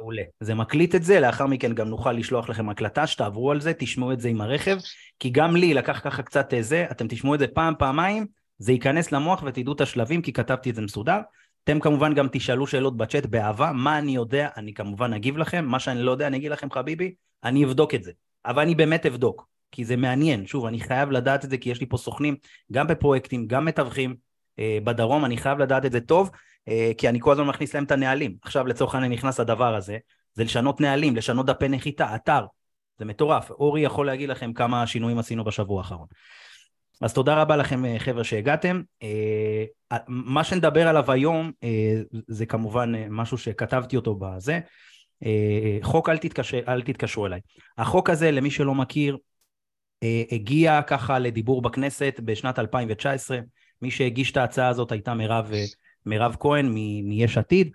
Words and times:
מעולה. 0.00 0.22
זה 0.40 0.54
מקליט 0.54 0.94
את 0.94 1.02
זה, 1.02 1.20
לאחר 1.20 1.46
מכן 1.46 1.72
גם 1.72 1.88
נוכל 1.88 2.12
לשלוח 2.12 2.48
לכם 2.48 2.68
הקלטה, 2.68 3.06
שתעברו 3.06 3.50
על 3.50 3.60
זה, 3.60 3.72
תשמעו 3.78 4.12
את 4.12 4.20
זה 4.20 4.28
עם 4.28 4.40
הרכב, 4.40 4.76
כי 5.18 5.30
גם 5.30 5.56
לי 5.56 5.74
לקח 5.74 6.00
ככה 6.04 6.22
קצת 6.22 6.54
אה, 6.54 6.62
זה, 6.62 6.86
אתם 6.90 7.08
תשמעו 7.08 7.34
את 7.34 7.38
זה 7.38 7.46
פעם, 7.46 7.74
פעמיים, 7.78 8.26
זה 8.58 8.72
ייכנס 8.72 9.12
למוח 9.12 9.42
ותדעו 9.46 9.72
את 9.72 9.80
השלבים, 9.80 10.22
כי 10.22 10.32
כתבתי 10.32 10.70
את 10.70 10.74
זה 10.74 10.82
מסודר. 10.82 11.18
אתם 11.64 11.80
כמובן 11.80 12.14
גם 12.14 12.28
תשאלו 12.32 12.66
שאלות 12.66 12.96
בצ'אט 12.96 13.26
באהבה, 13.26 13.72
מה 13.72 13.98
אני 13.98 14.14
יודע, 14.14 14.48
אני 14.56 14.74
כמובן 14.74 15.12
אגיב 15.12 15.36
לכם, 15.36 15.64
מה 15.64 15.78
שאני 15.78 16.02
לא 16.02 16.10
יודע 16.10 16.26
אני 16.26 16.36
אגיד 16.36 16.50
לכם 16.50 16.70
חביבי, 16.70 17.14
אני 17.44 17.64
אבדוק 17.64 17.94
את 17.94 18.02
זה. 18.02 18.12
אבל 18.46 18.62
אני 18.62 18.74
באמת 18.74 19.06
אבדוק, 19.06 19.48
כי 19.72 19.84
זה 19.84 19.96
מעניין, 19.96 20.46
שוב, 20.46 20.66
אני 20.66 20.80
חייב 20.80 21.10
לדעת 21.10 21.44
את 21.44 21.50
זה, 21.50 21.58
כי 21.58 21.70
יש 21.70 21.80
לי 21.80 21.86
פה 21.86 21.96
סוכנים, 21.96 22.36
גם 22.72 22.86
בפרויקטים, 22.86 23.46
גם 23.46 23.64
מתווכים 23.64 24.16
אה, 24.58 24.78
בדרום, 24.84 25.24
אני 25.24 25.36
חייב 25.36 25.58
לדעת 25.58 25.84
את 25.84 25.92
זה 25.92 26.00
טוב, 26.00 26.30
כי 26.98 27.08
אני 27.08 27.20
כל 27.20 27.32
הזמן 27.32 27.46
מכניס 27.46 27.74
להם 27.74 27.84
את 27.84 27.90
הנהלים. 27.90 28.36
עכשיו 28.42 28.66
לצורך 28.66 28.94
העניין 28.94 29.12
נכנס 29.12 29.40
הדבר 29.40 29.74
הזה, 29.74 29.98
זה 30.34 30.44
לשנות 30.44 30.80
נהלים, 30.80 31.16
לשנות 31.16 31.46
דפי 31.46 31.68
נחיתה, 31.68 32.14
אתר, 32.14 32.44
זה 32.98 33.04
מטורף. 33.04 33.50
אורי 33.50 33.80
יכול 33.80 34.06
להגיד 34.06 34.28
לכם 34.28 34.52
כמה 34.52 34.86
שינויים 34.86 35.18
עשינו 35.18 35.44
בשבוע 35.44 35.78
האחרון. 35.78 36.06
אז 37.00 37.12
תודה 37.12 37.42
רבה 37.42 37.56
לכם 37.56 37.84
אה, 37.84 37.98
חבר'ה 37.98 38.24
שהגעתם. 38.24 38.82
אה, 39.02 39.64
מה 40.08 40.44
שנדבר 40.44 40.88
עליו 40.88 41.12
היום 41.12 41.52
אה, 41.62 42.00
זה 42.28 42.46
כמובן 42.46 42.92
משהו 43.10 43.38
שכתבתי 43.38 43.96
אותו 43.96 44.14
בזה. 44.14 44.60
חוק 45.82 46.08
אל, 46.08 46.18
תתקשר, 46.18 46.60
אל 46.68 46.82
תתקשרו 46.82 47.26
אליי. 47.26 47.40
החוק 47.78 48.10
הזה 48.10 48.30
למי 48.30 48.50
שלא 48.50 48.74
מכיר 48.74 49.16
הגיע 50.32 50.82
ככה 50.82 51.18
לדיבור 51.18 51.62
בכנסת 51.62 52.20
בשנת 52.24 52.58
2019. 52.58 53.38
מי 53.82 53.90
שהגיש 53.90 54.32
את 54.32 54.36
ההצעה 54.36 54.68
הזאת 54.68 54.92
הייתה 54.92 55.14
מירב, 55.14 55.50
מירב 56.06 56.36
כהן 56.40 56.66
מיש 57.04 57.38
עתיד 57.38 57.70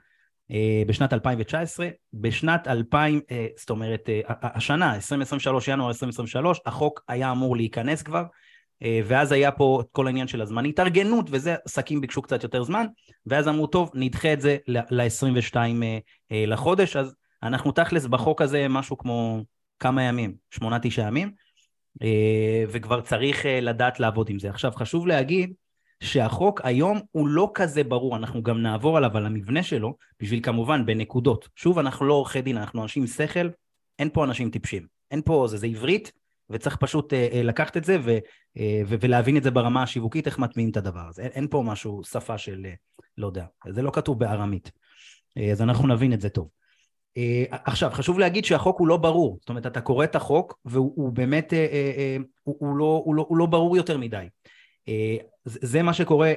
בשנת 0.87 1.13
2019. 1.13 1.87
בשנת 2.13 2.67
2000, 2.67 3.21
זאת 3.57 3.69
אומרת 3.69 4.09
השנה, 4.27 4.95
2023, 4.95 5.67
ינואר 5.67 5.87
2023, 5.87 6.61
החוק 6.65 7.03
היה 7.07 7.31
אמור 7.31 7.55
להיכנס 7.55 8.01
כבר. 8.01 8.23
אה, 8.83 8.99
ואז 9.05 9.31
היה 9.31 9.51
פה 9.51 9.81
את 9.81 9.85
כל 9.91 10.07
העניין 10.07 10.27
של 10.27 10.41
הזמן 10.41 10.65
התארגנות, 10.65 11.25
וזה, 11.29 11.55
עסקים 11.65 12.01
ביקשו 12.01 12.21
קצת 12.21 12.43
יותר 12.43 12.63
זמן, 12.63 12.85
ואז 13.25 13.47
אמרו, 13.47 13.67
טוב, 13.67 13.91
נדחה 13.93 14.33
את 14.33 14.41
זה 14.41 14.57
ל-22 14.67 15.55
אה, 15.55 15.97
אה, 16.31 16.45
לחודש, 16.47 16.95
אז 16.95 17.15
אנחנו 17.43 17.71
תכלס 17.71 18.05
בחוק 18.05 18.41
הזה 18.41 18.67
משהו 18.69 18.97
כמו 18.97 19.43
כמה 19.79 20.03
ימים, 20.03 20.35
שמונה, 20.51 20.79
תשעה 20.81 21.07
ימים, 21.07 21.31
וכבר 22.69 23.01
צריך 23.01 23.45
לדעת 23.61 23.99
לעבוד 23.99 24.29
עם 24.29 24.39
זה. 24.39 24.49
עכשיו, 24.49 24.71
חשוב 24.71 25.07
להגיד 25.07 25.53
שהחוק 25.99 26.61
היום 26.63 26.99
הוא 27.11 27.27
לא 27.27 27.51
כזה 27.53 27.83
ברור, 27.83 28.15
אנחנו 28.15 28.43
גם 28.43 28.61
נעבור 28.61 28.97
עליו, 28.97 29.17
על 29.17 29.25
המבנה 29.25 29.63
שלו, 29.63 29.95
בשביל 30.19 30.39
כמובן 30.43 30.85
בנקודות. 30.85 31.49
שוב, 31.55 31.79
אנחנו 31.79 32.05
לא 32.05 32.13
עורכי 32.13 32.41
דין, 32.41 32.57
אנחנו 32.57 32.83
אנשים 32.83 33.07
שכל, 33.07 33.49
אין 33.99 34.09
פה 34.09 34.23
אנשים 34.23 34.49
טיפשים. 34.49 34.87
אין 35.11 35.21
פה, 35.25 35.45
זה, 35.49 35.57
זה 35.57 35.67
עברית, 35.67 36.11
וצריך 36.49 36.75
פשוט 36.75 37.13
אה, 37.13 37.27
אה, 37.31 37.43
לקחת 37.43 37.77
את 37.77 37.83
זה 37.83 37.97
ו, 38.03 38.17
אה, 38.57 38.81
ו, 38.87 38.95
ולהבין 38.99 39.37
את 39.37 39.43
זה 39.43 39.51
ברמה 39.51 39.83
השיווקית, 39.83 40.27
איך 40.27 40.39
מטמיעים 40.39 40.69
את 40.69 40.77
הדבר 40.77 41.07
הזה. 41.09 41.21
אין, 41.21 41.31
אין 41.31 41.47
פה 41.47 41.63
משהו, 41.65 42.03
שפה 42.03 42.37
של, 42.37 42.65
לא 43.17 43.27
יודע, 43.27 43.45
זה 43.69 43.81
לא 43.81 43.91
כתוב 43.91 44.19
בארמית. 44.19 44.71
אז 45.51 45.61
אנחנו 45.61 45.87
נבין 45.87 46.13
את 46.13 46.21
זה 46.21 46.29
טוב. 46.29 46.49
עכשיו, 47.51 47.89
חשוב 47.93 48.19
להגיד 48.19 48.45
שהחוק 48.45 48.79
הוא 48.79 48.87
לא 48.87 48.97
ברור, 48.97 49.37
זאת 49.41 49.49
אומרת, 49.49 49.65
אתה 49.65 49.81
קורא 49.81 50.03
את 50.03 50.15
החוק 50.15 50.59
והוא 50.65 51.11
באמת, 51.13 51.53
הוא, 52.43 52.55
הוא, 52.59 52.77
לא, 52.77 53.01
הוא, 53.05 53.15
לא, 53.15 53.25
הוא 53.29 53.37
לא 53.37 53.45
ברור 53.45 53.77
יותר 53.77 53.97
מדי. 53.97 54.27
זה 55.45 55.83
מה 55.83 55.93
שקורה 55.93 56.33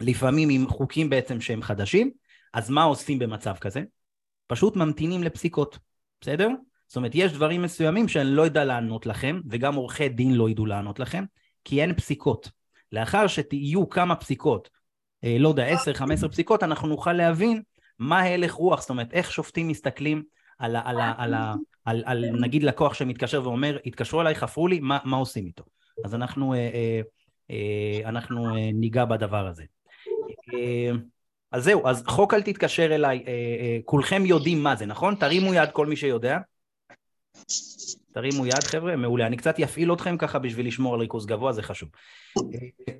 לפעמים 0.00 0.48
עם 0.48 0.68
חוקים 0.68 1.10
בעצם 1.10 1.40
שהם 1.40 1.62
חדשים, 1.62 2.10
אז 2.54 2.70
מה 2.70 2.82
עושים 2.82 3.18
במצב 3.18 3.54
כזה? 3.60 3.82
פשוט 4.46 4.76
ממתינים 4.76 5.22
לפסיקות, 5.22 5.78
בסדר? 6.20 6.48
זאת 6.86 6.96
אומרת, 6.96 7.12
יש 7.14 7.32
דברים 7.32 7.62
מסוימים 7.62 8.08
שאני 8.08 8.30
לא 8.30 8.42
יודע 8.42 8.64
לענות 8.64 9.06
לכם, 9.06 9.40
וגם 9.50 9.74
עורכי 9.74 10.08
דין 10.08 10.34
לא 10.34 10.50
ידעו 10.50 10.66
לענות 10.66 10.98
לכם, 10.98 11.24
כי 11.64 11.82
אין 11.82 11.94
פסיקות. 11.94 12.50
לאחר 12.92 13.26
שתהיו 13.26 13.88
כמה 13.88 14.16
פסיקות, 14.16 14.70
אה, 15.24 15.36
לא 15.38 15.48
יודע, 15.48 15.74
10-15 15.74 16.28
פסיקות, 16.28 16.62
אנחנו 16.62 16.88
נוכל 16.88 17.12
להבין 17.12 17.62
מה 17.98 18.20
הלך 18.20 18.52
רוח, 18.52 18.80
זאת 18.80 18.90
אומרת, 18.90 19.12
איך 19.12 19.32
שופטים 19.32 19.68
מסתכלים 19.68 20.22
על, 20.58 20.76
על, 20.76 21.00
על, 21.00 21.00
על, 21.18 21.34
על, 21.34 21.54
על, 21.84 22.02
על 22.06 22.24
נגיד 22.40 22.62
לקוח 22.62 22.94
שמתקשר 22.94 23.42
ואומר, 23.42 23.78
התקשרו 23.86 24.20
אליי, 24.20 24.34
חפרו 24.34 24.68
לי, 24.68 24.80
מה, 24.80 24.98
מה 25.04 25.16
עושים 25.16 25.46
איתו? 25.46 25.64
אז 26.04 26.14
אנחנו, 26.14 26.54
אה, 26.54 26.58
אה, 26.58 26.64
אה, 26.74 27.00
אנחנו 28.04 28.56
אה, 28.56 28.70
ניגע 28.72 29.04
בדבר 29.04 29.46
הזה. 29.46 29.64
אה, 30.54 30.90
אז 31.52 31.64
זהו, 31.64 31.86
אז 31.86 32.04
חוק 32.06 32.34
אל 32.34 32.42
תתקשר 32.42 32.94
אליי, 32.94 33.24
אה, 33.26 33.32
אה, 33.32 33.78
כולכם 33.84 34.26
יודעים 34.26 34.62
מה 34.62 34.76
זה, 34.76 34.86
נכון? 34.86 35.14
תרימו 35.14 35.54
יד 35.54 35.70
כל 35.70 35.86
מי 35.86 35.96
שיודע. 35.96 36.38
תרימו 38.12 38.46
יד 38.46 38.64
חבר'ה, 38.64 38.96
מעולה. 38.96 39.26
אני 39.26 39.36
קצת 39.36 39.60
אפעיל 39.60 39.92
אתכם 39.92 40.16
ככה 40.16 40.38
בשביל 40.38 40.66
לשמור 40.66 40.94
על 40.94 41.00
ריכוז 41.00 41.26
גבוה, 41.26 41.52
זה 41.52 41.62
חשוב. 41.62 41.88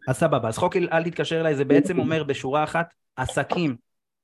אז 0.09 0.17
סבבה, 0.17 0.49
אז 0.49 0.59
חוק 0.59 0.77
אל 0.77 1.05
תתקשר 1.05 1.41
אליי, 1.41 1.55
זה 1.55 1.65
בעצם 1.65 1.99
אומר 1.99 2.25
בשורה 2.25 2.65
אחת, 2.65 2.95
עסקים 3.17 3.77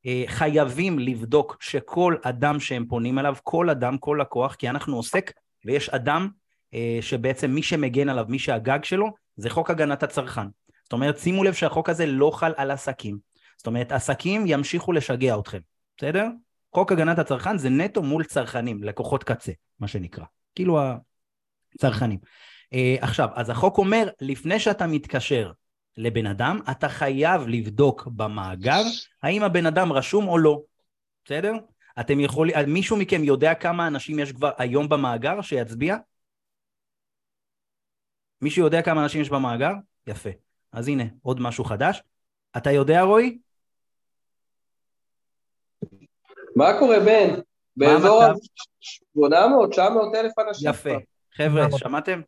אה, 0.06 0.24
חייבים 0.26 0.98
לבדוק 0.98 1.56
שכל 1.60 2.16
אדם 2.22 2.60
שהם 2.60 2.86
פונים 2.88 3.18
אליו, 3.18 3.36
כל 3.42 3.70
אדם, 3.70 3.98
כל 3.98 4.18
לקוח, 4.20 4.54
כי 4.54 4.68
אנחנו 4.68 4.96
עוסק 4.96 5.32
ויש 5.64 5.88
אדם 5.88 6.28
אה, 6.74 6.98
שבעצם 7.00 7.50
מי 7.50 7.62
שמגן 7.62 8.08
עליו, 8.08 8.24
מי 8.28 8.38
שהגג 8.38 8.84
שלו, 8.84 9.10
זה 9.36 9.50
חוק 9.50 9.70
הגנת 9.70 10.02
הצרכן. 10.02 10.46
זאת 10.84 10.92
אומרת, 10.92 11.18
שימו 11.18 11.44
לב 11.44 11.54
שהחוק 11.54 11.88
הזה 11.88 12.06
לא 12.06 12.30
חל 12.34 12.52
על 12.56 12.70
עסקים. 12.70 13.18
זאת 13.56 13.66
אומרת, 13.66 13.92
עסקים 13.92 14.44
ימשיכו 14.46 14.92
לשגע 14.92 15.38
אתכם, 15.38 15.58
בסדר? 15.96 16.26
חוק 16.74 16.92
הגנת 16.92 17.18
הצרכן 17.18 17.58
זה 17.58 17.70
נטו 17.70 18.02
מול 18.02 18.24
צרכנים, 18.24 18.82
לקוחות 18.82 19.24
קצה, 19.24 19.52
מה 19.80 19.88
שנקרא. 19.88 20.24
כאילו 20.54 20.80
הצרכנים. 21.74 22.18
Uh, 22.74 22.78
עכשיו, 23.00 23.28
אז 23.34 23.50
החוק 23.50 23.78
אומר, 23.78 24.08
לפני 24.20 24.60
שאתה 24.60 24.86
מתקשר 24.86 25.52
לבן 25.96 26.26
אדם, 26.26 26.60
אתה 26.70 26.88
חייב 26.88 27.48
לבדוק 27.48 28.06
במאגר 28.06 28.82
האם 29.22 29.42
הבן 29.42 29.66
אדם 29.66 29.92
רשום 29.92 30.28
או 30.28 30.38
לא, 30.38 30.62
בסדר? 31.24 31.52
אתם 32.00 32.20
יכולים, 32.20 32.54
מישהו 32.66 32.96
מכם 32.96 33.24
יודע 33.24 33.54
כמה 33.54 33.86
אנשים 33.86 34.18
יש 34.18 34.32
כבר 34.32 34.50
היום 34.58 34.88
במאגר 34.88 35.40
שיצביע? 35.40 35.96
מישהו 38.42 38.64
יודע 38.64 38.82
כמה 38.82 39.02
אנשים 39.02 39.20
יש 39.20 39.30
במאגר? 39.30 39.72
יפה. 40.06 40.30
אז 40.72 40.88
הנה, 40.88 41.04
עוד 41.22 41.40
משהו 41.40 41.64
חדש. 41.64 42.02
אתה 42.56 42.70
יודע, 42.70 43.02
רועי? 43.02 43.38
מה 46.56 46.78
קורה, 46.78 47.00
בן? 47.00 47.40
באזור 47.76 48.22
800, 48.80 49.72
900 49.72 50.14
אלף 50.14 50.32
אנשים. 50.38 50.70
יפה. 50.70 50.94
חבר'ה, 51.34 51.66
שמעתם? 51.78 52.20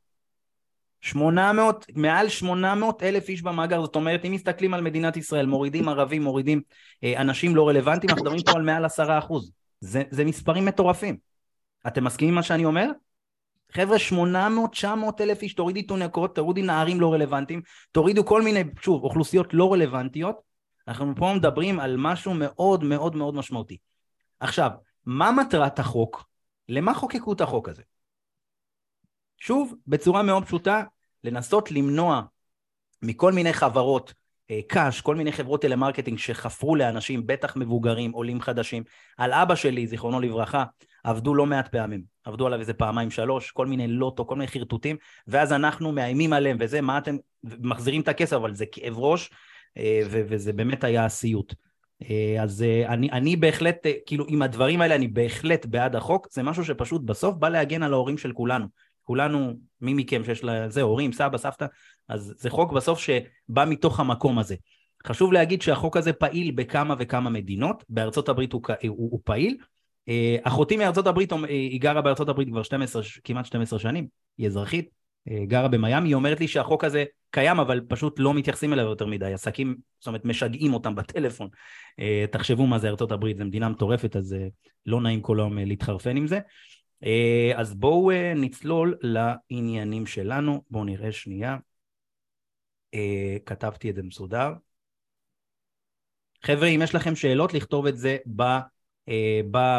800, 1.01 1.87
מעל 1.95 2.29
800 2.29 3.03
אלף 3.03 3.29
איש 3.29 3.43
במאגר, 3.43 3.81
זאת 3.81 3.97
אומרת, 3.97 4.25
אם 4.25 4.33
מסתכלים 4.33 4.75
על 4.75 4.81
מדינת 4.81 5.17
ישראל, 5.17 5.47
מורידים 5.47 5.89
ערבים, 5.89 6.23
מורידים 6.23 6.61
אה, 7.05 7.21
אנשים 7.21 7.57
לא 7.57 7.69
רלוונטיים, 7.69 8.11
אנחנו 8.11 8.25
מדברים 8.25 8.43
פה 8.47 8.53
על 8.53 8.63
מעל 8.63 8.85
10 8.85 9.19
אחוז. 9.19 9.53
זה, 9.81 10.03
זה 10.11 10.25
מספרים 10.25 10.65
מטורפים. 10.65 11.17
אתם 11.87 12.05
מסכימים 12.05 12.35
מה 12.35 12.43
שאני 12.43 12.65
אומר? 12.65 12.91
חבר'ה, 13.73 13.99
800, 13.99 14.73
900 14.73 15.21
אלף 15.21 15.43
איש, 15.43 15.55
תורידי 15.55 15.83
תונקות, 15.83 16.35
תורידי 16.35 16.63
נערים 16.63 17.01
לא 17.01 17.13
רלוונטיים, 17.13 17.63
תורידו 17.93 18.27
כל 18.27 18.43
מיני, 18.43 18.65
שוב, 18.81 19.05
אוכלוסיות 19.05 19.55
לא 19.55 19.73
רלוונטיות, 19.73 20.37
אנחנו 20.89 21.15
פה 21.17 21.33
מדברים 21.37 21.81
על 21.81 21.97
משהו 21.99 22.35
מאוד 22.35 22.85
מאוד 22.85 23.17
מאוד 23.17 23.35
משמעותי. 23.35 23.77
עכשיו, 24.41 24.71
מה 25.07 25.33
מטרת 25.33 25.79
החוק? 25.79 26.25
למה 26.69 26.95
חוקקו 26.95 27.33
את 27.33 27.41
החוק 27.41 27.69
הזה? 27.69 27.83
שוב, 29.41 29.75
בצורה 29.87 30.23
מאוד 30.23 30.45
פשוטה, 30.45 30.83
לנסות 31.25 31.71
למנוע 31.71 32.23
מכל 33.03 33.33
מיני 33.33 33.53
חברות 33.53 34.15
אה, 34.51 34.61
קאש, 34.69 35.01
כל 35.01 35.17
מיני 35.17 35.33
חברות 35.33 35.63
טלמרקטינג 35.63 36.19
שחפרו 36.19 36.77
לאנשים, 36.77 37.27
בטח 37.27 37.57
מבוגרים, 37.57 38.13
עולים 38.13 38.41
חדשים. 38.41 38.83
על 39.17 39.33
אבא 39.33 39.55
שלי, 39.55 39.87
זיכרונו 39.87 40.21
לברכה, 40.21 40.65
עבדו 41.05 41.35
לא 41.35 41.47
מעט 41.47 41.69
פעמים. 41.69 42.03
עבדו 42.29 42.47
עליו 42.47 42.61
איזה 42.61 42.75
פעמיים 42.75 43.11
שלוש, 43.11 43.51
כל 43.51 43.67
מיני 43.67 43.89
לוטו, 43.89 44.27
כל 44.27 44.35
מיני 44.35 44.49
חרטוטים, 44.49 44.97
ואז 45.29 45.53
אנחנו 45.53 45.93
מאיימים 45.93 46.33
עליהם, 46.33 46.57
וזה, 46.61 46.81
מה 46.81 46.99
אתם, 46.99 47.17
מחזירים 47.45 48.01
את 48.01 48.09
הכסף, 48.09 48.37
אבל 48.37 48.55
זה 48.55 48.67
כאב 48.67 48.99
ראש, 48.99 49.31
אה, 49.77 50.01
וזה 50.09 50.53
באמת 50.53 50.85
היה 50.85 51.09
סיוט. 51.09 51.55
אה, 52.11 52.43
אז 52.43 52.63
אה, 52.63 52.89
אני, 52.89 53.11
אני 53.11 53.37
בהחלט, 53.37 53.87
כאילו 54.07 54.25
עם 54.29 54.43
הדברים 54.43 54.81
האלה 54.81 54.95
אני 54.95 55.09
בהחלט 55.09 55.67
בעד 55.67 55.97
החוק, 55.97 56.29
זה 56.31 56.43
משהו 56.43 56.65
שפשוט 56.65 57.03
בסוף 57.03 57.37
בא 57.37 57.49
להגן 57.49 57.83
על 57.83 57.93
ההורים 57.93 58.19
של 58.19 58.33
כולנו. 58.33 58.67
כולנו, 59.03 59.55
מי 59.81 59.95
מכם 59.95 60.25
שיש 60.25 60.45
לזה 60.45 60.83
הורים, 60.83 61.13
סבא, 61.13 61.39
סבתא, 61.39 61.67
אז 62.09 62.35
זה 62.39 62.51
חוק 62.51 62.73
בסוף 62.73 62.99
שבא 62.99 63.65
מתוך 63.69 64.01
המקום 64.01 64.39
הזה. 64.39 64.57
חשוב 65.07 65.33
להגיד 65.33 65.63
שהחוק 65.63 65.97
הזה 65.97 66.13
פעיל 66.13 66.51
בכמה 66.51 66.95
וכמה 66.99 67.31
מדינות, 67.31 67.85
בארצות 67.89 68.29
הברית 68.29 68.53
הוא, 68.53 68.63
הוא, 68.89 69.11
הוא 69.13 69.21
פעיל. 69.25 69.57
אחותי 70.43 70.77
מארצות 70.77 71.07
הברית, 71.07 71.33
היא 71.49 71.81
גרה 71.81 72.03
בארצות 72.03 72.29
הברית 72.29 72.49
כבר 72.49 72.63
12, 72.63 73.03
כמעט 73.25 73.47
12 73.47 73.79
שנים, 73.79 74.07
היא 74.39 74.47
אזרחית, 74.47 74.91
גרה 75.29 75.69
במיאמי, 75.69 76.09
היא 76.09 76.15
אומרת 76.15 76.41
לי 76.41 76.49
שהחוק 76.49 76.85
הזה 76.85 77.05
קיים, 77.31 77.61
אבל 77.61 77.81
פשוט 77.89 78.19
לא 78.19 78.35
מתייחסים 78.35 78.73
אליו 78.73 78.85
יותר 78.85 79.07
מדי. 79.07 79.33
עסקים, 79.33 79.77
זאת 79.99 80.07
אומרת, 80.07 80.25
משגעים 80.25 80.75
אותם 80.75 80.95
בטלפון. 80.95 81.49
תחשבו 82.31 82.67
מה 82.67 82.79
זה 82.79 82.89
ארצות 82.89 83.13
הברית, 83.13 83.37
זו 83.37 83.45
מדינה 83.45 83.69
מטורפת, 83.69 84.17
אז 84.17 84.37
לא 84.87 85.01
נעים 85.01 85.21
כל 85.21 85.41
היום 85.41 85.59
להתחרפן 85.59 86.17
עם 86.17 86.27
זה. 86.27 86.39
אז 87.57 87.75
בואו 87.75 88.11
נצלול 88.37 88.97
לעניינים 89.01 90.07
שלנו, 90.07 90.63
בואו 90.71 90.85
נראה 90.85 91.13
שנייה. 91.13 91.57
כתבתי 93.47 93.91
את 93.91 93.95
זה 93.95 94.03
מסודר. 94.03 94.53
חבר'ה, 96.43 96.67
אם 96.67 96.81
יש 96.83 96.95
לכם 96.95 97.17
שאלות, 97.17 97.55
לכתוב 97.55 97.87
את 97.87 97.99
זה 97.99 98.17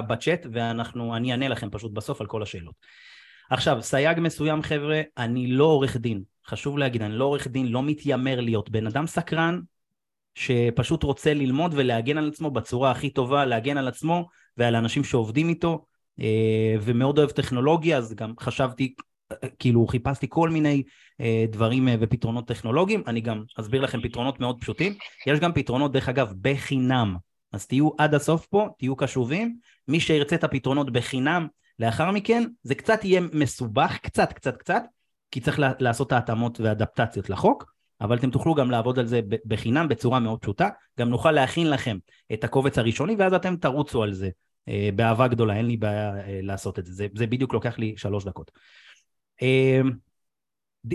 בצ'אט, 0.07 0.45
ואנחנו, 0.51 1.15
אני 1.15 1.31
אענה 1.31 1.47
לכם 1.47 1.69
פשוט 1.69 1.91
בסוף 1.93 2.21
על 2.21 2.27
כל 2.27 2.43
השאלות. 2.43 2.75
עכשיו, 3.49 3.81
סייג 3.81 4.19
מסוים, 4.19 4.61
חבר'ה, 4.61 5.01
אני 5.17 5.47
לא 5.47 5.63
עורך 5.63 5.97
דין. 5.97 6.23
חשוב 6.47 6.77
להגיד, 6.77 7.01
אני 7.01 7.13
לא 7.13 7.25
עורך 7.25 7.47
דין, 7.47 7.67
לא 7.67 7.83
מתיימר 7.83 8.41
להיות 8.41 8.69
בן 8.69 8.87
אדם 8.87 9.07
סקרן, 9.07 9.59
שפשוט 10.35 11.03
רוצה 11.03 11.33
ללמוד 11.33 11.73
ולהגן 11.77 12.17
על 12.17 12.27
עצמו 12.27 12.51
בצורה 12.51 12.91
הכי 12.91 13.09
טובה, 13.09 13.45
להגן 13.45 13.77
על 13.77 13.87
עצמו 13.87 14.27
ועל 14.57 14.75
האנשים 14.75 15.03
שעובדים 15.03 15.49
איתו, 15.49 15.85
אה, 16.19 16.75
ומאוד 16.81 17.17
אוהב 17.17 17.29
טכנולוגיה, 17.29 17.97
אז 17.97 18.15
גם 18.15 18.33
חשבתי, 18.39 18.93
כאילו 19.59 19.87
חיפשתי 19.87 20.27
כל 20.29 20.49
מיני 20.49 20.83
אה, 21.21 21.45
דברים 21.49 21.87
אה, 21.87 21.95
ופתרונות 21.99 22.47
טכנולוגיים, 22.47 23.03
אני 23.07 23.21
גם 23.21 23.43
אסביר 23.59 23.81
לכם 23.81 24.01
פתרונות 24.01 24.39
מאוד 24.39 24.61
פשוטים, 24.61 24.93
יש 25.27 25.39
גם 25.39 25.53
פתרונות 25.53 25.91
דרך 25.91 26.09
אגב 26.09 26.33
בחינם, 26.41 27.15
אז 27.51 27.67
תהיו 27.67 27.89
עד 27.97 28.13
הסוף 28.15 28.45
פה, 28.45 28.69
תהיו 28.77 28.95
קשובים, 28.95 29.57
מי 29.87 29.99
שירצה 29.99 30.35
את 30.35 30.43
הפתרונות 30.43 30.91
בחינם 30.91 31.47
לאחר 31.79 32.11
מכן, 32.11 32.43
זה 32.63 32.75
קצת 32.75 33.05
יהיה 33.05 33.21
מסובך, 33.33 33.97
קצת 34.01 34.33
קצת 34.33 34.57
קצת, 34.57 34.83
כי 35.31 35.41
צריך 35.41 35.59
לעשות 35.79 36.07
את 36.07 36.11
ההתאמות 36.11 36.59
והאדפטציות 36.59 37.29
לחוק, 37.29 37.73
אבל 38.01 38.17
אתם 38.17 38.31
תוכלו 38.31 38.55
גם 38.55 38.71
לעבוד 38.71 38.99
על 38.99 39.05
זה 39.05 39.21
בחינם 39.45 39.87
בצורה 39.87 40.19
מאוד 40.19 40.39
פשוטה, 40.39 40.69
גם 40.99 41.09
נוכל 41.09 41.31
להכין 41.31 41.69
לכם 41.69 41.97
את 42.33 42.43
הקובץ 42.43 42.77
הראשוני 42.77 43.15
ואז 43.15 43.33
אתם 43.33 43.55
תרוצו 43.55 44.03
על 44.03 44.13
זה 44.13 44.29
אה, 44.67 44.89
באהבה 44.95 45.27
גדולה, 45.27 45.57
אין 45.57 45.65
לי 45.65 45.77
בעיה 45.77 46.15
אה, 46.15 46.39
לעשות 46.43 46.79
את 46.79 46.85
זה, 46.85 46.93
זה, 46.93 47.07
זה 47.15 47.27
בדיוק 47.27 47.53
לוקח 47.53 47.79
לי 47.79 47.93
שלוש 47.97 48.25
דקות. 48.25 48.51
אה, 49.41 49.81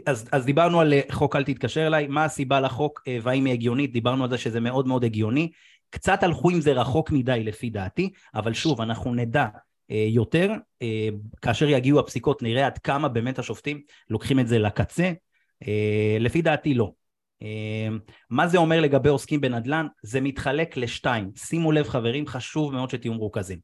אז, 0.07 0.29
אז 0.33 0.45
דיברנו 0.45 0.81
על 0.81 0.93
חוק 1.11 1.37
אל 1.37 1.45
תתקשר 1.45 1.87
אליי, 1.87 2.07
מה 2.07 2.25
הסיבה 2.25 2.61
לחוק 2.61 3.03
והאם 3.23 3.45
היא 3.45 3.53
הגיונית, 3.53 3.93
דיברנו 3.93 4.25
על 4.25 4.31
זה 4.31 4.39
שזה 4.39 4.61
מאוד 4.61 4.87
מאוד 4.87 5.05
הגיוני, 5.05 5.51
קצת 5.95 6.23
הלכו 6.23 6.51
עם 6.51 6.61
זה 6.61 6.73
רחוק 6.73 7.11
מדי 7.11 7.43
לפי 7.45 7.71
דעתי, 7.71 8.11
אבל 8.35 8.53
שוב, 8.53 8.81
אנחנו 8.81 9.15
נדע 9.15 9.47
יותר, 9.89 10.53
כאשר 11.43 11.69
יגיעו 11.69 12.01
הפסיקות 12.01 12.43
נראה 12.43 12.67
עד 12.67 12.79
כמה 12.79 13.09
באמת 13.09 13.39
השופטים 13.39 13.81
לוקחים 14.11 14.41
את 14.41 14.49
זה 14.49 14.59
לקצה, 14.59 15.13
לפי 16.21 16.43
דעתי 16.43 16.75
לא. 16.75 16.93
מה 18.31 18.49
זה 18.49 18.59
אומר 18.59 18.81
לגבי 18.81 19.09
עוסקים 19.09 19.41
בנדל"ן? 19.41 19.87
זה 20.03 20.21
מתחלק 20.21 20.77
לשתיים. 20.77 21.31
שימו 21.37 21.73
לב 21.73 21.89
חברים, 21.89 22.27
חשוב 22.27 22.73
מאוד 22.73 22.91
שתהיו 22.91 23.15
מרוכזים. 23.15 23.59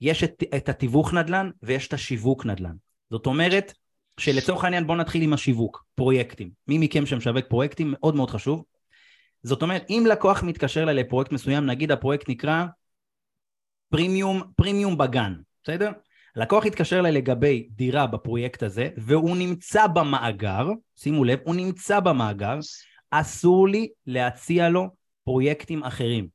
יש 0.00 0.24
את, 0.24 0.42
את 0.56 0.68
התיווך 0.68 1.14
נדל"ן 1.14 1.50
ויש 1.62 1.88
את 1.88 1.92
השיווק 1.92 2.46
נדל"ן. 2.46 2.74
זאת 3.10 3.26
אומרת 3.26 3.72
שלצורך 4.20 4.64
העניין 4.64 4.86
בואו 4.86 4.98
נתחיל 4.98 5.22
עם 5.22 5.32
השיווק, 5.32 5.84
פרויקטים. 5.94 6.50
מי 6.68 6.78
מכם 6.78 7.06
שמשווק 7.06 7.44
פרויקטים 7.48 7.90
מאוד 7.90 8.14
מאוד 8.14 8.30
חשוב. 8.30 8.64
זאת 9.42 9.62
אומרת 9.62 9.86
אם 9.90 10.04
לקוח 10.08 10.42
מתקשר 10.42 10.82
אליי 10.82 10.94
לפרויקט 10.94 11.32
מסוים, 11.32 11.66
נגיד 11.66 11.92
הפרויקט 11.92 12.28
נקרא 12.28 12.64
פרימיום, 13.88 14.42
פרימיום 14.56 14.98
בגן, 14.98 15.34
בסדר? 15.62 15.90
לקוח 16.36 16.66
התקשר 16.66 16.98
אליי 16.98 17.12
לגבי 17.12 17.68
דירה 17.70 18.06
בפרויקט 18.06 18.62
הזה 18.62 18.88
והוא 18.96 19.36
נמצא 19.36 19.86
במאגר, 19.86 20.68
שימו 20.96 21.24
לב, 21.24 21.38
הוא 21.44 21.54
נמצא 21.54 22.00
במאגר 22.00 22.58
אסור 23.10 23.68
לי 23.68 23.88
להציע 24.06 24.68
לו 24.68 24.88
פרויקטים 25.24 25.82
אחרים. 25.82 26.28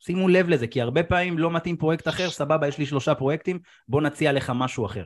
שימו 0.00 0.28
לב 0.28 0.48
לזה, 0.48 0.66
כי 0.66 0.80
הרבה 0.80 1.02
פעמים 1.02 1.38
לא 1.38 1.50
מתאים 1.50 1.76
פרויקט 1.76 2.08
אחר, 2.08 2.30
סבבה, 2.30 2.68
יש 2.68 2.78
לי 2.78 2.86
שלושה 2.86 3.14
פרויקטים, 3.14 3.58
בוא 3.88 4.02
נציע 4.02 4.32
לך 4.32 4.52
משהו 4.54 4.86
אחר. 4.86 5.04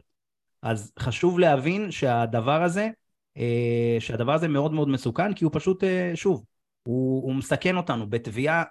אז 0.63 0.93
חשוב 0.99 1.39
להבין 1.39 1.91
שהדבר 1.91 2.63
הזה, 2.63 2.89
אה, 3.37 3.97
שהדבר 4.01 4.33
הזה 4.33 4.49
מאוד 4.49 4.73
מאוד 4.73 4.89
מסוכן, 4.89 5.35
כי 5.35 5.45
הוא 5.45 5.53
פשוט, 5.55 5.85
אה, 5.85 6.13
שוב, 6.15 6.45
הוא, 6.83 7.23
הוא 7.23 7.35
מסכן 7.35 7.77
אותנו 7.77 8.11
בתביעה 8.11 8.63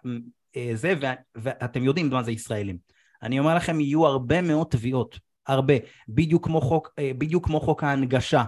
אה, 0.56 0.72
זה, 0.74 0.94
ואתם 1.36 1.84
יודעים 1.84 2.10
מה 2.10 2.24
זה 2.24 2.32
ישראלים. 2.32 2.78
אני 3.24 3.40
אומר 3.40 3.56
לכם, 3.56 3.80
יהיו 3.80 4.06
הרבה 4.06 4.42
מאוד 4.42 4.68
תביעות, 4.70 5.20
הרבה, 5.48 5.74
בדיוק 6.10 6.46
כמו 6.46 6.62
חוק, 6.62 6.94
בדיוק 7.00 7.46
כמו 7.46 7.60
חוק 7.60 7.84
ההנגשה 7.84 8.44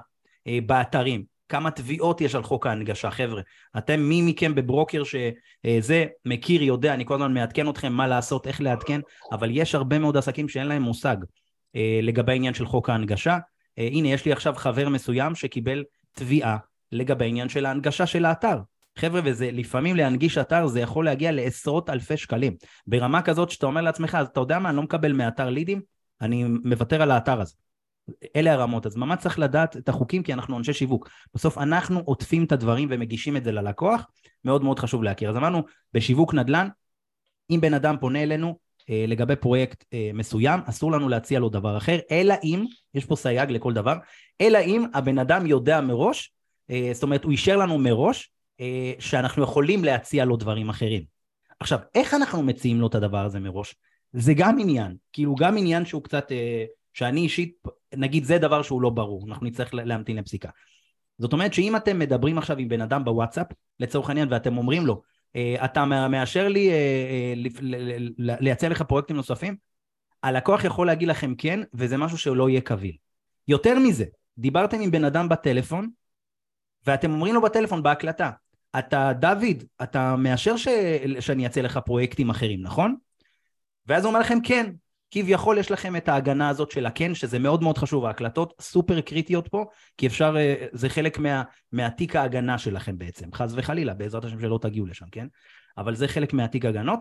באתרים. 0.65 1.23
כמה 1.51 1.71
תביעות 1.71 2.21
יש 2.21 2.35
על 2.35 2.43
חוק 2.43 2.67
ההנגשה, 2.67 3.11
חבר'ה. 3.11 3.41
אתם, 3.77 3.99
מי 3.99 4.21
מכם 4.21 4.55
בברוקר 4.55 5.03
שזה 5.03 6.05
מכיר, 6.25 6.63
יודע, 6.63 6.93
אני 6.93 7.05
כל 7.05 7.13
הזמן 7.13 7.33
מעדכן 7.33 7.69
אתכם 7.69 7.93
מה 7.93 8.07
לעשות, 8.07 8.47
איך 8.47 8.61
לעדכן, 8.61 9.01
אבל 9.31 9.49
יש 9.51 9.75
הרבה 9.75 9.99
מאוד 9.99 10.17
עסקים 10.17 10.49
שאין 10.49 10.67
להם 10.67 10.81
מושג 10.81 11.17
אה, 11.75 11.99
לגבי 12.01 12.31
העניין 12.31 12.53
של 12.53 12.65
חוק 12.65 12.89
ההנגשה. 12.89 13.37
אה, 13.79 13.87
הנה, 13.91 14.07
יש 14.07 14.25
לי 14.25 14.31
עכשיו 14.31 14.53
חבר 14.57 14.89
מסוים 14.89 15.35
שקיבל 15.35 15.83
תביעה 16.13 16.57
לגבי 16.91 17.25
העניין 17.25 17.49
של 17.49 17.65
ההנגשה 17.65 18.05
של 18.05 18.25
האתר. 18.25 18.57
חבר'ה, 18.97 19.21
וזה 19.23 19.51
לפעמים 19.51 19.95
להנגיש 19.95 20.37
אתר 20.37 20.67
זה 20.67 20.79
יכול 20.79 21.05
להגיע 21.05 21.31
לעשרות 21.31 21.89
אלפי 21.89 22.17
שקלים. 22.17 22.55
ברמה 22.87 23.21
כזאת 23.21 23.49
שאתה 23.49 23.65
אומר 23.65 23.81
לעצמך, 23.81 24.15
אז 24.15 24.27
אתה 24.27 24.39
יודע 24.39 24.59
מה, 24.59 24.69
אני 24.69 24.77
לא 24.77 24.83
מקבל 24.83 25.13
מאתר 25.13 25.49
לידים, 25.49 25.81
אני 26.21 26.43
מוותר 26.63 27.01
על 27.01 27.11
האתר 27.11 27.41
הזה. 27.41 27.53
אלה 28.35 28.53
הרמות, 28.53 28.85
אז 28.85 28.95
ממש 28.95 29.19
צריך 29.19 29.39
לדעת 29.39 29.77
את 29.77 29.89
החוקים 29.89 30.23
כי 30.23 30.33
אנחנו 30.33 30.57
אנשי 30.57 30.73
שיווק. 30.73 31.09
בסוף 31.35 31.57
אנחנו 31.57 31.99
עוטפים 31.99 32.43
את 32.43 32.51
הדברים 32.51 32.87
ומגישים 32.91 33.37
את 33.37 33.43
זה 33.43 33.51
ללקוח, 33.51 34.05
מאוד 34.45 34.63
מאוד 34.63 34.79
חשוב 34.79 35.03
להכיר. 35.03 35.29
אז 35.29 35.37
אמרנו, 35.37 35.63
בשיווק 35.93 36.33
נדל"ן, 36.33 36.67
אם 37.49 37.61
בן 37.61 37.73
אדם 37.73 37.95
פונה 37.99 38.23
אלינו 38.23 38.57
אה, 38.89 39.05
לגבי 39.07 39.35
פרויקט 39.35 39.83
אה, 39.93 40.11
מסוים, 40.13 40.59
אסור 40.65 40.91
לנו 40.91 41.09
להציע 41.09 41.39
לו 41.39 41.49
דבר 41.49 41.77
אחר, 41.77 41.99
אלא 42.11 42.35
אם, 42.43 42.65
יש 42.93 43.05
פה 43.05 43.15
סייג 43.15 43.51
לכל 43.51 43.73
דבר, 43.73 43.95
אלא 44.41 44.59
אם 44.59 44.85
הבן 44.93 45.19
אדם 45.19 45.45
יודע 45.45 45.81
מראש, 45.81 46.33
אה, 46.71 46.89
זאת 46.93 47.03
אומרת, 47.03 47.23
הוא 47.23 47.31
אישר 47.31 47.57
לנו 47.57 47.77
מראש, 47.77 48.31
שאנחנו 48.99 49.43
יכולים 49.43 49.83
להציע 49.83 50.25
לו 50.25 50.37
דברים 50.37 50.69
אחרים. 50.69 51.03
עכשיו, 51.59 51.79
איך 51.95 52.13
אנחנו 52.13 52.43
מציעים 52.43 52.81
לו 52.81 52.87
את 52.87 52.95
הדבר 52.95 53.25
הזה 53.25 53.39
מראש? 53.39 53.75
זה 54.13 54.33
גם 54.33 54.59
עניין, 54.59 54.95
כאילו 55.13 55.35
גם 55.35 55.57
עניין 55.57 55.85
שהוא 55.85 56.03
קצת... 56.03 56.31
אה, 56.31 56.65
שאני 56.93 57.21
אישית, 57.21 57.57
נגיד 57.95 58.23
זה 58.23 58.37
דבר 58.37 58.61
שהוא 58.61 58.81
לא 58.81 58.89
ברור, 58.89 59.27
אנחנו 59.27 59.45
נצטרך 59.47 59.73
להמתין 59.73 60.17
לפסיקה. 60.17 60.49
זאת 61.17 61.33
אומרת 61.33 61.53
שאם 61.53 61.75
אתם 61.75 61.99
מדברים 61.99 62.37
עכשיו 62.37 62.57
עם 62.57 62.69
בן 62.69 62.81
אדם 62.81 63.05
בוואטסאפ, 63.05 63.47
לצורך 63.79 64.09
העניין, 64.09 64.27
ואתם 64.31 64.57
אומרים 64.57 64.85
לו, 64.85 65.01
אה, 65.35 65.65
אתה 65.65 65.85
מאשר 65.85 66.47
לי 66.47 66.69
אה, 66.69 66.75
אה, 66.75 67.33
לייצר 68.17 68.69
לך 68.69 68.81
פרויקטים 68.81 69.15
נוספים? 69.15 69.55
הלקוח 70.23 70.63
יכול 70.63 70.87
להגיד 70.87 71.07
לכם 71.07 71.35
כן, 71.35 71.59
וזה 71.73 71.97
משהו 71.97 72.17
שלא 72.17 72.49
יהיה 72.49 72.61
קביל. 72.61 72.95
יותר 73.47 73.79
מזה, 73.79 74.05
דיברתם 74.37 74.81
עם 74.81 74.91
בן 74.91 75.05
אדם 75.05 75.29
בטלפון, 75.29 75.89
ואתם 76.87 77.11
אומרים 77.11 77.33
לו 77.33 77.41
בטלפון 77.41 77.83
בהקלטה, 77.83 78.31
אתה 78.79 79.11
דוד, 79.19 79.63
אתה 79.83 80.15
מאשר 80.15 80.57
ש... 80.57 80.67
שאני 81.19 81.45
אעשה 81.45 81.61
לך 81.61 81.77
פרויקטים 81.77 82.29
אחרים, 82.29 82.61
נכון? 82.61 82.95
ואז 83.87 84.03
הוא 84.03 84.09
אומר 84.09 84.19
לכם 84.19 84.37
כן, 84.43 84.71
כביכול 85.11 85.57
יש 85.57 85.71
לכם 85.71 85.95
את 85.95 86.09
ההגנה 86.09 86.49
הזאת 86.49 86.71
של 86.71 86.85
הכן, 86.85 87.15
שזה 87.15 87.39
מאוד 87.39 87.63
מאוד 87.63 87.77
חשוב, 87.77 88.05
ההקלטות 88.05 88.53
סופר 88.61 89.01
קריטיות 89.01 89.47
פה, 89.47 89.65
כי 89.97 90.07
אפשר, 90.07 90.35
אה, 90.37 90.67
זה 90.71 90.89
חלק 90.89 91.19
מה, 91.19 91.43
מהתיק 91.71 92.15
ההגנה 92.15 92.57
שלכם 92.57 92.97
בעצם, 92.97 93.33
חס 93.33 93.53
וחלילה, 93.55 93.93
בעזרת 93.93 94.25
השם 94.25 94.39
שלא 94.39 94.59
תגיעו 94.61 94.85
לשם, 94.85 95.05
כן? 95.11 95.27
אבל 95.77 95.95
זה 95.95 96.07
חלק 96.07 96.33
מהתיק 96.33 96.65
הגנות. 96.65 96.99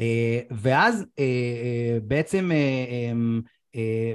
אה, 0.00 0.40
ואז 0.50 1.06
אה, 1.18 1.98
בעצם, 2.02 2.50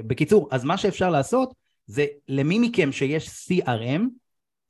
בקיצור, 0.06 0.48
אז 0.52 0.64
מה 0.64 0.76
שאפשר 0.76 1.10
לעשות 1.10 1.54
זה 1.86 2.06
למי 2.28 2.58
מכם 2.58 2.92
שיש 2.92 3.28
CRM, 3.28 4.02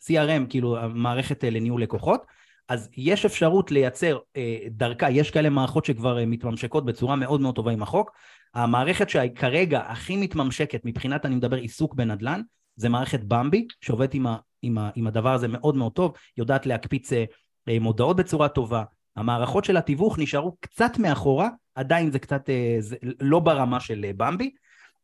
CRM 0.06 0.46
כאילו 0.48 0.78
המערכת 0.78 1.44
לניהול 1.44 1.82
לקוחות, 1.82 2.26
אז 2.68 2.88
יש 2.96 3.24
אפשרות 3.24 3.70
לייצר 3.70 4.18
אה, 4.36 4.58
דרכה, 4.70 5.10
יש 5.10 5.30
כאלה 5.30 5.50
מערכות 5.50 5.84
שכבר 5.84 6.18
אה, 6.18 6.26
מתממשקות 6.26 6.84
בצורה 6.84 7.16
מאוד 7.16 7.40
מאוד 7.40 7.54
טובה 7.54 7.72
עם 7.72 7.82
החוק. 7.82 8.10
המערכת 8.54 9.10
שכרגע 9.10 9.80
הכי 9.80 10.16
מתממשקת 10.16 10.80
מבחינת, 10.84 11.26
אני 11.26 11.34
מדבר 11.34 11.56
עיסוק 11.56 11.94
בנדל"ן, 11.94 12.40
זה 12.76 12.88
מערכת 12.88 13.20
במבי, 13.20 13.66
שעובדת 13.80 14.14
עם, 14.14 14.26
עם, 14.62 14.78
עם 14.94 15.06
הדבר 15.06 15.34
הזה 15.34 15.48
מאוד 15.48 15.76
מאוד 15.76 15.92
טוב, 15.92 16.12
יודעת 16.36 16.66
להקפיץ 16.66 17.12
אה, 17.12 17.24
אה, 17.68 17.78
מודעות 17.78 18.16
בצורה 18.16 18.48
טובה. 18.48 18.84
המערכות 19.16 19.64
של 19.64 19.76
התיווך 19.76 20.18
נשארו 20.18 20.56
קצת 20.60 20.98
מאחורה, 20.98 21.48
עדיין 21.74 22.10
זה 22.10 22.18
קצת 22.18 22.50
אה, 22.50 22.76
זה 22.78 22.96
לא 23.20 23.40
ברמה 23.40 23.80
של 23.80 24.04
אה, 24.04 24.10
במבי, 24.16 24.50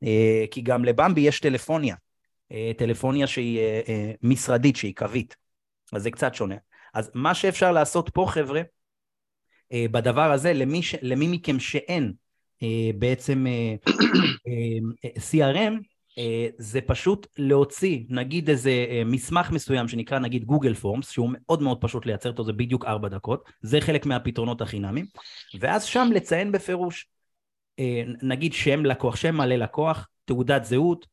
אה, 0.03 0.45
כי 0.51 0.61
גם 0.61 0.85
לבמבי 0.85 1.21
יש 1.21 1.41
טלפוניה, 1.41 1.95
אה, 1.95 1.99
טלפוניה 2.77 3.27
שהיא 3.27 3.59
אה, 3.59 3.81
אה, 3.89 4.13
משרדית, 4.23 4.77
שהיא 4.77 4.95
קווית, 4.97 5.37
אז 5.93 6.03
זה 6.03 6.11
קצת 6.11 6.35
שונה. 6.35 6.57
אז 6.95 7.11
מה 7.15 7.35
שאפשר 7.35 7.73
לעשות 7.73 8.11
פה 8.15 8.27
חבר'ה, 8.29 8.63
אה, 9.73 9.87
בדבר 9.91 10.33
הזה, 10.33 10.53
למי, 10.53 10.83
ש, 10.83 10.95
למי 11.03 11.29
מכם 11.29 11.61
שאין 11.61 12.13
אה, 12.63 12.91
בעצם 12.99 13.47
אה, 13.47 13.75
CRM, 15.31 15.73
אה, 16.19 16.49
זה 16.59 16.81
פשוט 16.81 17.27
להוציא 17.39 18.05
נגיד 18.09 18.51
איזה 18.51 18.71
אה, 18.71 19.03
מסמך 19.07 19.51
מסוים 19.51 19.89
שנקרא 19.89 20.19
נגיד 20.19 20.45
גוגל 20.45 20.75
פורמס 20.75 21.11
שהוא 21.11 21.31
מאוד 21.33 21.63
מאוד 21.63 21.81
פשוט 21.81 22.07
לייצר 22.07 22.31
אותו 22.31 22.45
זה 22.45 22.53
בדיוק 22.53 22.85
ארבע 22.85 23.09
דקות. 23.09 23.51
זה 23.61 23.81
חלק 23.81 24.07
מהפתרונות 24.07 24.61
החינמים 24.61 25.07
ואז 25.61 25.85
שם 25.85 26.09
לציין 26.15 26.53
בפירוש 26.53 27.09
אה, 27.79 28.03
נגיד 28.23 28.53
שם 28.53 28.85
לקוח 28.85 29.17
שם 29.17 29.37
מלא 29.37 29.57
לקוח 29.57 30.09
תעודת 30.25 30.65
זהות 30.65 31.07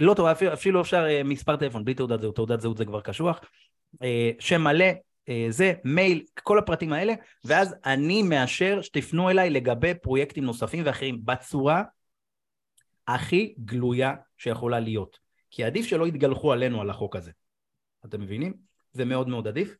לא 0.00 0.14
טוב 0.14 0.26
אפילו, 0.26 0.52
אפילו 0.52 0.80
אפשר 0.80 1.04
מספר 1.24 1.56
טלפון 1.56 1.84
בלי 1.84 1.94
תעודת 1.94 2.20
זהות 2.20 2.34
תעודת 2.36 2.60
זהות 2.60 2.76
זה 2.76 2.84
כבר 2.84 3.00
קשוח 3.00 3.40
שם 4.38 4.60
מלא 4.60 4.86
זה 5.48 5.72
מייל 5.84 6.22
כל 6.42 6.58
הפרטים 6.58 6.92
האלה 6.92 7.14
ואז 7.44 7.74
אני 7.84 8.22
מאשר 8.22 8.82
שתפנו 8.82 9.30
אליי 9.30 9.50
לגבי 9.50 9.94
פרויקטים 9.94 10.44
נוספים 10.44 10.82
ואחרים 10.86 11.20
בצורה 11.24 11.82
הכי 13.08 13.54
גלויה 13.58 14.14
שיכולה 14.38 14.80
להיות. 14.80 15.18
כי 15.50 15.64
עדיף 15.64 15.86
שלא 15.86 16.06
יתגלחו 16.06 16.52
עלינו 16.52 16.80
על 16.80 16.90
החוק 16.90 17.16
הזה. 17.16 17.30
אתם 18.04 18.20
מבינים? 18.20 18.54
זה 18.92 19.04
מאוד 19.04 19.28
מאוד 19.28 19.48
עדיף. 19.48 19.74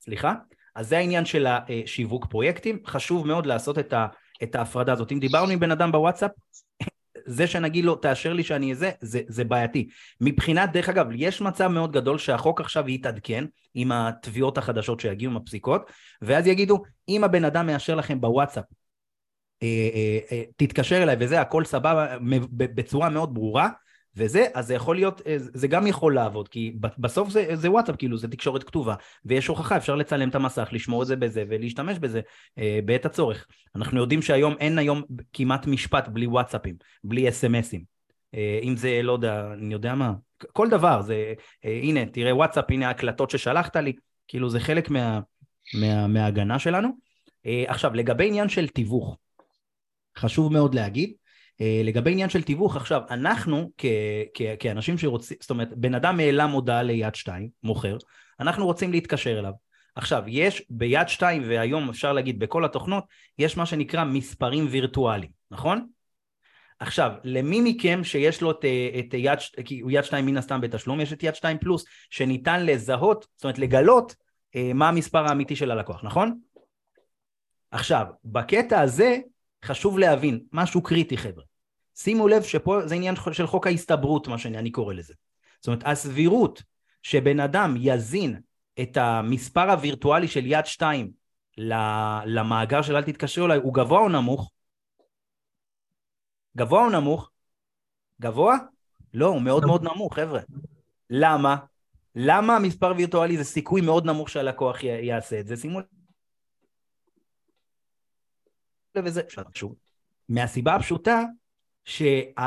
סליחה? 0.00 0.34
אז 0.74 0.88
זה 0.88 0.98
העניין 0.98 1.24
של 1.24 1.46
השיווק 1.46 2.26
פרויקטים. 2.26 2.78
חשוב 2.86 3.26
מאוד 3.26 3.46
לעשות 3.46 3.78
את, 3.78 3.92
ה, 3.92 4.06
את 4.42 4.54
ההפרדה 4.54 4.92
הזאת. 4.92 5.12
אם 5.12 5.18
דיברנו 5.18 5.52
עם 5.52 5.60
בן 5.60 5.70
אדם 5.70 5.92
בוואטסאפ, 5.92 6.30
זה 7.26 7.46
שנגיד 7.46 7.84
לו, 7.84 7.94
תאשר 7.94 8.32
לי 8.32 8.44
שאני 8.44 8.74
זה, 8.74 8.90
זה, 9.00 9.20
זה 9.28 9.44
בעייתי. 9.44 9.88
מבחינת, 10.20 10.72
דרך 10.72 10.88
אגב, 10.88 11.06
יש 11.14 11.40
מצב 11.40 11.68
מאוד 11.68 11.92
גדול 11.92 12.18
שהחוק 12.18 12.60
עכשיו 12.60 12.88
יתעדכן 12.88 13.44
עם 13.74 13.92
התביעות 13.92 14.58
החדשות 14.58 15.00
שיגיעו, 15.00 15.30
עם 15.30 15.36
הפסיקות, 15.36 15.90
ואז 16.22 16.46
יגידו, 16.46 16.82
אם 17.08 17.24
הבן 17.24 17.44
אדם 17.44 17.66
מאשר 17.66 17.94
לכם 17.94 18.20
בוואטסאפ 18.20 18.64
אה, 19.62 19.68
אה, 19.94 20.18
אה, 20.32 20.42
תתקשר 20.56 21.02
אליי 21.02 21.16
וזה, 21.20 21.40
הכל 21.40 21.64
סבבה, 21.64 22.16
בצורה 22.52 23.08
מאוד 23.08 23.34
ברורה, 23.34 23.68
וזה, 24.16 24.46
אז 24.54 24.66
זה 24.66 24.74
יכול 24.74 24.96
להיות, 24.96 25.22
זה 25.36 25.68
גם 25.68 25.86
יכול 25.86 26.14
לעבוד, 26.14 26.48
כי 26.48 26.76
בסוף 26.98 27.28
זה, 27.30 27.46
זה 27.54 27.70
וואטסאפ, 27.70 27.96
כאילו, 27.96 28.18
זה 28.18 28.28
תקשורת 28.28 28.62
כתובה, 28.62 28.94
ויש 29.24 29.46
הוכחה, 29.46 29.76
אפשר 29.76 29.94
לצלם 29.94 30.28
את 30.28 30.34
המסך, 30.34 30.68
לשמור 30.72 31.02
את 31.02 31.06
זה 31.06 31.16
בזה 31.16 31.44
ולהשתמש 31.48 31.98
בזה 31.98 32.20
אה, 32.58 32.80
בעת 32.84 33.06
הצורך. 33.06 33.46
אנחנו 33.76 34.00
יודעים 34.00 34.22
שהיום 34.22 34.54
אין 34.60 34.78
היום 34.78 35.02
כמעט 35.32 35.66
משפט 35.66 36.08
בלי 36.08 36.26
וואטסאפים, 36.26 36.74
בלי 37.04 37.28
אס.אם.אסים. 37.28 37.84
אה, 38.34 38.60
אם 38.62 38.76
זה, 38.76 39.00
לא 39.02 39.12
יודע, 39.12 39.52
אני 39.52 39.72
יודע 39.72 39.94
מה, 39.94 40.12
כל 40.52 40.68
דבר, 40.70 41.02
זה, 41.02 41.34
אה, 41.64 41.80
הנה, 41.82 42.06
תראה 42.06 42.36
וואטסאפ, 42.36 42.64
הנה 42.68 42.88
ההקלטות 42.88 43.30
ששלחת 43.30 43.76
לי, 43.76 43.92
כאילו 44.28 44.50
זה 44.50 44.60
חלק 44.60 44.90
מה, 44.90 45.20
מה, 45.80 46.06
מההגנה 46.06 46.58
שלנו. 46.58 46.88
אה, 47.46 47.64
עכשיו, 47.66 47.94
לגבי 47.94 48.26
עניין 48.26 48.48
של 48.48 48.68
תיווך, 48.68 49.16
חשוב 50.18 50.52
מאוד 50.52 50.74
להגיד. 50.74 51.12
אה, 51.60 51.80
לגבי 51.84 52.12
עניין 52.12 52.28
של 52.28 52.42
תיווך, 52.42 52.76
עכשיו, 52.76 53.02
אנחנו 53.10 53.70
כאנשים 54.58 54.98
שרוצים, 54.98 55.36
זאת 55.40 55.50
אומרת, 55.50 55.68
בן 55.76 55.94
אדם 55.94 56.20
העלה 56.20 56.46
מודעה 56.46 56.82
ליד 56.82 57.14
שתיים, 57.14 57.48
מוכר, 57.62 57.96
אנחנו 58.40 58.66
רוצים 58.66 58.92
להתקשר 58.92 59.38
אליו. 59.38 59.52
עכשיו, 59.96 60.22
יש 60.26 60.62
ביד 60.70 61.08
שתיים, 61.08 61.42
והיום 61.46 61.88
אפשר 61.88 62.12
להגיד 62.12 62.38
בכל 62.38 62.64
התוכנות, 62.64 63.04
יש 63.38 63.56
מה 63.56 63.66
שנקרא 63.66 64.04
מספרים 64.04 64.66
וירטואליים, 64.70 65.30
נכון? 65.50 65.86
עכשיו, 66.78 67.12
למי 67.24 67.60
מכם 67.60 68.04
שיש 68.04 68.42
לו 68.42 68.50
את, 68.50 68.64
את 68.98 69.14
יד, 69.14 69.38
כי 69.64 69.80
הוא 69.80 69.90
יד 69.90 70.04
שתיים 70.04 70.26
מן 70.26 70.36
הסתם 70.36 70.60
בתשלום, 70.60 71.00
יש 71.00 71.12
את 71.12 71.22
יד 71.22 71.34
שתיים 71.34 71.58
פלוס, 71.58 71.84
שניתן 72.10 72.66
לזהות, 72.66 73.26
זאת 73.36 73.44
אומרת 73.44 73.58
לגלות 73.58 74.14
אה, 74.56 74.70
מה 74.74 74.88
המספר 74.88 75.24
האמיתי 75.24 75.56
של 75.56 75.70
הלקוח, 75.70 76.04
נכון? 76.04 76.38
עכשיו, 77.70 78.06
בקטע 78.24 78.80
הזה, 78.80 79.18
חשוב 79.64 79.98
להבין, 79.98 80.40
משהו 80.52 80.82
קריטי 80.82 81.16
חבר'ה. 81.16 81.44
שימו 81.96 82.28
לב 82.28 82.42
שפה 82.42 82.86
זה 82.86 82.94
עניין 82.94 83.14
של 83.32 83.46
חוק 83.46 83.66
ההסתברות, 83.66 84.28
מה 84.28 84.38
שאני 84.38 84.70
קורא 84.70 84.94
לזה. 84.94 85.14
זאת 85.60 85.66
אומרת, 85.66 85.82
הסבירות 85.86 86.62
שבן 87.02 87.40
אדם 87.40 87.74
יזין 87.78 88.40
את 88.82 88.96
המספר 88.96 89.70
הווירטואלי 89.70 90.28
של 90.28 90.46
יד 90.46 90.66
שתיים 90.66 91.10
למאגר 92.26 92.82
של 92.82 92.96
אל 92.96 93.02
תתקשרו 93.02 93.46
אליי, 93.46 93.58
הוא 93.58 93.74
גבוה 93.74 94.00
או 94.00 94.08
נמוך? 94.08 94.50
גבוה 96.56 96.84
או 96.84 96.90
נמוך? 96.90 97.30
גבוה? 98.20 98.56
לא, 99.14 99.26
הוא 99.26 99.42
מאוד 99.42 99.66
מאוד 99.66 99.82
נמוך, 99.82 100.14
חבר'ה. 100.14 100.40
למה? 101.10 101.56
למה 102.14 102.56
המספר 102.56 102.92
וירטואלי 102.96 103.36
זה 103.36 103.44
סיכוי 103.44 103.80
מאוד 103.80 104.06
נמוך 104.06 104.28
שהלקוח 104.28 104.82
יעשה 104.82 105.40
את 105.40 105.46
זה? 105.46 105.56
שימו 105.56 105.80
וזה 108.96 109.22
שוב. 109.54 109.74
מהסיבה 110.28 110.74
הפשוטה 110.74 111.22
שהאימות, 111.84 112.40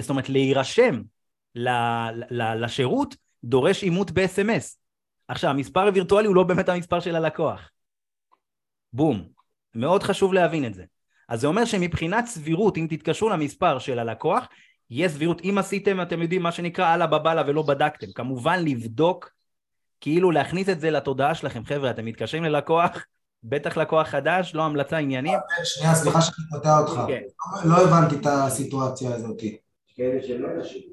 זאת 0.00 0.10
אומרת 0.10 0.28
להירשם 0.28 1.02
לשירות 2.30 3.16
דורש 3.44 3.82
אימות 3.82 4.10
ב-SMS. 4.10 4.76
עכשיו, 5.28 5.50
המספר 5.50 5.86
הווירטואלי 5.86 6.26
הוא 6.26 6.36
לא 6.36 6.42
באמת 6.42 6.68
המספר 6.68 7.00
של 7.00 7.16
הלקוח. 7.16 7.70
בום. 8.92 9.28
מאוד 9.74 10.02
חשוב 10.02 10.34
להבין 10.34 10.64
את 10.64 10.74
זה. 10.74 10.84
אז 11.28 11.40
זה 11.40 11.46
אומר 11.46 11.64
שמבחינת 11.64 12.26
סבירות, 12.26 12.76
אם 12.76 12.86
תתקשרו 12.90 13.28
למספר 13.28 13.78
של 13.78 13.98
הלקוח, 13.98 14.48
יש 14.90 15.12
סבירות. 15.12 15.40
אם 15.44 15.58
עשיתם, 15.58 16.02
אתם 16.02 16.22
יודעים, 16.22 16.42
מה 16.42 16.52
שנקרא 16.52 16.94
אללה 16.94 17.06
בבאללה 17.06 17.42
ולא 17.46 17.62
בדקתם. 17.62 18.12
כמובן 18.12 18.64
לבדוק 18.64 19.30
כאילו 20.00 20.30
להכניס 20.30 20.68
את 20.68 20.80
זה 20.80 20.90
לתודעה 20.90 21.34
שלכם, 21.34 21.64
חבר'ה, 21.64 21.90
אתם 21.90 22.04
מתקשרים 22.04 22.44
ללקוח, 22.44 22.90
בטח 23.44 23.76
לקוח 23.76 24.08
חדש, 24.08 24.54
לא 24.54 24.62
המלצה 24.62 24.96
עניינים. 24.96 25.38
שנייה, 25.64 25.94
סליחה 25.94 26.20
שאני 26.20 26.46
קוטע 26.50 26.78
אותך. 26.78 27.00
כן. 27.06 27.20
לא 27.64 27.84
הבנתי 27.84 28.14
את 28.16 28.26
הסיטואציה 28.26 29.14
הזאת. 29.14 29.42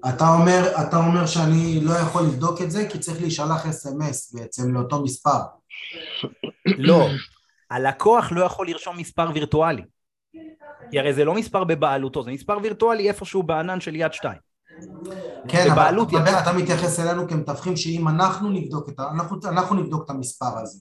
אתה 0.10 0.28
אומר, 0.34 0.72
אתה 0.88 0.98
אומר 0.98 1.26
שאני 1.26 1.80
לא 1.84 1.94
יכול 1.94 2.24
לבדוק 2.24 2.62
את 2.62 2.72
זה 2.72 2.88
כי 2.90 3.00
צריך 3.00 3.22
להישלח 3.22 3.66
אס.אם.אס 3.66 4.34
בעצם 4.34 4.74
לאותו 4.74 5.04
מספר. 5.04 5.40
לא, 6.66 7.08
הלקוח 7.72 8.32
לא 8.32 8.42
יכול 8.42 8.68
לרשום 8.68 8.98
מספר 8.98 9.30
וירטואלי. 9.34 9.82
כי 10.92 11.00
הרי 11.00 11.14
זה 11.14 11.26
לא 11.26 11.34
מספר 11.34 11.64
בבעלותו, 11.64 12.24
זה 12.24 12.32
מספר 12.32 12.58
וירטואלי 12.64 13.08
איפשהו 13.10 13.44
בענן 13.44 13.80
של 13.80 13.96
יד 13.96 14.14
שתיים. 14.14 14.45
כן, 15.48 15.72
אבל 15.72 16.02
אתה. 16.04 16.40
אתה 16.40 16.54
מתייחס 16.54 17.00
אלינו 17.00 17.28
כמתווכים 17.28 17.76
שאם 17.76 18.08
אנחנו 18.08 18.50
נבדוק 18.50 18.90
את, 18.90 19.00
אנחנו, 19.00 19.38
אנחנו 19.46 19.76
נבדוק 19.76 20.06
את 20.06 20.10
המספר 20.10 20.58
הזה. 20.62 20.80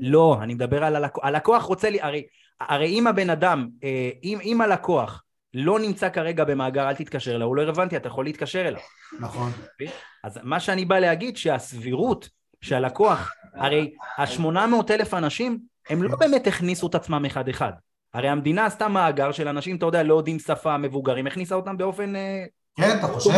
לא, 0.00 0.38
אני 0.42 0.54
מדבר 0.54 0.84
על 0.84 0.96
הלקוח, 0.96 1.24
הלקוח 1.24 1.62
רוצה 1.62 1.90
לי, 1.90 2.00
הרי, 2.00 2.26
הרי 2.60 2.86
אם 2.86 3.06
הבן 3.06 3.30
אדם, 3.30 3.68
אה, 3.84 4.10
אם, 4.24 4.38
אם 4.42 4.60
הלקוח 4.60 5.22
לא 5.54 5.78
נמצא 5.78 6.08
כרגע 6.08 6.44
במאגר, 6.44 6.88
אל 6.88 6.94
תתקשר 6.94 7.34
אליו, 7.34 7.46
הוא 7.46 7.56
לא 7.56 7.62
רלוונטי, 7.62 7.96
אתה 7.96 8.08
יכול 8.08 8.24
להתקשר 8.24 8.68
אליו. 8.68 8.80
נכון. 9.20 9.52
אז 10.24 10.38
מה 10.42 10.60
שאני 10.60 10.84
בא 10.84 10.98
להגיד, 10.98 11.36
שהסבירות 11.36 12.28
שהלקוח, 12.60 13.32
הרי 13.54 13.94
ה-800 14.18 14.90
אלף 14.90 15.14
אנשים, 15.14 15.58
הם 15.90 16.02
לא 16.02 16.16
באמת 16.16 16.46
הכניסו 16.46 16.86
את 16.86 16.94
עצמם 16.94 17.24
אחד-אחד. 17.24 17.72
הרי 18.14 18.28
המדינה 18.28 18.66
עשתה 18.66 18.88
מאגר 18.88 19.32
של 19.32 19.48
אנשים, 19.48 19.76
אתה 19.76 19.86
יודע, 19.86 20.02
לא 20.02 20.14
יודעים 20.14 20.38
שפה, 20.38 20.78
מבוגרים, 20.78 21.26
הכניסה 21.26 21.54
אותם 21.54 21.76
באופן... 21.76 22.16
אה, 22.16 22.44
כן, 22.76 22.98
אתה 22.98 23.06
חושב? 23.06 23.30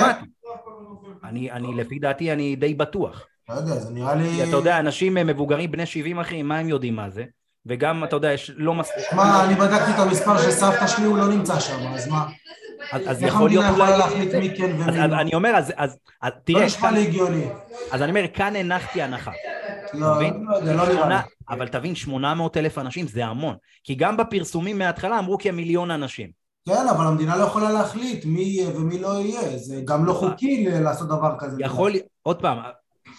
אני, 1.25 1.51
אני, 1.51 1.75
לפי 1.75 1.99
דעתי, 1.99 2.33
אני 2.33 2.57
די 2.57 2.75
בטוח. 2.75 3.27
לא 3.49 3.55
יודע, 3.55 3.75
זה 3.75 3.91
נראה 3.91 4.15
לי... 4.15 4.49
אתה 4.49 4.57
יודע, 4.57 4.79
אנשים 4.79 5.15
מבוגרים 5.15 5.73
בני 5.73 5.87
70 5.87 6.21
אחי, 6.21 6.43
מה 6.43 6.59
הם 6.59 6.69
יודעים 6.69 6.97
מה 6.97 7.11
זה? 7.11 7.25
וגם, 7.67 8.05
אתה 8.05 8.17
יודע, 8.17 8.33
יש 8.33 8.51
לא 8.57 8.75
מספיק... 8.75 9.13
מה, 9.13 9.45
אני 9.45 9.55
בדקתי 9.55 9.91
את 9.91 9.99
המספר 9.99 10.39
של 10.39 10.51
סבתא 10.51 10.87
שלי, 10.87 11.05
הוא 11.05 11.19
לא 11.19 11.29
נמצא 11.29 11.61
שם, 11.61 11.87
אז 11.87 12.09
מה? 12.09 12.27
אז 12.93 13.23
יכול 13.23 13.49
להיות 13.49 13.65
אולי... 13.65 13.65
איך 13.65 13.65
המדינה 13.65 13.71
יכולה 13.71 13.97
להחליט 13.97 14.35
מי 14.35 14.57
כן 14.57 14.81
ומי 14.81 15.09
לא? 15.09 15.21
אני 15.21 15.35
אומר, 15.35 15.57
אז 15.57 15.99
תראה... 16.45 16.61
לא 16.61 16.67
נשמע 16.67 16.91
לי 16.91 17.07
הגיוני. 17.07 17.47
אז 17.91 18.03
אני 18.03 18.11
אומר, 18.11 18.25
כאן 18.35 18.57
הנחתי 18.57 19.03
הנחה. 19.03 19.31
לא, 19.95 20.23
לא, 20.23 20.75
לא 20.75 20.89
נראה 20.89 21.09
לי. 21.09 21.15
אבל 21.51 21.69
תבין, 21.69 21.95
800 21.95 22.57
אלף 22.57 22.79
אנשים 22.79 23.07
זה 23.07 23.25
המון. 23.25 23.57
כי 23.85 23.95
גם 23.95 24.17
בפרסומים 24.17 24.79
מההתחלה 24.79 25.19
אמרו 25.19 25.39
כמיליון 25.39 25.91
אנשים. 25.91 26.38
כן, 26.69 26.89
אבל 26.89 27.07
המדינה 27.07 27.37
לא 27.37 27.45
יכולה 27.45 27.73
להחליט 27.73 28.25
מי 28.25 28.41
יהיה 28.41 28.77
ומי 28.77 28.99
לא 28.99 29.21
יהיה. 29.21 29.59
זה 29.59 29.83
גם 29.85 30.05
לא 30.05 30.13
חוקי 30.13 30.69
לעשות 30.71 31.09
דבר 31.09 31.35
כזה. 31.39 31.57
יכול, 31.61 31.93
עוד 32.23 32.41
פעם, 32.41 32.59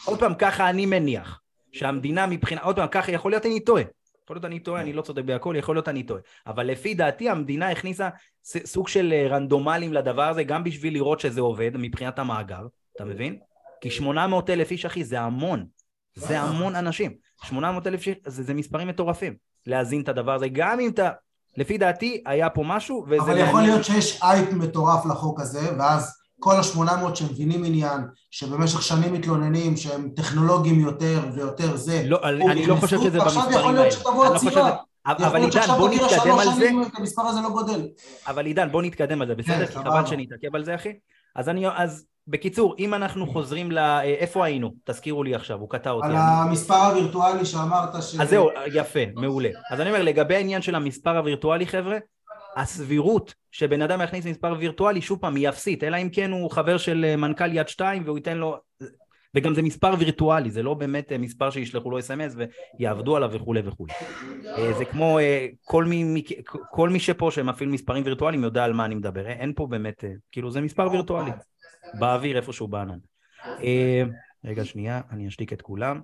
עוד 0.06 0.20
פעם, 0.20 0.34
ככה 0.34 0.70
אני 0.70 0.86
מניח, 0.86 1.42
שהמדינה 1.72 2.28
מבחינה, 2.28 2.62
עוד 2.62 2.76
פעם, 2.76 2.88
ככה 2.88 3.12
יכול 3.12 3.32
להיות 3.32 3.46
אני 3.46 3.60
טועה. 3.60 3.84
יכול 4.24 4.36
להיות 4.36 4.46
אני 4.46 4.60
טועה, 4.60 4.82
אני 4.82 4.94
לא 4.94 5.02
צודק 5.02 5.24
בהכל, 5.24 5.56
יכול 5.58 5.76
להיות 5.76 5.88
אני 5.88 6.04
טועה. 6.04 6.22
אבל 6.48 6.68
לפי 6.68 6.94
דעתי 6.94 7.30
המדינה 7.30 7.70
הכניסה 7.70 8.10
סוג 8.44 8.88
של 8.88 9.14
אה, 9.14 9.28
רנדומלים 9.28 9.94
לדבר 9.94 10.24
הזה, 10.30 10.44
גם 10.44 10.64
בשביל 10.64 10.94
לראות 10.94 11.20
שזה 11.20 11.42
עובד 11.42 11.72
מבחינת 11.74 12.20
המאגר, 12.20 12.68
אתה 12.96 13.06
מבין? 13.06 13.40
כי 13.82 13.92
800 13.92 14.50
אלף 14.50 14.72
איש, 14.72 14.86
אחי, 14.86 15.04
זה 15.04 15.22
המון. 15.22 15.66
זה 16.16 16.40
המון 16.40 16.76
אנשים. 16.76 17.14
800 17.44 17.88
אלף 17.88 18.08
איש, 18.08 18.16
זה, 18.26 18.44
זה 18.44 18.54
מספרים 18.54 18.88
מטורפים. 18.88 19.36
להזין 19.66 20.02
את 20.02 20.10
הדבר 20.10 20.34
הזה, 20.34 20.48
גם 20.52 20.80
אם 20.80 20.90
אתה... 20.90 21.10
לפי 21.58 21.78
דעתי, 21.78 22.24
היה 22.26 22.50
פה 22.50 22.64
משהו, 22.66 23.06
וזה... 23.08 23.22
אבל 23.22 23.38
יכול 23.38 23.62
להיות 23.62 23.86
שיש 23.86 24.22
אייפ 24.24 24.54
מטורף 24.54 25.06
לחוק 25.06 25.40
הזה, 25.40 25.70
ואז 25.78 26.20
כל 26.40 26.56
השמונה 26.56 26.98
מאות 26.98 27.16
שמבינים 27.16 27.64
עניין, 27.64 28.02
שבמשך 28.32 28.82
שנים 28.82 29.14
מתלוננים 29.14 29.78
שהם 29.78 30.10
טכנולוגיים 30.16 30.80
יותר 30.80 31.20
ויותר 31.34 31.76
זה. 31.76 32.04
לא, 32.06 32.20
אני 32.24 32.66
לא 32.66 32.76
חושב 32.76 32.98
שזה 32.98 33.20
במספרים 33.20 33.40
האלה. 33.40 33.48
ועכשיו 33.48 33.60
יכול 33.60 33.74
להיות 33.74 33.92
שתבוא 33.92 34.26
עצירה. 34.26 34.76
אבל 35.06 35.42
עידן, 35.42 35.68
בוא 35.78 35.90
נתקדם 35.90 36.40
על 36.40 36.54
זה. 36.54 36.70
המספר 36.94 37.22
הזה 37.22 37.42
לא 37.42 37.50
גודל. 37.50 37.88
אבל 38.28 38.46
עידן, 38.46 38.72
בוא 38.72 38.82
נתקדם 38.82 39.22
על 39.22 39.28
זה, 39.28 39.36
בסדר? 39.36 39.66
כי 39.66 39.74
חבל 39.74 40.06
שנתעכב 40.06 40.56
על 40.56 40.66
זה, 40.66 40.76
אחי. 40.76 40.94
אז 41.36 41.50
אני, 41.50 41.66
אז 41.76 42.06
בקיצור, 42.30 42.76
אם 42.80 42.94
אנחנו 42.94 43.28
חוזרים 43.28 43.72
ל... 43.72 43.78
איפה 44.04 44.46
היינו? 44.46 44.74
תזכירו 44.84 45.24
לי 45.24 45.36
עכשיו, 45.36 45.60
הוא 45.60 45.70
קטע 45.70 45.90
אותי. 45.90 46.08
על 46.08 46.16
המספר 46.16 46.76
הווירטואלי 46.76 47.46
שאמרת 47.46 48.04
ש... 48.04 48.16
אז 48.20 48.30
זהו, 48.30 48.50
יפה, 48.74 49.00
מעולה. 49.16 49.50
אז 49.72 49.82
אני 49.82 49.90
אומר, 49.90 50.04
לגבי 50.04 50.36
העניין 50.36 50.62
של 50.62 50.76
המספר 50.76 51.18
הווירטואלי, 51.18 51.68
חבר'ה, 51.68 51.98
הסבירות 52.56 53.34
שבן 53.52 53.82
אדם 53.82 54.02
יכניס 54.02 54.26
מספר 54.26 54.56
וירטואלי, 54.60 55.02
שוב 55.02 55.20
פעם, 55.20 55.36
היא 55.36 55.50
אפסית, 55.50 55.84
אלא 55.84 55.98
אם 55.98 56.10
כן 56.12 56.32
הוא 56.32 56.52
חבר 56.52 56.78
של 56.78 57.06
אה, 57.08 57.16
מנכ"ל 57.16 57.54
יד 57.54 57.68
שתיים 57.68 58.04
והוא 58.06 58.18
ייתן 58.18 58.38
לו... 58.38 58.58
וגם 59.36 59.54
זה 59.54 59.62
מספר 59.62 59.94
וירטואלי, 60.00 60.52
זה 60.52 60.64
לא 60.64 60.74
באמת 60.74 61.12
אה, 61.12 61.18
מספר 61.18 61.50
שישלחו 61.50 61.92
לו 61.92 62.00
אס.אם.אס 62.00 62.36
ויעבדו 62.80 63.16
עליו 63.16 63.30
וכולי 63.34 63.62
וכולי. 63.66 63.94
אה, 64.46 64.74
זה 64.74 64.86
כמו 64.86 65.20
כל 65.64 65.86
מי, 65.86 66.24
כל 66.72 66.90
מי 66.90 67.00
שפה 67.00 67.32
שמפעיל 67.32 67.70
מספרים 67.70 68.04
וירטואליים 68.06 68.44
יודע 68.44 68.64
על 68.64 68.74
מה 68.74 68.86
אני 68.86 68.96
מדבר, 68.96 69.28
אין 69.28 69.54
פה 69.56 69.68
באמת, 69.68 70.04
כאילו 70.32 70.52
זה 70.52 70.62
מספר 70.62 70.92
וירטואלי, 70.92 71.32
באוויר 71.94 72.38
איפשהו 72.38 72.68
בענן. 72.68 73.00
רגע 74.46 74.66
שנייה, 74.66 75.02
אני 75.12 75.28
אשתיק 75.28 75.54
את 75.54 75.62
כולם. 75.62 76.02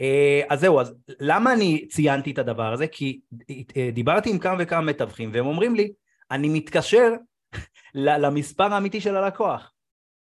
אה, 0.00 0.42
אז 0.48 0.60
זהו, 0.60 0.80
אז 0.80 0.94
למה 1.20 1.52
אני 1.52 1.88
ציינתי 1.88 2.30
את 2.30 2.38
הדבר 2.38 2.72
הזה? 2.72 2.86
כי 2.86 3.20
אה, 3.76 3.90
דיברתי 3.92 4.30
עם 4.30 4.38
כמה 4.38 4.56
וכמה 4.58 4.80
מתווכים 4.80 5.30
והם 5.32 5.46
אומרים 5.46 5.74
לי, 5.74 5.92
אני 6.30 6.48
מתקשר 6.48 7.12
למספר 7.94 8.74
האמיתי 8.74 9.00
של 9.00 9.16
הלקוח. 9.16 9.72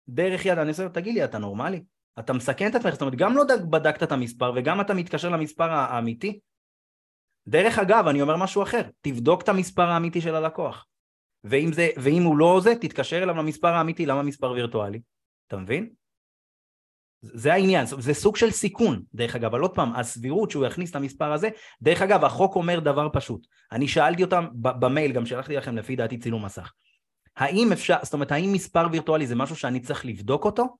דרך 0.08 0.46
יד, 0.46 0.58
אני 0.58 0.68
עושה, 0.68 0.88
תגיד 0.88 1.14
לי, 1.14 1.24
אתה 1.24 1.38
נורמלי? 1.38 1.82
אתה 2.18 2.32
מסכן 2.32 2.70
את 2.70 2.74
עצמך, 2.74 2.92
זאת 2.92 3.00
אומרת, 3.00 3.14
גם 3.14 3.36
לא 3.36 3.44
בדקת 3.70 4.02
את 4.02 4.12
המספר 4.12 4.52
וגם 4.56 4.80
אתה 4.80 4.94
מתקשר 4.94 5.28
למספר 5.28 5.70
האמיתי. 5.70 6.40
דרך 7.48 7.78
אגב, 7.78 8.08
אני 8.08 8.22
אומר 8.22 8.36
משהו 8.36 8.62
אחר, 8.62 8.82
תבדוק 9.00 9.42
את 9.42 9.48
המספר 9.48 9.90
האמיתי 9.90 10.20
של 10.20 10.34
הלקוח. 10.34 10.86
ואם, 11.44 11.72
זה, 11.72 11.88
ואם 11.96 12.22
הוא 12.22 12.36
לא 12.36 12.60
זה, 12.62 12.74
תתקשר 12.80 13.22
אליו 13.22 13.36
למספר 13.36 13.68
האמיתי, 13.68 14.06
למה 14.06 14.22
מספר 14.22 14.50
וירטואלי? 14.50 15.00
אתה 15.46 15.56
מבין? 15.56 15.90
זה 17.22 17.52
העניין, 17.52 17.86
זה 17.86 18.14
סוג 18.14 18.36
של 18.36 18.50
סיכון, 18.50 19.02
דרך 19.14 19.36
אגב, 19.36 19.44
אבל 19.44 19.60
עוד 19.60 19.74
פעם, 19.74 19.92
הסבירות 19.96 20.50
שהוא 20.50 20.66
יכניס 20.66 20.90
את 20.90 20.96
המספר 20.96 21.32
הזה, 21.32 21.48
דרך 21.82 22.02
אגב, 22.02 22.24
החוק 22.24 22.56
אומר 22.56 22.80
דבר 22.80 23.08
פשוט, 23.12 23.46
אני 23.72 23.88
שאלתי 23.88 24.22
אותם 24.22 24.46
במייל, 24.54 25.12
גם 25.12 25.26
שלחתי 25.26 25.56
לכם 25.56 25.76
לפי 25.76 25.96
דעתי 25.96 26.18
צילום 26.18 26.44
מסך, 26.44 26.72
האם 27.36 27.72
אפשר, 27.72 27.96
זאת 28.02 28.14
אומרת, 28.14 28.32
האם 28.32 28.52
מספר 28.52 28.86
וירטואלי 28.92 29.26
זה 29.26 29.34
משהו 29.36 29.56
שאני 29.56 29.80
צריך 29.80 30.06
לבדוק 30.06 30.44
אותו 30.44 30.76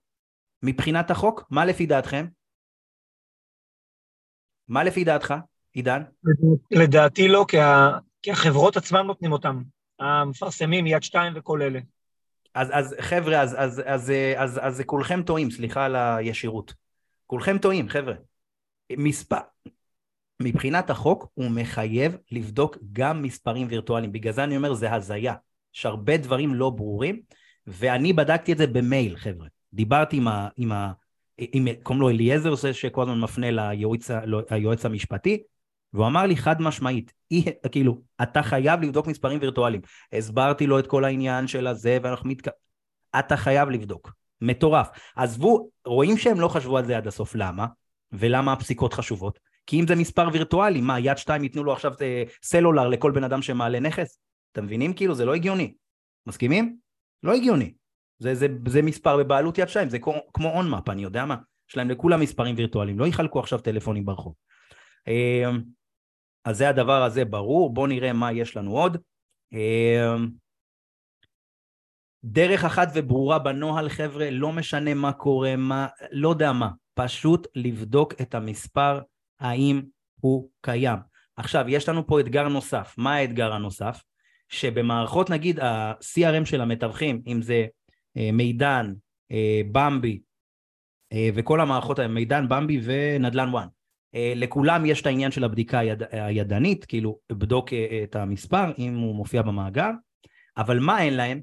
מבחינת 0.62 1.11
החוק? 1.11 1.45
מה 1.50 1.64
לפי 1.64 1.87
דעתכם? 1.87 2.26
מה 4.69 4.85
לפי 4.85 5.05
דעתך, 5.05 5.35
עידן? 5.73 6.02
לדעתי 6.71 7.29
לא, 7.29 7.45
כי, 7.49 8.31
החברות 8.31 8.76
עצמן 8.76 9.07
נותנים 9.07 9.33
אותם, 9.33 9.62
המפרסמים, 10.00 10.87
יד 10.87 11.02
שתיים 11.02 11.33
וכל 11.37 11.62
אלה. 11.62 11.80
אז, 12.54 12.69
אז 12.73 12.95
חבר'ה, 13.00 13.40
אז, 13.40 13.54
אז, 13.59 13.83
אז, 13.85 13.85
אז, 13.87 14.12
אז, 14.37 14.61
אז 14.62 14.83
כולכם 14.87 15.23
טועים, 15.23 15.50
סליחה 15.50 15.85
על 15.85 15.97
הישירות. 15.97 16.75
כולכם 17.26 17.59
טועים, 17.59 17.88
חבר'ה. 17.88 18.14
מספר, 18.97 19.37
מבחינת 20.42 20.90
החוק 20.90 21.28
הוא 21.35 21.50
מחייב 21.50 22.16
לבדוק 22.30 22.76
גם 22.92 23.23
מספרים 23.23 23.66
וירטואליים. 23.71 24.12
בגלל 24.12 24.33
זה 24.33 24.45
אני 24.45 24.57
אומר, 24.57 24.75
זה 24.75 24.92
הזיה. 24.92 25.35
יש 25.75 25.87
הרבה 25.87 26.16
דברים 26.16 26.54
לא 26.54 26.71
ברורים, 26.71 27.21
ואני 27.66 28.12
בדקתי 28.12 28.52
את 28.52 28.59
זה 28.59 28.66
במייל, 28.66 29.16
חבר'ה. 29.16 29.47
דיברתי 29.73 30.16
עם 30.16 30.28
ה... 30.28 30.49
עם 30.57 30.73
ה 30.73 30.92
עם, 31.38 31.66
קוראים 31.83 32.00
לו 32.00 32.09
אליעזר, 32.09 32.73
שכל 32.73 33.02
הזמן 33.02 33.21
מפנה 33.21 33.50
ליועץ, 33.50 34.11
ליועץ 34.50 34.85
המשפטי, 34.85 35.42
והוא 35.92 36.06
אמר 36.06 36.26
לי 36.26 36.37
חד 36.37 36.62
משמעית, 36.62 37.12
אי, 37.30 37.44
כאילו, 37.73 38.00
אתה 38.23 38.42
חייב 38.42 38.82
לבדוק 38.82 39.06
מספרים 39.06 39.38
וירטואליים. 39.40 39.82
הסברתי 40.12 40.66
לו 40.66 40.78
את 40.78 40.87
כל 40.87 41.04
העניין 41.04 41.47
של 41.47 41.66
הזה, 41.66 41.99
ואנחנו 42.02 42.28
מתק... 42.28 42.49
אתה 43.18 43.37
חייב 43.37 43.70
לבדוק. 43.70 44.12
מטורף. 44.40 44.88
עזבו, 45.16 45.70
רואים 45.85 46.18
שהם 46.18 46.40
לא 46.40 46.49
חשבו 46.49 46.78
על 46.78 46.85
זה 46.85 46.97
עד 46.97 47.06
הסוף, 47.06 47.35
למה? 47.35 47.66
ולמה 48.12 48.52
הפסיקות 48.52 48.94
חשובות? 48.94 49.38
כי 49.66 49.80
אם 49.80 49.87
זה 49.87 49.97
מספר 49.97 50.28
וירטואלי, 50.32 50.80
מה, 50.80 51.00
יד 51.00 51.18
שתיים 51.18 51.42
ייתנו 51.42 51.64
לו 51.64 51.73
עכשיו 51.73 51.92
אה, 52.00 52.23
סלולר 52.42 52.88
לכל 52.88 53.11
בן 53.11 53.24
אדם 53.24 53.42
שמעלה 53.42 53.81
נכס? 53.81 54.18
אתם 54.53 54.64
מבינים? 54.64 54.92
כאילו, 54.92 55.14
זה 55.14 55.24
לא 55.24 55.35
הגיוני. 55.35 55.74
מסכימים? 56.26 56.76
לא 57.22 57.35
הגיוני. 57.35 57.72
זה, 58.18 58.35
זה, 58.35 58.46
זה 58.68 58.83
מספר 58.83 59.16
בבעלות 59.16 59.59
יד 59.59 59.68
שתיים, 59.68 59.88
זה 59.88 59.98
כמו, 59.98 60.48
אונמאפ, 60.55 60.88
אני 60.88 61.03
יודע 61.03 61.24
מה. 61.24 61.37
יש 61.70 61.76
להם 61.76 61.90
לכולם 61.90 62.20
מספרים 62.20 62.55
וירטואליים, 62.59 62.98
לא 62.98 63.07
יחלקו 63.07 63.40
עכשיו 63.40 63.59
טלפונים 63.59 64.05
ברחוב. 64.05 64.35
אה, 66.46 66.50
אז 66.50 66.57
זה 66.57 66.68
הדבר 66.68 67.03
הזה 67.03 67.24
ברור, 67.24 67.74
בואו 67.74 67.87
נראה 67.87 68.12
מה 68.12 68.33
יש 68.33 68.57
לנו 68.57 68.79
עוד. 68.79 68.96
אמ, 69.53 70.29
דרך 72.24 72.64
אחת 72.64 72.88
וברורה 72.94 73.38
בנוהל 73.38 73.88
חבר'ה, 73.88 74.31
לא 74.31 74.53
משנה 74.53 74.94
מה 74.94 75.12
קורה, 75.12 75.57
מה, 75.57 75.87
לא 76.11 76.29
יודע 76.29 76.53
מה, 76.53 76.70
פשוט 76.94 77.46
לבדוק 77.55 78.14
את 78.20 78.35
המספר 78.35 79.00
האם 79.40 79.83
הוא 80.20 80.50
קיים. 80.61 80.98
עכשיו, 81.37 81.64
יש 81.68 81.88
לנו 81.88 82.07
פה 82.07 82.20
אתגר 82.20 82.48
נוסף, 82.48 82.94
מה 82.98 83.14
האתגר 83.14 83.53
הנוסף? 83.53 84.03
שבמערכות 84.48 85.31
נגיד 85.31 85.61
ה-CRM 85.61 86.44
של 86.44 86.61
המתווכים, 86.61 87.22
אם 87.26 87.42
זה 87.42 87.66
אה, 88.16 88.31
מידן, 88.33 88.92
אה, 89.33 89.61
במבי 89.72 90.20
אה, 91.12 91.29
וכל 91.35 91.61
המערכות, 91.61 92.00
מידן, 92.00 92.48
במבי 92.48 92.81
ונדל"ן 92.85 93.48
וואן, 93.48 93.64
אה, 93.64 93.68
לכולם 94.14 94.87
יש 94.87 95.01
את 95.01 95.07
העניין 95.07 95.31
של 95.31 95.44
הבדיקה 95.44 95.79
היד, 95.79 96.03
הידנית, 96.11 96.85
כאילו 96.85 97.18
בדוק 97.33 97.73
אה, 97.73 98.01
את 98.05 98.16
המספר 98.16 98.73
אם 98.79 98.96
הוא 98.96 99.14
מופיע 99.14 99.42
במאגר, 99.42 99.90
אבל 100.57 100.79
מה 100.81 101.03
אין 101.03 101.14
להם? 101.14 101.42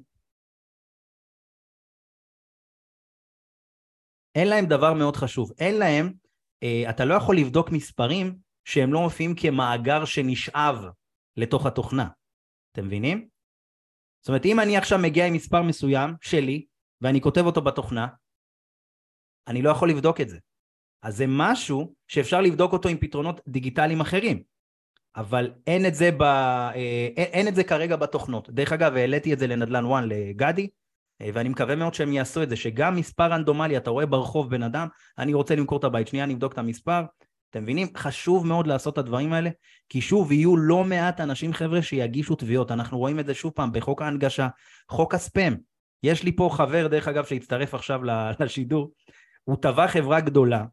אין 4.36 4.48
להם 4.48 4.66
דבר 4.66 4.94
מאוד 4.94 5.16
חשוב, 5.16 5.52
אין 5.60 5.76
להם, 5.80 6.14
אה, 6.64 6.90
אתה 6.90 7.06
לא 7.06 7.14
יכול 7.14 7.38
לבדוק 7.38 7.72
מספרים 7.72 8.38
שהם 8.66 8.94
לא 8.94 9.02
מופיעים 9.02 9.36
כמאגר 9.36 10.06
שנשאב 10.06 10.76
לתוך 11.38 11.66
התוכנה, 11.66 12.08
אתם 12.72 12.86
מבינים? 12.86 13.28
זאת 14.22 14.30
אומרת 14.30 14.46
אם 14.46 14.60
אני 14.60 14.78
עכשיו 14.78 15.00
מגיע 15.00 15.28
עם 15.28 15.34
מספר 15.34 15.62
מסוים 15.62 16.10
שלי 16.22 16.66
ואני 17.02 17.22
כותב 17.22 17.42
אותו 17.46 17.62
בתוכנה, 17.62 18.08
אני 19.48 19.62
לא 19.62 19.70
יכול 19.70 19.90
לבדוק 19.90 20.22
את 20.22 20.30
זה. 20.30 20.38
אז 21.04 21.18
זה 21.18 21.26
משהו 21.28 21.94
שאפשר 22.08 22.42
לבדוק 22.42 22.74
אותו 22.74 22.90
עם 22.90 22.98
פתרונות 22.98 23.42
דיגיטליים 23.48 24.02
אחרים. 24.02 24.42
אבל 25.16 25.52
אין 25.68 25.86
את 25.86 25.96
זה, 25.96 26.12
ב, 26.12 26.22
אה, 26.22 26.74
אין, 27.18 27.26
אין 27.32 27.48
את 27.48 27.56
זה 27.56 27.64
כרגע 27.64 27.96
בתוכנות. 27.96 28.50
דרך 28.50 28.72
אגב, 28.72 28.96
העליתי 28.96 29.34
את 29.34 29.40
זה 29.40 29.48
לנדל"ן 29.48 29.86
1 29.86 30.04
לגדי, 30.08 30.68
אה, 31.22 31.30
ואני 31.34 31.50
מקווה 31.50 31.76
מאוד 31.76 31.94
שהם 31.94 32.14
יעשו 32.14 32.44
את 32.44 32.50
זה, 32.50 32.56
שגם 32.56 32.96
מספר 32.96 33.32
רנדומלי, 33.32 33.78
אתה 33.78 33.90
רואה 33.90 34.06
ברחוב 34.06 34.50
בן 34.50 34.64
אדם, 34.64 34.88
אני 35.18 35.34
רוצה 35.34 35.56
למכור 35.56 35.80
את 35.80 35.84
הבית, 35.84 36.08
שנייה 36.08 36.26
נבדוק 36.26 36.54
את 36.54 36.58
המספר, 36.58 37.02
אתם 37.50 37.64
מבינים? 37.64 37.88
חשוב 37.98 38.48
מאוד 38.48 38.68
לעשות 38.68 38.94
את 38.94 38.98
הדברים 38.98 39.34
האלה, 39.34 39.50
כי 39.90 40.02
שוב, 40.02 40.32
יהיו 40.32 40.58
לא 40.58 40.84
מעט 40.84 41.22
אנשים, 41.22 41.54
חבר'ה, 41.54 41.82
שיגישו 41.82 42.36
תביעות. 42.36 42.72
אנחנו 42.72 42.98
רואים 42.98 43.20
את 43.20 43.26
זה 43.26 43.34
שוב 43.34 43.52
פעם 43.56 43.72
בחוק 43.72 44.02
ההנגשה, 44.02 44.48
חוק 44.90 45.14
הספאם. 45.14 45.56
יש 46.04 46.24
לי 46.24 46.36
פה 46.36 46.50
חבר, 46.54 46.88
דרך 46.88 47.08
אגב, 47.08 47.26
שהצטרף 47.26 47.74
עכשיו 47.74 48.02
לשידור, 48.40 48.92
הוא 49.44 49.58
תבע 49.62 49.88
חברה 49.88 50.22
גדולה, 50.22 50.66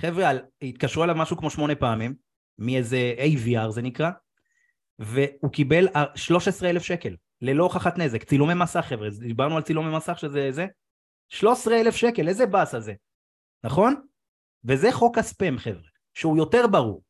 חבר'ה, 0.00 0.30
התקשרו 0.62 1.04
אליו 1.04 1.14
משהו 1.14 1.36
כמו 1.36 1.50
שמונה 1.50 1.74
פעמים, 1.74 2.14
מאיזה 2.58 3.14
AVR 3.18 3.70
זה 3.70 3.82
נקרא, 3.82 4.10
והוא 4.98 5.52
קיבל 5.52 5.88
13 6.14 6.70
אלף 6.70 6.82
שקל, 6.82 7.16
ללא 7.42 7.64
הוכחת 7.64 7.98
נזק, 7.98 8.24
צילומי 8.24 8.54
מסך 8.54 8.80
חבר'ה, 8.88 9.08
דיברנו 9.10 9.56
על 9.56 9.62
צילומי 9.62 9.96
מסך 9.96 10.18
שזה 10.18 10.52
זה, 10.52 10.66
13 11.28 11.80
אלף 11.80 11.96
שקל, 11.96 12.28
איזה 12.28 12.46
באס 12.46 12.74
הזה, 12.74 12.94
נכון? 13.64 13.94
וזה 14.64 14.92
חוק 14.92 15.18
הספאם 15.18 15.58
חבר'ה, 15.58 15.88
שהוא 16.14 16.36
יותר 16.36 16.66
ברור, 16.66 17.02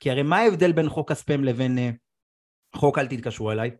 כי 0.00 0.10
הרי 0.10 0.22
מה 0.22 0.36
ההבדל 0.36 0.72
בין 0.72 0.88
חוק 0.88 1.10
הספאם 1.10 1.44
לבין 1.44 1.78
uh, 1.78 2.78
חוק 2.78 2.98
אל 2.98 3.06
תתקשרו 3.06 3.52
אליי? 3.52 3.70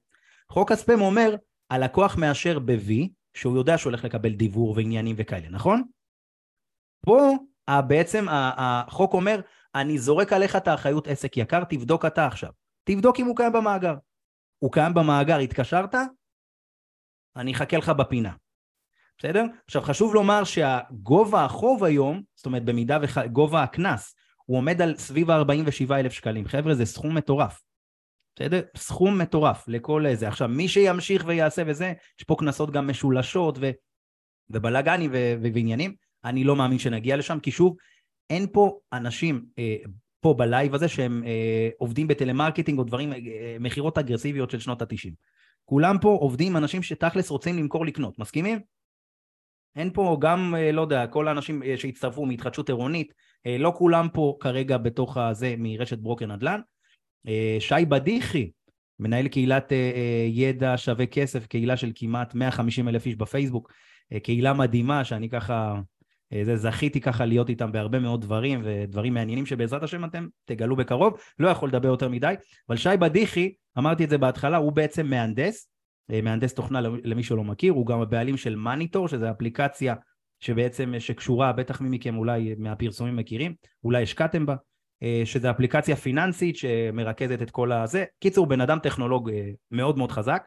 חוק 0.49 0.73
הספאם 0.73 1.01
אומר, 1.01 1.37
הלקוח 1.71 2.17
מאשר 2.17 2.59
ב-V, 2.59 2.93
שהוא 3.35 3.57
יודע 3.57 3.79
שהוא 3.79 3.91
הולך 3.91 4.05
לקבל 4.05 4.33
דיוור 4.33 4.71
ועניינים 4.77 5.17
וכאלה, 5.19 5.49
נכון? 5.49 5.83
פה 7.01 7.37
בעצם 7.71 8.27
החוק 8.31 9.15
אומר, 9.15 9.41
אני 9.75 9.99
זורק 9.99 10.33
עליך 10.33 10.57
את 10.57 10.69
האחריות 10.69 11.09
עסק 11.09 11.37
יקר, 11.37 11.65
תבדוק 11.65 12.05
אתה 12.05 12.27
עכשיו. 12.27 12.51
תבדוק 12.85 13.21
אם 13.21 13.27
הוא 13.27 13.37
קיים 13.37 13.53
במאגר. 13.53 13.95
הוא 14.59 14.73
קיים 14.73 14.95
במאגר, 14.95 15.39
התקשרת? 15.39 15.95
אני 17.37 17.53
אחכה 17.53 17.77
לך 17.77 17.89
בפינה. 17.89 18.33
בסדר? 19.19 19.45
עכשיו 19.67 19.83
חשוב 19.83 20.15
לומר 20.15 20.45
שהגובה 20.45 21.45
החוב 21.45 21.85
היום, 21.85 22.23
זאת 22.35 22.47
אומרת 22.47 22.65
במידה 22.65 22.99
וגובה 23.03 23.63
הקנס, 23.63 24.15
הוא 24.45 24.57
עומד 24.57 24.83
על 24.83 24.97
סביב 24.97 25.31
ה-47 25.31 25.95
אלף 25.95 26.13
שקלים. 26.13 26.49
חבר'ה, 26.49 26.75
זה 26.75 26.85
סכום 26.85 27.17
מטורף. 27.17 27.63
בסדר? 28.37 28.61
סכום 28.77 29.19
מטורף 29.19 29.69
לכל 29.69 30.05
זה. 30.15 30.29
עכשיו, 30.29 30.49
מי 30.49 30.69
שימשיך 30.69 31.25
ויעשה 31.27 31.63
וזה, 31.67 31.93
יש 32.19 32.25
פה 32.25 32.37
קנסות 32.39 32.71
גם 32.71 32.89
משולשות 32.89 33.59
ו... 33.61 33.71
ובלאגנים 34.51 35.11
ו... 35.13 35.17
ועניינים. 35.43 35.95
אני 36.25 36.45
לא 36.45 36.57
מאמין 36.57 36.79
שנגיע 36.79 37.17
לשם, 37.17 37.39
כי 37.41 37.51
שוב, 37.51 37.77
אין 38.31 38.47
פה 38.53 38.79
אנשים, 38.93 39.45
אה, 39.59 39.77
פה 40.21 40.35
בלייב 40.35 40.75
הזה 40.75 40.89
שהם 40.89 41.25
אה, 41.27 41.69
עובדים 41.79 42.09
בטלמרקטינג 42.09 42.79
או 42.79 42.85
דברים, 42.85 43.13
אה, 43.13 43.57
מכירות 43.61 43.99
אגרסיביות 43.99 44.51
של 44.51 44.59
שנות 44.59 44.83
התשעים. 44.83 45.15
כולם 45.65 45.97
פה 46.01 46.09
עובדים 46.09 46.57
אנשים 46.57 46.83
שתכלס 46.83 47.31
רוצים 47.31 47.59
למכור 47.59 47.87
לקנות, 47.87 48.19
מסכימים? 48.19 48.59
אין 49.77 49.91
פה 49.93 50.17
גם, 50.21 50.55
אה, 50.55 50.73
לא 50.73 50.81
יודע, 50.81 51.07
כל 51.07 51.29
האנשים 51.29 51.63
אה, 51.63 51.77
שהצטרפו 51.77 52.27
מהתחדשות 52.27 52.69
עירונית, 52.69 53.13
אה, 53.47 53.59
לא 53.59 53.73
כולם 53.77 54.09
פה 54.13 54.37
כרגע 54.41 54.79
בתוך 54.79 55.17
הזה 55.17 55.55
מרשת 55.59 55.99
ברוקר 55.99 56.27
נדל"ן. 56.27 56.61
שי 57.59 57.85
בדיחי, 57.89 58.51
מנהל 58.99 59.29
קהילת 59.29 59.73
ידע 60.29 60.75
שווה 60.77 61.07
כסף, 61.07 61.47
קהילה 61.47 61.77
של 61.77 61.93
כמעט 61.95 62.35
150 62.35 62.89
אלף 62.89 63.07
איש 63.07 63.17
בפייסבוק, 63.17 63.73
קהילה 64.23 64.53
מדהימה 64.53 65.05
שאני 65.05 65.29
ככה, 65.29 65.81
זה, 66.43 66.57
זכיתי 66.57 67.01
ככה 67.01 67.25
להיות 67.25 67.49
איתם 67.49 67.73
בהרבה 67.73 67.99
מאוד 67.99 68.21
דברים 68.21 68.61
ודברים 68.65 69.15
מעניינים 69.15 69.47
שבעזרת 69.47 69.83
השם 69.83 70.05
אתם 70.05 70.27
תגלו 70.45 70.77
בקרוב, 70.77 71.15
לא 71.39 71.49
יכול 71.49 71.69
לדבר 71.69 71.89
יותר 71.89 72.09
מדי, 72.09 72.35
אבל 72.69 72.77
שי 72.77 72.97
בדיחי, 73.01 73.53
אמרתי 73.79 74.05
את 74.05 74.11
זה 74.11 74.19
בהתחלה, 74.19 74.57
הוא 74.57 74.73
בעצם 74.73 75.07
מהנדס, 75.07 75.69
אה, 76.11 76.21
מהנדס 76.21 76.55
תוכנה 76.55 76.81
למי 76.81 77.23
שלא 77.23 77.45
מכיר, 77.45 77.73
הוא 77.73 77.87
גם 77.87 78.01
הבעלים 78.01 78.37
של 78.37 78.57
מניטור, 78.57 79.09
שזו 79.09 79.31
אפליקציה 79.31 79.95
שבעצם, 80.41 80.95
שקשורה, 80.99 81.53
בטח 81.53 81.81
מי 81.81 81.89
מכם 81.89 82.17
אולי 82.17 82.55
מהפרסומים 82.59 83.17
מכירים, 83.17 83.55
אולי 83.85 84.03
השקעתם 84.03 84.47
בה, 84.47 84.55
אה, 85.03 85.23
שזו 85.25 85.51
אפליקציה 85.51 85.97
פיננסית 85.97 86.57
שמרכזת 86.57 87.43
את 87.43 87.51
כל 87.51 87.73
הזה. 87.73 88.05
קיצור, 88.21 88.47
בן 88.47 88.61
אדם 88.61 88.79
טכנולוג 88.79 89.31
אה, 89.31 89.51
מאוד 89.71 89.99
מאוד 89.99 90.13
חזק. 90.13 90.43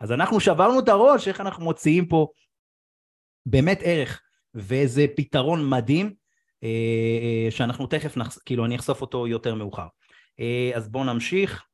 אז 0.00 0.12
אנחנו 0.12 0.40
שברנו 0.40 0.80
את 0.80 0.88
הראש 0.88 1.28
איך 1.28 1.40
אנחנו 1.40 1.64
מוציאים 1.64 2.06
פה 2.06 2.28
באמת 3.46 3.78
ערך 3.82 4.22
ואיזה 4.56 5.06
פתרון 5.16 5.70
מדהים 5.70 6.14
שאנחנו 7.50 7.86
תכף, 7.86 8.16
נחש... 8.16 8.38
כאילו 8.38 8.64
אני 8.64 8.76
אחשוף 8.76 9.00
אותו 9.00 9.26
יותר 9.26 9.54
מאוחר. 9.54 9.86
אז 10.74 10.88
בואו 10.88 11.04
נמשיך. 11.04 11.64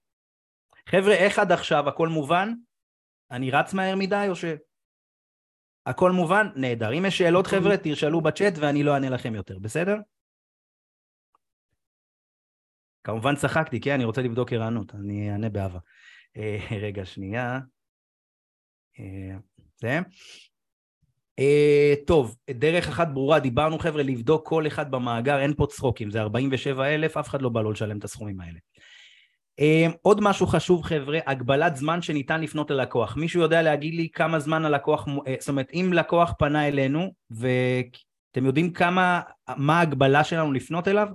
חבר'ה, 0.88 1.14
איך 1.14 1.38
עד 1.38 1.52
עכשיו 1.52 1.88
הכל 1.88 2.08
מובן? 2.08 2.52
אני 3.30 3.50
רץ 3.50 3.74
מהר 3.74 3.96
מדי 3.96 4.26
או 4.28 4.36
ש... 4.36 4.44
הכל 5.86 6.10
מובן? 6.10 6.46
נהדר. 6.56 6.98
אם 6.98 7.04
יש 7.06 7.18
שאלות 7.18 7.46
חבר'ה, 7.46 7.76
תרשלו 7.76 8.20
בצ'אט 8.20 8.52
ואני 8.56 8.82
לא 8.82 8.94
אענה 8.94 9.10
לכם 9.10 9.34
יותר, 9.34 9.58
בסדר? 9.58 9.96
כמובן 13.04 13.36
צחקתי, 13.36 13.80
כן? 13.80 13.94
אני 13.94 14.04
רוצה 14.04 14.22
לבדוק 14.22 14.52
ערנות, 14.52 14.94
אני 14.94 15.30
אענה 15.32 15.48
באהבה. 15.48 15.78
אה, 16.36 16.58
רגע, 16.82 17.04
שנייה. 17.04 17.58
אה, 19.00 19.36
זה. 19.76 19.98
אה, 21.42 21.94
טוב, 22.06 22.36
דרך 22.50 22.88
אחת 22.88 23.08
ברורה, 23.08 23.38
דיברנו 23.38 23.78
חבר'ה 23.78 24.02
לבדוק 24.02 24.48
כל 24.48 24.66
אחד 24.66 24.90
במאגר, 24.90 25.40
אין 25.40 25.54
פה 25.56 25.66
צחוקים, 25.66 26.10
זה 26.10 26.20
47 26.20 26.86
אלף, 26.86 27.16
אף 27.16 27.28
אחד 27.28 27.42
לא 27.42 27.48
בא 27.48 27.62
לו 27.62 27.72
לשלם 27.72 27.98
את 27.98 28.04
הסכומים 28.04 28.40
האלה. 28.40 28.58
אמ, 29.58 29.90
עוד 30.02 30.20
משהו 30.20 30.46
חשוב 30.46 30.82
חבר'ה, 30.82 31.18
הגבלת 31.26 31.76
זמן 31.76 32.02
שניתן 32.02 32.40
לפנות 32.40 32.70
ללקוח. 32.70 33.16
מישהו 33.16 33.40
יודע 33.40 33.62
להגיד 33.62 33.94
לי 33.94 34.08
כמה 34.12 34.38
זמן 34.38 34.64
הלקוח, 34.64 35.08
אה, 35.26 35.34
זאת 35.38 35.48
אומרת 35.48 35.70
אם 35.74 35.90
לקוח 35.92 36.34
פנה 36.38 36.68
אלינו 36.68 37.12
ואתם 37.30 38.46
יודעים 38.46 38.72
כמה, 38.72 39.20
מה 39.56 39.78
ההגבלה 39.78 40.24
שלנו 40.24 40.52
לפנות 40.52 40.88
אליו? 40.88 41.08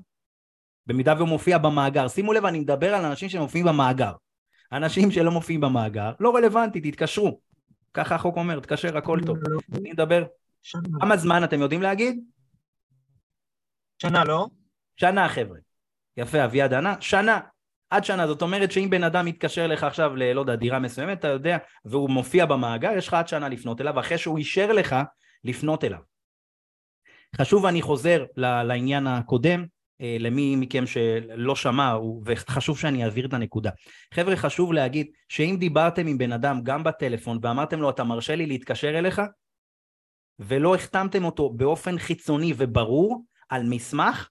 במידה 0.87 1.13
והוא 1.17 1.27
מופיע 1.27 1.57
במאגר. 1.57 2.07
שימו 2.07 2.33
לב, 2.33 2.45
אני 2.45 2.59
מדבר 2.59 2.93
על 2.93 3.05
אנשים 3.05 3.29
שמופיעים 3.29 3.65
במאגר. 3.65 4.11
אנשים 4.71 5.11
שלא 5.11 5.31
מופיעים 5.31 5.61
במאגר, 5.61 6.11
לא 6.19 6.35
רלוונטי, 6.35 6.91
תתקשרו. 6.91 7.39
ככה 7.97 8.15
החוק 8.15 8.37
אומר, 8.37 8.59
תקשר, 8.59 8.97
הכל 8.97 9.19
טוב. 9.25 9.37
אני 9.77 9.91
מדבר. 9.91 10.23
כמה 10.99 11.17
זמן 11.17 11.43
אתם 11.43 11.61
יודעים 11.61 11.81
להגיד? 11.81 12.19
שנה, 14.01 14.23
לא? 14.23 14.47
שנה, 14.97 15.29
חבר'ה. 15.29 15.57
יפה, 16.17 16.45
אביעד 16.45 16.73
ענה, 16.73 16.95
שנה. 16.99 17.39
עד 17.89 18.03
שנה, 18.03 18.27
זאת 18.27 18.41
אומרת 18.41 18.71
שאם 18.71 18.89
בן 18.89 19.03
אדם 19.03 19.25
מתקשר 19.25 19.67
לך 19.67 19.83
עכשיו 19.83 20.15
ל... 20.15 20.33
לא 20.33 20.39
יודע, 20.39 20.55
דירה 20.55 20.79
מסוימת, 20.79 21.19
אתה 21.19 21.27
יודע, 21.27 21.57
והוא 21.85 22.09
מופיע 22.09 22.45
במאגר, 22.45 22.91
יש 22.97 23.07
לך 23.07 23.13
עד 23.13 23.27
שנה 23.27 23.49
לפנות 23.49 23.81
אליו, 23.81 23.99
אחרי 23.99 24.17
שהוא 24.17 24.37
אישר 24.37 24.71
לך 24.71 24.95
לפנות 25.43 25.83
אליו. 25.83 25.99
חשוב, 27.35 27.65
אני 27.65 27.81
חוזר 27.81 28.25
לעניין 28.37 29.07
הקודם, 29.07 29.65
למי 29.99 30.55
מכם 30.55 30.87
שלא 30.87 31.55
שמע, 31.55 31.95
וחשוב 32.25 32.79
שאני 32.79 33.03
אעביר 33.05 33.27
את 33.27 33.33
הנקודה. 33.33 33.69
חבר'ה, 34.13 34.35
חשוב 34.35 34.73
להגיד 34.73 35.07
שאם 35.29 35.55
דיברתם 35.59 36.07
עם 36.07 36.17
בן 36.17 36.31
אדם 36.31 36.61
גם 36.63 36.83
בטלפון 36.83 37.39
ואמרתם 37.41 37.81
לו, 37.81 37.89
אתה 37.89 38.03
מרשה 38.03 38.35
לי 38.35 38.45
להתקשר 38.45 38.99
אליך, 38.99 39.21
ולא 40.39 40.75
החתמתם 40.75 41.25
אותו 41.25 41.49
באופן 41.49 41.97
חיצוני 41.97 42.53
וברור 42.57 43.23
על 43.49 43.63
מסמך, 43.69 44.29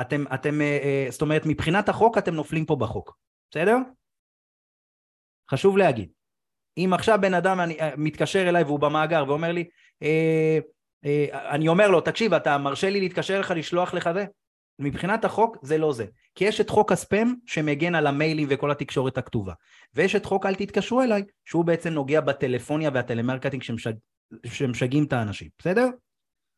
אתם, 0.00 0.24
אתם, 0.34 0.60
אה, 0.60 0.78
אה, 0.82 1.06
זאת 1.10 1.22
אומרת, 1.22 1.42
מבחינת 1.46 1.88
החוק 1.88 2.18
אתם 2.18 2.34
נופלים 2.34 2.66
פה 2.66 2.76
בחוק, 2.76 3.16
בסדר? 3.50 3.76
חשוב 5.50 5.76
להגיד. 5.76 6.12
אם 6.76 6.90
עכשיו 6.94 7.18
בן 7.20 7.34
אדם 7.34 7.60
אני, 7.60 7.80
אה, 7.80 7.90
מתקשר 7.96 8.48
אליי 8.48 8.62
והוא 8.62 8.80
במאגר 8.80 9.24
ואומר 9.28 9.52
לי, 9.52 9.64
אה, 10.02 10.08
אה, 10.08 10.58
אני 11.32 11.68
אומר 11.68 11.88
לו, 11.88 12.00
תקשיב, 12.00 12.34
אתה 12.34 12.58
מרשה 12.58 12.90
לי 12.90 13.00
להתקשר 13.00 13.40
לך, 13.40 13.50
לשלוח 13.56 13.94
לך 13.94 14.10
זה? 14.14 14.24
מבחינת 14.78 15.24
החוק 15.24 15.56
זה 15.62 15.78
לא 15.78 15.92
זה. 15.92 16.06
כי 16.34 16.44
יש 16.44 16.60
את 16.60 16.70
חוק 16.70 16.92
הספאם 16.92 17.34
שמגן 17.46 17.94
על 17.94 18.06
המיילים 18.06 18.48
וכל 18.50 18.70
התקשורת 18.70 19.18
הכתובה. 19.18 19.52
ויש 19.94 20.16
את 20.16 20.26
חוק 20.26 20.46
אל 20.46 20.54
תתקשרו 20.54 21.02
אליי, 21.02 21.22
שהוא 21.44 21.64
בעצם 21.64 21.88
נוגע 21.88 22.20
בטלפוניה 22.20 22.90
והטלמרקטינג 22.94 23.62
שמשג... 23.62 23.92
שמשגעים 24.44 25.04
את 25.04 25.12
האנשים, 25.12 25.48
בסדר? 25.58 25.88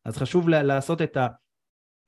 אז 0.05 0.17
חשוב 0.17 0.49
לעשות 0.49 1.01
את 1.01 1.17
ה... 1.17 1.27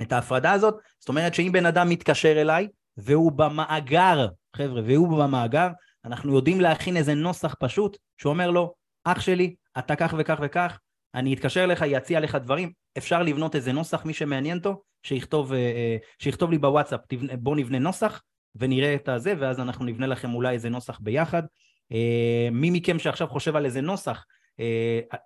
את 0.02 0.12
ההפרדה 0.12 0.52
הזאת, 0.52 0.76
זאת 1.00 1.10
אומרת 1.10 1.34
שאם 1.34 1.50
בן 1.54 1.66
אדם 1.66 1.90
מתקשר 1.90 2.42
אליי 2.42 2.68
והוא 2.98 3.32
במאגר, 3.32 4.28
חבר'ה, 4.56 4.82
והוא 4.86 5.24
במאגר, 5.24 5.68
אנחנו 6.06 6.36
יודעים 6.36 6.62
להכין 6.62 6.98
איזה 6.98 7.14
נוסח 7.14 7.56
פשוט 7.60 7.98
שאומר 8.18 8.52
לו, 8.52 8.74
אח 9.04 9.20
שלי, 9.20 9.56
אתה 9.80 9.96
כך 9.96 10.16
וכך 10.18 10.40
וכך, 10.42 10.80
אני 11.18 11.34
אתקשר 11.34 11.64
אליך, 11.64 11.84
יציע 11.88 12.20
לך 12.20 12.36
דברים, 12.36 12.72
אפשר 12.98 13.24
לבנות 13.24 13.56
איזה 13.56 13.72
נוסח, 13.72 14.06
מי 14.06 14.14
שמעניין 14.14 14.58
אותו, 14.58 14.82
שיכתוב, 15.04 15.54
אה, 15.54 15.58
אה, 15.58 15.98
שיכתוב 16.20 16.52
לי 16.52 16.58
בוואטסאפ, 16.58 17.00
בוא 17.40 17.56
נבנה 17.56 17.80
נוסח 17.80 18.22
ונראה 18.56 18.96
את 18.96 19.10
הזה, 19.10 19.34
ואז 19.40 19.60
אנחנו 19.60 19.86
נבנה 19.86 20.08
לכם 20.08 20.34
אולי 20.34 20.54
איזה 20.54 20.70
נוסח 20.70 21.00
ביחד. 21.00 21.44
אה, 21.92 22.50
מי 22.52 22.70
מכם 22.72 23.00
שעכשיו 23.00 23.28
חושב 23.28 23.56
על 23.56 23.66
איזה 23.66 23.82
נוסח, 23.82 24.26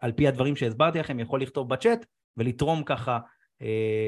על 0.01 0.11
פי 0.11 0.27
הדברים 0.27 0.55
שהסברתי 0.55 0.99
לכם, 0.99 1.19
יכול 1.19 1.41
לכתוב 1.41 1.69
בצ'אט 1.69 2.05
ולתרום 2.37 2.83
ככה 2.83 3.19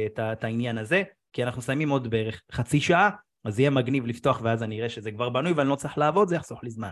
את 0.05 0.43
העניין 0.43 0.77
הזה, 0.77 1.03
כי 1.33 1.43
אנחנו 1.43 1.59
מסיימים 1.59 1.89
עוד 1.89 2.09
בערך 2.09 2.41
חצי 2.51 2.81
שעה, 2.81 3.09
אז 3.43 3.59
יהיה 3.59 3.69
מגניב 3.69 4.05
לפתוח 4.05 4.41
ואז 4.43 4.63
אני 4.63 4.79
אראה 4.79 4.89
שזה 4.89 5.11
כבר 5.11 5.29
בנוי 5.29 5.51
ואני 5.51 5.69
לא 5.69 5.75
צריך 5.75 5.97
לעבוד, 5.97 6.27
זה 6.27 6.35
יחסוך 6.35 6.63
לי 6.63 6.69
זמן. 6.69 6.91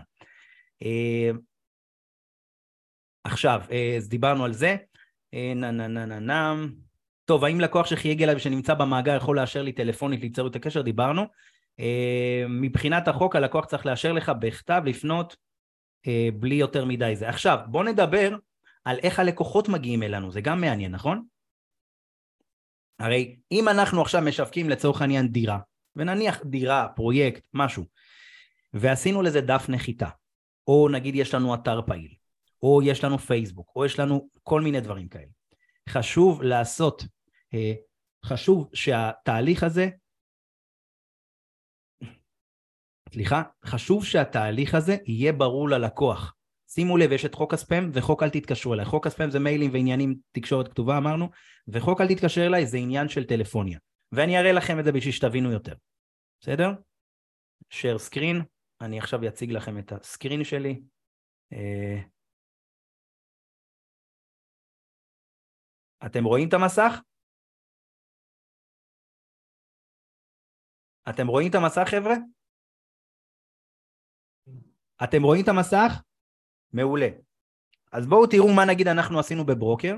אה, 3.26 3.32
עכשיו, 3.32 3.62
אה, 3.70 3.94
אז 3.96 4.08
דיברנו 4.08 4.44
על 4.44 4.52
זה. 4.52 4.76
נה 5.56 5.70
נה 5.70 5.88
נה 5.88 6.06
נה 6.06 6.18
נה. 6.18 6.54
טוב, 7.24 7.44
האם 7.44 7.60
לקוח 7.60 7.86
שחייג 7.86 8.22
אליי 8.22 8.34
ושנמצא 8.34 8.74
במאגר 8.74 9.16
יכול 9.16 9.36
לאשר 9.36 9.62
לי 9.62 9.72
טלפונית 9.72 10.20
ליצור 10.20 10.46
את 10.46 10.56
הקשר? 10.56 10.82
דיברנו. 10.82 11.22
מבחינת 12.48 13.08
החוק 13.08 13.36
הלקוח 13.36 13.64
צריך 13.64 13.86
לאשר 13.86 14.12
לך 14.12 14.32
בכתב 14.40 14.82
לפנות 14.86 15.36
בלי 16.34 16.54
יותר 16.54 16.84
מדי 16.84 17.16
זה. 17.16 17.28
עכשיו, 17.28 17.58
בוא 17.66 17.84
נדבר 17.84 18.36
על 18.84 18.98
איך 19.02 19.18
הלקוחות 19.18 19.68
מגיעים 19.68 20.02
אלינו, 20.02 20.30
זה 20.30 20.40
גם 20.40 20.60
מעניין, 20.60 20.92
נכון? 20.92 21.22
הרי 22.98 23.36
אם 23.52 23.68
אנחנו 23.68 24.02
עכשיו 24.02 24.22
משווקים 24.22 24.70
לצורך 24.70 25.00
העניין 25.00 25.28
דירה, 25.28 25.58
ונניח 25.96 26.42
דירה, 26.44 26.88
פרויקט, 26.88 27.42
משהו, 27.54 27.84
ועשינו 28.74 29.22
לזה 29.22 29.40
דף 29.40 29.66
נחיתה, 29.68 30.08
או 30.66 30.88
נגיד 30.88 31.14
יש 31.14 31.34
לנו 31.34 31.54
אתר 31.54 31.80
פעיל, 31.86 32.14
או 32.62 32.82
יש 32.82 33.04
לנו 33.04 33.18
פייסבוק, 33.18 33.72
או 33.76 33.84
יש 33.84 33.98
לנו 33.98 34.28
כל 34.42 34.60
מיני 34.60 34.80
דברים 34.80 35.08
כאלה. 35.08 35.30
חשוב 35.88 36.42
לעשות, 36.42 37.02
אה, 37.54 37.72
חשוב 38.26 38.70
שהתהליך 38.74 39.62
הזה, 39.62 39.88
סליחה, 43.12 43.42
חשוב 43.64 44.04
שהתהליך 44.04 44.74
הזה 44.74 44.96
יהיה 45.06 45.32
ברור 45.32 45.68
ללקוח. 45.68 46.34
שימו 46.68 46.96
לב, 46.96 47.12
יש 47.12 47.24
את 47.24 47.34
חוק 47.34 47.54
הספאם 47.54 47.90
וחוק 47.92 48.22
אל 48.22 48.30
תתקשרו 48.30 48.74
אליי. 48.74 48.84
חוק 48.84 49.06
הספאם 49.06 49.30
זה 49.30 49.38
מיילים 49.38 49.70
ועניינים, 49.72 50.14
תקשורת 50.32 50.68
כתובה 50.68 50.98
אמרנו, 50.98 51.28
וחוק 51.68 52.00
אל 52.00 52.08
תתקשר 52.08 52.46
אליי 52.46 52.66
זה 52.66 52.76
עניין 52.76 53.08
של 53.08 53.24
טלפוניה. 53.24 53.78
ואני 54.12 54.38
אראה 54.38 54.52
לכם 54.52 54.78
את 54.78 54.84
זה 54.84 54.92
בשביל 54.92 55.12
שתבינו 55.12 55.52
יותר. 55.52 55.74
בסדר? 56.40 56.72
share 57.72 58.10
screen, 58.10 58.44
אני 58.80 58.98
עכשיו 58.98 59.28
אציג 59.28 59.52
לכם 59.52 59.78
את 59.78 59.92
הסקרין 59.92 60.44
שלי. 60.44 60.80
אתם 66.06 66.24
רואים 66.24 66.48
את 66.48 66.54
המסך? 66.54 67.00
אתם 71.08 71.26
רואים 71.26 71.50
את 71.50 71.54
המסך 71.54 71.88
חבר'ה? 71.90 72.14
אתם 75.04 75.22
רואים 75.22 75.42
את 75.44 75.48
המסך? 75.48 76.02
מעולה. 76.72 77.08
אז 77.92 78.06
בואו 78.06 78.26
תראו 78.26 78.54
מה 78.56 78.64
נגיד 78.64 78.88
אנחנו 78.88 79.18
עשינו 79.18 79.46
בברוקר. 79.46 79.94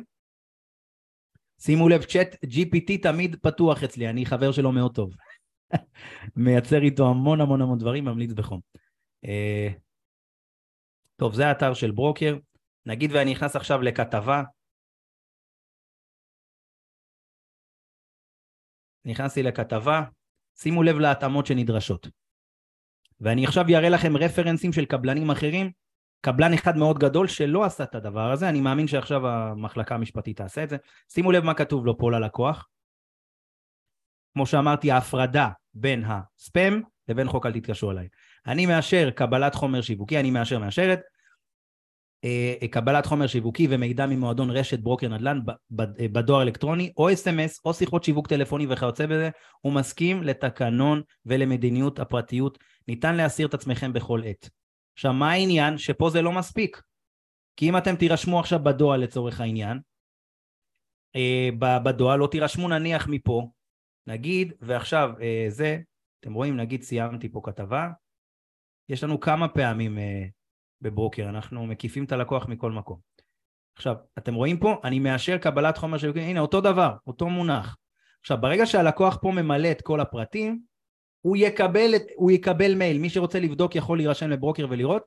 שימו 1.60 1.88
לב, 1.88 2.02
צ'אט 2.02 2.34
GPT 2.44 3.02
תמיד 3.02 3.36
פתוח 3.42 3.82
אצלי, 3.82 4.08
אני 4.10 4.26
חבר 4.26 4.52
שלו 4.52 4.72
מאוד 4.72 4.94
טוב. 4.94 5.14
מייצר 6.36 6.82
איתו 6.82 7.08
המון 7.08 7.40
המון 7.40 7.62
המון 7.62 7.78
דברים, 7.78 8.04
ממליץ 8.04 8.32
בחום. 8.32 8.60
אה, 9.24 9.68
טוב, 11.16 11.34
זה 11.34 11.46
האתר 11.46 11.74
של 11.74 11.90
ברוקר. 11.90 12.36
נגיד 12.86 13.12
ואני 13.12 13.30
נכנס 13.32 13.56
עכשיו 13.56 13.82
לכתבה, 13.82 14.42
נכנסתי 19.04 19.42
לכתבה, 19.42 20.02
שימו 20.56 20.82
לב 20.82 20.98
להתאמות 20.98 21.46
שנדרשות. 21.46 22.08
ואני 23.20 23.44
עכשיו 23.44 23.64
אראה 23.68 23.88
לכם 23.88 24.16
רפרנסים 24.16 24.72
של 24.72 24.84
קבלנים 24.84 25.30
אחרים, 25.30 25.70
קבלן 26.20 26.52
אחד 26.54 26.76
מאוד 26.76 26.98
גדול 26.98 27.26
שלא 27.26 27.64
עשה 27.64 27.84
את 27.84 27.94
הדבר 27.94 28.30
הזה, 28.30 28.48
אני 28.48 28.60
מאמין 28.60 28.86
שעכשיו 28.86 29.28
המחלקה 29.28 29.94
המשפטית 29.94 30.36
תעשה 30.36 30.64
את 30.64 30.68
זה. 30.68 30.76
שימו 31.08 31.32
לב 31.32 31.44
מה 31.44 31.54
כתוב 31.54 31.86
לו 31.86 31.98
פה 31.98 32.12
ללקוח. 32.12 32.68
כמו 34.34 34.46
שאמרתי, 34.46 34.90
ההפרדה 34.90 35.48
בין 35.74 36.04
הספאם 36.06 36.82
לבין 37.08 37.28
חוק 37.28 37.46
אל 37.46 37.52
תתקשרו 37.52 37.90
אליי. 37.90 38.08
אני 38.46 38.66
מאשר 38.66 39.10
קבלת 39.10 39.54
חומר 39.54 39.80
שיווקי, 39.80 40.20
אני 40.20 40.30
מאשר 40.30 40.58
מאשרת, 40.58 41.00
קבלת 42.70 43.06
חומר 43.06 43.26
שיווקי 43.26 43.66
ומידע 43.70 44.06
ממועדון 44.06 44.50
רשת 44.50 44.78
ברוקר 44.78 45.08
נדל"ן 45.08 45.38
בדואר 46.12 46.42
אלקטרוני 46.42 46.92
או 46.96 47.12
אס.אם.אס 47.12 47.60
או 47.64 47.74
שיחות 47.74 48.04
שיווק 48.04 48.28
טלפוני 48.28 48.66
וכיוצא 48.70 49.06
בזה, 49.06 49.30
הוא 49.60 49.72
מסכים 49.72 50.22
לתקנון 50.22 51.02
ולמדיניות 51.26 51.98
הפרטיות. 51.98 52.58
ניתן 52.88 53.14
להסיר 53.14 53.46
את 53.46 53.54
עצמכם 53.54 53.92
בכל 53.92 54.20
עת. 54.24 54.50
עכשיו, 54.94 55.12
מה 55.12 55.30
העניין? 55.30 55.78
שפה 55.78 56.10
זה 56.10 56.22
לא 56.22 56.32
מספיק. 56.32 56.82
כי 57.56 57.68
אם 57.68 57.76
אתם 57.76 57.96
תירשמו 57.96 58.40
עכשיו 58.40 58.58
בדואר 58.64 58.96
לצורך 58.96 59.40
העניין, 59.40 59.80
אה, 61.16 61.48
בדואר 61.84 62.16
לא 62.16 62.28
תירשמו 62.30 62.68
נניח 62.68 63.08
מפה, 63.08 63.48
נגיד, 64.06 64.52
ועכשיו 64.60 65.10
אה, 65.20 65.46
זה, 65.48 65.78
אתם 66.20 66.34
רואים, 66.34 66.56
נגיד 66.56 66.82
סיימתי 66.82 67.28
פה 67.28 67.40
כתבה, 67.44 67.90
יש 68.88 69.04
לנו 69.04 69.20
כמה 69.20 69.48
פעמים 69.48 69.98
אה, 69.98 70.24
בברוקר, 70.84 71.28
אנחנו 71.28 71.66
מקיפים 71.66 72.04
את 72.04 72.12
הלקוח 72.12 72.48
מכל 72.48 72.72
מקום. 72.72 72.98
עכשיו, 73.76 73.94
אתם 74.18 74.34
רואים 74.34 74.58
פה, 74.58 74.76
אני 74.84 74.98
מאשר 74.98 75.38
קבלת 75.38 75.78
חומר 75.78 75.98
של... 75.98 76.12
הנה, 76.16 76.40
אותו 76.40 76.60
דבר, 76.60 76.94
אותו 77.06 77.28
מונח. 77.28 77.76
עכשיו, 78.20 78.38
ברגע 78.40 78.66
שהלקוח 78.66 79.18
פה 79.22 79.30
ממלא 79.30 79.70
את 79.70 79.82
כל 79.82 80.00
הפרטים, 80.00 80.60
הוא 81.20 81.36
יקבל, 81.36 81.94
הוא 82.16 82.30
יקבל 82.30 82.74
מייל, 82.74 82.98
מי 82.98 83.10
שרוצה 83.10 83.40
לבדוק 83.40 83.76
יכול 83.76 83.98
להירשם 83.98 84.30
לברוקר 84.30 84.66
ולראות, 84.70 85.02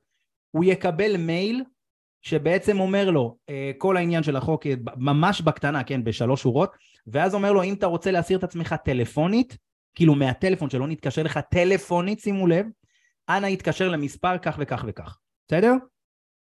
הוא 0.51 0.63
יקבל 0.63 1.17
מייל 1.17 1.63
שבעצם 2.21 2.79
אומר 2.79 3.09
לו 3.09 3.37
אה, 3.49 3.71
כל 3.77 3.97
העניין 3.97 4.23
של 4.23 4.35
החוק 4.35 4.65
ממש 4.95 5.41
בקטנה, 5.41 5.83
כן, 5.83 6.03
בשלוש 6.03 6.41
שורות, 6.41 6.75
ואז 7.07 7.33
אומר 7.33 7.51
לו 7.51 7.63
אם 7.63 7.73
אתה 7.73 7.85
רוצה 7.85 8.11
להסיר 8.11 8.37
את 8.37 8.43
עצמך 8.43 8.75
טלפונית, 8.85 9.57
כאילו 9.95 10.15
מהטלפון 10.15 10.69
שלא 10.69 10.87
נתקשר 10.87 11.23
לך 11.23 11.39
טלפונית, 11.51 12.19
שימו 12.19 12.47
לב, 12.47 12.65
אנא 13.29 13.47
יתקשר 13.47 13.89
למספר 13.89 14.37
כך 14.37 14.57
וכך 14.59 14.85
וכך, 14.87 15.17
בסדר? 15.47 15.73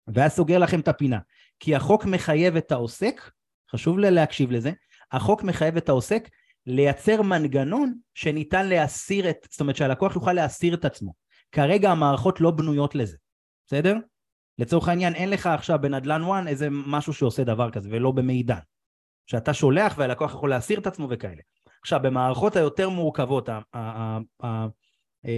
ואז 0.08 0.34
סוגר 0.34 0.58
לכם 0.58 0.80
את 0.80 0.88
הפינה. 0.88 1.20
כי 1.60 1.76
החוק 1.76 2.06
מחייב 2.06 2.56
את 2.56 2.72
העוסק, 2.72 3.32
חשוב 3.72 4.00
להקשיב 4.00 4.52
לזה, 4.52 4.72
החוק 5.12 5.44
מחייב 5.44 5.78
את 5.78 5.90
העוסק 5.90 6.30
לייצר 6.66 7.22
מנגנון 7.22 7.94
שניתן 8.14 8.68
להסיר 8.68 9.30
את, 9.30 9.48
זאת 9.52 9.62
אומרת 9.62 9.76
שהלקוח 9.76 10.16
יוכל 10.16 10.34
להסיר 10.34 10.74
את 10.74 10.86
עצמו. 10.86 11.14
כרגע 11.52 11.92
המערכות 11.92 12.42
לא 12.42 12.52
בנויות 12.52 12.96
לזה, 12.96 13.18
בסדר? 13.68 13.96
לצורך 14.60 14.88
העניין 14.88 15.16
אין 15.16 15.30
לך 15.30 15.48
עכשיו 15.48 15.80
בנדל"ן 15.82 16.22
1 16.22 16.48
איזה 16.48 16.68
משהו 16.72 17.14
שעושה 17.14 17.44
דבר 17.44 17.72
כזה 17.72 17.90
ולא 17.92 18.12
במידע. 18.12 18.58
שאתה 19.28 19.54
שולח 19.54 19.96
והלקוח 19.98 20.32
יכול 20.32 20.50
להסיר 20.50 20.80
את 20.80 20.88
עצמו 20.88 21.08
וכאלה. 21.10 21.42
עכשיו 21.82 22.00
במערכות 22.04 22.56
היותר 22.56 22.90
מורכבות, 22.90 23.50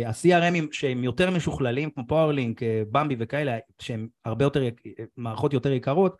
ה-CRMים 0.05 0.63
שהם 0.71 1.03
יותר 1.03 1.31
משוכללים 1.31 1.89
כמו 1.89 2.03
פאורלינק, 2.07 2.61
במבי 2.91 3.15
וכאלה 3.19 3.57
שהם 3.79 4.07
הרבה 4.25 4.45
יותר, 4.45 4.63
מערכות 5.17 5.53
יותר 5.53 5.71
יקרות 5.71 6.17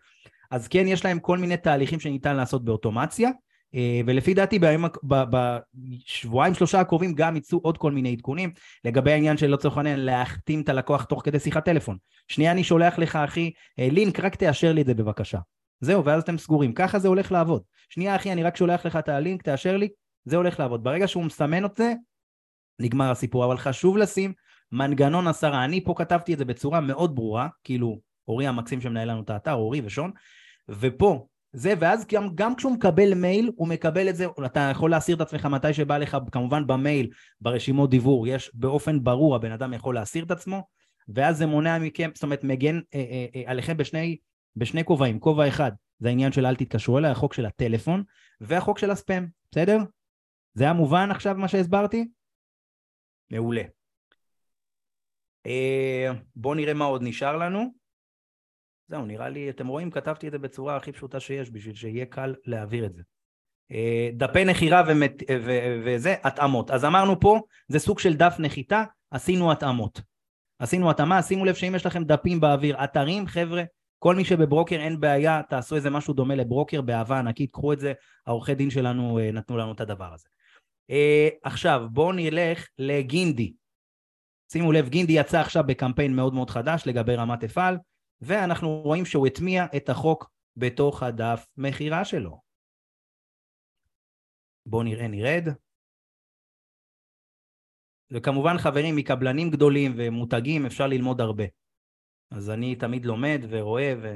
אז 0.51 0.67
כן 0.67 0.87
יש 0.87 1.05
להם 1.05 1.19
כל 1.19 1.37
מיני 1.37 1.57
תהליכים 1.57 1.99
שניתן 1.99 2.35
לעשות 2.35 2.65
באוטומציה 2.65 3.29
אה, 3.75 4.01
ולפי 4.05 4.33
דעתי 4.33 4.59
בשבועיים 5.03 6.53
שלושה 6.53 6.79
הקרובים 6.79 7.13
גם 7.13 7.35
יצאו 7.35 7.59
עוד 7.63 7.77
כל 7.77 7.91
מיני 7.91 8.11
עדכונים 8.11 8.51
לגבי 8.85 9.11
העניין 9.11 9.37
של 9.37 9.55
צריך 9.55 9.77
לעניין 9.77 9.99
להחתים 9.99 10.61
את 10.61 10.69
הלקוח 10.69 11.03
תוך 11.03 11.21
כדי 11.25 11.39
שיחת 11.39 11.65
טלפון. 11.65 11.97
שנייה 12.27 12.51
אני 12.51 12.63
שולח 12.63 12.99
לך 12.99 13.15
אחי 13.15 13.51
אה, 13.79 13.87
לינק 13.91 14.19
רק 14.19 14.35
תאשר 14.35 14.73
לי 14.73 14.81
את 14.81 14.85
זה 14.85 14.93
בבקשה. 14.93 15.39
זהו 15.81 16.05
ואז 16.05 16.23
אתם 16.23 16.37
סגורים 16.37 16.73
ככה 16.73 16.99
זה 16.99 17.07
הולך 17.07 17.31
לעבוד. 17.31 17.61
שנייה 17.89 18.15
אחי 18.15 18.31
אני 18.31 18.43
רק 18.43 18.57
שולח 18.57 18.85
לך 18.85 18.95
את 18.95 19.09
הלינק 19.09 19.43
תאשר 19.43 19.77
לי 19.77 19.89
זה 20.25 20.37
הולך 20.37 20.59
לעבוד. 20.59 20.83
ברגע 20.83 21.07
שהוא 21.07 21.23
מסמן 21.23 21.65
את 21.65 21.75
זה 21.77 21.93
נגמר 22.79 23.11
הסיפור 23.11 23.45
אבל 23.45 23.57
חשוב 23.57 23.97
לשים 23.97 24.33
מנגנון 24.71 25.27
הסרה 25.27 25.65
אני 25.65 25.83
פה 25.83 25.93
כתבתי 25.97 26.33
את 26.33 26.37
זה 26.37 26.45
בצורה 26.45 26.81
מאוד 26.81 27.15
ברורה 27.15 27.47
כאילו 27.63 27.99
אורי 28.27 28.47
המקסים 28.47 28.81
שמנהל 28.81 29.11
לנו 29.11 29.21
את 29.21 29.29
האתר 29.29 29.53
אורי 29.53 29.81
ושון 29.85 30.11
ופה 30.69 31.27
זה, 31.53 31.73
ואז 31.79 32.05
גם, 32.11 32.29
גם 32.35 32.55
כשהוא 32.55 32.73
מקבל 32.73 33.13
מייל, 33.13 33.51
הוא 33.55 33.67
מקבל 33.67 34.09
את 34.09 34.15
זה, 34.15 34.25
אתה 34.45 34.59
יכול 34.59 34.91
להסיר 34.91 35.15
את 35.15 35.21
עצמך 35.21 35.45
מתי 35.45 35.73
שבא 35.73 35.97
לך, 35.97 36.17
כמובן 36.31 36.67
במייל, 36.67 37.09
ברשימות 37.41 37.89
דיוור, 37.89 38.27
יש 38.27 38.51
באופן 38.53 39.03
ברור, 39.03 39.35
הבן 39.35 39.51
אדם 39.51 39.73
יכול 39.73 39.95
להסיר 39.95 40.23
את 40.23 40.31
עצמו, 40.31 40.67
ואז 41.07 41.37
זה 41.37 41.45
מונע 41.45 41.79
מכם, 41.79 42.09
זאת 42.13 42.23
אומרת, 42.23 42.43
מגן 42.43 42.79
אה, 42.93 42.99
אה, 42.99 43.25
אה, 43.35 43.43
עליכם 43.45 43.77
בשני, 43.77 44.17
בשני 44.55 44.83
כובעים, 44.83 45.19
כובע 45.19 45.47
אחד, 45.47 45.71
זה 45.99 46.09
העניין 46.09 46.31
של 46.31 46.45
אל 46.45 46.55
תתקשרו 46.55 46.97
אליי, 46.97 47.11
החוק 47.11 47.33
של 47.33 47.45
הטלפון, 47.45 48.03
והחוק 48.41 48.79
של 48.79 48.91
הספאם, 48.91 49.25
בסדר? 49.51 49.77
זה 50.53 50.63
היה 50.63 50.73
מובן 50.73 51.11
עכשיו 51.11 51.35
מה 51.37 51.47
שהסברתי? 51.47 52.07
מעולה. 53.31 53.63
אה, 55.45 56.11
בואו 56.35 56.53
נראה 56.53 56.73
מה 56.73 56.85
עוד 56.85 57.01
נשאר 57.03 57.37
לנו. 57.37 57.73
זהו, 58.87 59.05
נראה 59.05 59.29
לי, 59.29 59.49
אתם 59.49 59.67
רואים, 59.67 59.91
כתבתי 59.91 60.27
את 60.27 60.31
זה 60.31 60.37
בצורה 60.37 60.75
הכי 60.75 60.91
פשוטה 60.91 61.19
שיש, 61.19 61.51
בשביל 61.51 61.75
שיהיה 61.75 62.05
קל 62.05 62.35
להעביר 62.45 62.85
את 62.85 62.93
זה. 62.93 63.01
אה, 63.71 64.09
דפי 64.13 64.45
נחירה 64.45 64.83
ומת, 64.87 65.13
ו, 65.45 65.51
וזה, 65.85 66.15
התאמות. 66.23 66.71
אז 66.71 66.85
אמרנו 66.85 67.19
פה, 67.19 67.39
זה 67.67 67.79
סוג 67.79 67.99
של 67.99 68.13
דף 68.13 68.35
נחיתה, 68.39 68.83
עשינו 69.11 69.51
התאמות. 69.51 70.01
עשינו 70.59 70.89
התאמה, 70.89 71.21
שימו 71.21 71.45
לב 71.45 71.55
שאם 71.55 71.75
יש 71.75 71.85
לכם 71.85 72.03
דפים 72.03 72.39
באוויר, 72.39 72.83
אתרים, 72.83 73.27
חבר'ה, 73.27 73.63
כל 73.99 74.15
מי 74.15 74.25
שבברוקר 74.25 74.75
אין 74.75 74.99
בעיה, 74.99 75.41
תעשו 75.49 75.75
איזה 75.75 75.89
משהו 75.89 76.13
דומה 76.13 76.35
לברוקר 76.35 76.81
באהבה 76.81 77.19
ענקית, 77.19 77.51
קחו 77.51 77.73
את 77.73 77.79
זה, 77.79 77.93
העורכי 78.27 78.55
דין 78.55 78.69
שלנו 78.69 79.19
אה, 79.19 79.31
נתנו 79.31 79.57
לנו 79.57 79.71
את 79.71 79.81
הדבר 79.81 80.13
הזה. 80.13 80.27
אה, 80.89 81.29
עכשיו, 81.43 81.81
בואו 81.91 82.11
נלך 82.11 82.67
לגינדי. 82.77 83.53
שימו 84.51 84.71
לב, 84.71 84.89
גינדי 84.89 85.13
יצא 85.13 85.39
עכשיו 85.39 85.63
בקמפיין 85.67 86.15
מאוד 86.15 86.33
מאוד 86.33 86.49
חדש 86.49 86.83
לגבי 86.85 87.15
רמת 87.15 87.43
אפעל. 87.43 87.77
ואנחנו 88.21 88.81
רואים 88.81 89.05
שהוא 89.05 89.27
הטמיע 89.27 89.65
את 89.77 89.89
החוק 89.89 90.31
בתוך 90.55 91.03
הדף 91.03 91.47
מכירה 91.57 92.05
שלו. 92.05 92.41
בואו 94.65 94.83
נראה, 94.83 95.07
נרד. 95.07 95.43
וכמובן 98.11 98.57
חברים 98.57 98.95
מקבלנים 98.95 99.49
גדולים 99.49 99.91
ומותגים 99.97 100.65
אפשר 100.65 100.87
ללמוד 100.87 101.21
הרבה. 101.21 101.43
אז 102.31 102.49
אני 102.49 102.75
תמיד 102.75 103.05
לומד 103.05 103.41
ורואה 103.49 103.93
ו... 104.01 104.07